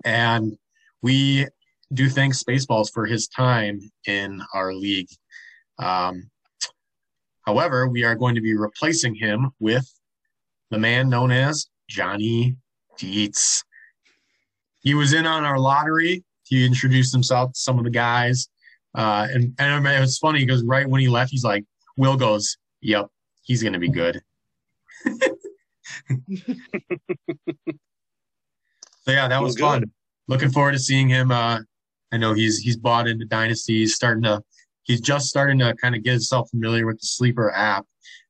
and 0.05 0.57
we 1.03 1.47
do 1.93 2.09
thank 2.09 2.35
Spaceballs 2.35 2.91
for 2.93 3.05
his 3.05 3.29
time 3.29 3.81
in 4.07 4.43
our 4.55 4.73
league. 4.73 5.09
Um, 5.79 6.31
however, 7.47 7.87
we 7.87 8.05
are 8.05 8.15
going 8.15 8.35
to 8.35 8.41
be 8.41 8.57
replacing 8.57 9.15
him 9.15 9.51
with 9.61 9.87
the 10.71 10.79
man 10.79 11.11
known 11.11 11.31
as 11.31 11.67
Johnny 11.89 12.57
Dietz. 12.99 13.63
He 14.81 14.95
was 14.95 15.13
in 15.13 15.27
on 15.27 15.45
our 15.45 15.59
lottery. 15.59 16.25
He 16.45 16.65
introduced 16.65 17.13
himself 17.13 17.53
to 17.53 17.59
some 17.59 17.79
of 17.79 17.85
the 17.85 17.91
guys. 17.91 18.49
Uh, 18.95 19.27
and, 19.31 19.53
and 19.59 19.87
it 19.87 20.01
was 20.01 20.19
funny 20.19 20.41
because 20.45 20.63
right 20.63 20.89
when 20.89 21.01
he 21.01 21.09
left, 21.09 21.31
he's 21.31 21.45
like, 21.45 21.65
Will 21.97 22.17
goes, 22.17 22.57
Yep, 22.83 23.07
he's 23.43 23.63
going 23.63 23.73
to 23.73 23.79
be 23.79 23.89
good. 23.91 24.21
so, 25.07 25.25
yeah, 29.09 29.29
that 29.29 29.43
was 29.43 29.57
Well, 29.61 29.73
fun. 29.73 29.81
good. 29.81 29.91
Looking 30.29 30.51
forward 30.51 30.73
to 30.73 30.79
seeing 30.79 31.09
him. 31.09 31.31
Uh, 31.31 31.61
I 32.13 32.17
know 32.17 32.33
he's 32.33 32.59
he's 32.59 32.77
bought 32.77 33.07
into 33.09 33.25
Dynasty. 33.25 33.79
He's 33.79 33.95
starting 33.95 34.23
to 34.25 34.43
he's 34.85 35.01
just 35.01 35.29
starting 35.29 35.59
to 35.61 35.75
kind 35.77 35.95
of 35.95 36.03
get 36.03 36.13
himself 36.13 36.51
familiar 36.51 36.87
with 36.87 37.01
the 37.01 37.07
Sleeper 37.07 37.53
app. 37.53 37.87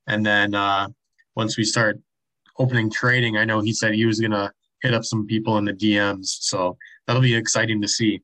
And 0.06 0.24
then 0.24 0.54
uh, 0.54 0.88
once 1.34 1.56
we 1.56 1.64
start 1.64 1.98
opening 2.58 2.90
trading, 2.90 3.36
I 3.36 3.44
know 3.44 3.60
he 3.60 3.72
said 3.72 3.94
he 3.94 4.06
was 4.06 4.20
gonna 4.20 4.52
hit 4.82 4.94
up 4.94 5.04
some 5.04 5.26
people 5.26 5.58
in 5.58 5.64
the 5.64 5.72
DMs. 5.72 6.26
So 6.40 6.76
that'll 7.06 7.22
be 7.22 7.34
exciting 7.34 7.80
to 7.82 7.88
see. 7.88 8.20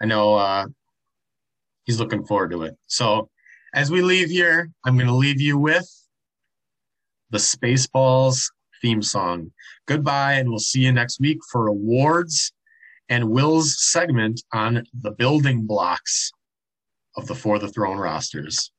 I 0.00 0.06
know 0.06 0.34
uh, 0.34 0.66
he's 1.84 1.98
looking 1.98 2.24
forward 2.24 2.50
to 2.52 2.62
it. 2.62 2.76
So 2.86 3.30
As 3.74 3.90
we 3.90 4.00
leave 4.00 4.30
here, 4.30 4.70
I'm 4.84 4.96
going 4.96 5.08
to 5.08 5.14
leave 5.14 5.40
you 5.40 5.58
with 5.58 5.86
the 7.28 7.38
Spaceballs 7.38 8.50
theme 8.80 9.02
song. 9.02 9.50
Goodbye, 9.86 10.34
and 10.34 10.48
we'll 10.48 10.58
see 10.58 10.80
you 10.80 10.92
next 10.92 11.20
week 11.20 11.38
for 11.50 11.66
awards 11.66 12.52
and 13.08 13.30
Will's 13.30 13.76
segment 13.78 14.42
on 14.52 14.84
the 14.94 15.10
building 15.10 15.66
blocks 15.66 16.32
of 17.16 17.26
the 17.26 17.34
For 17.34 17.58
the 17.58 17.68
Throne 17.68 17.98
rosters. 17.98 18.70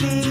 Got 0.00 0.29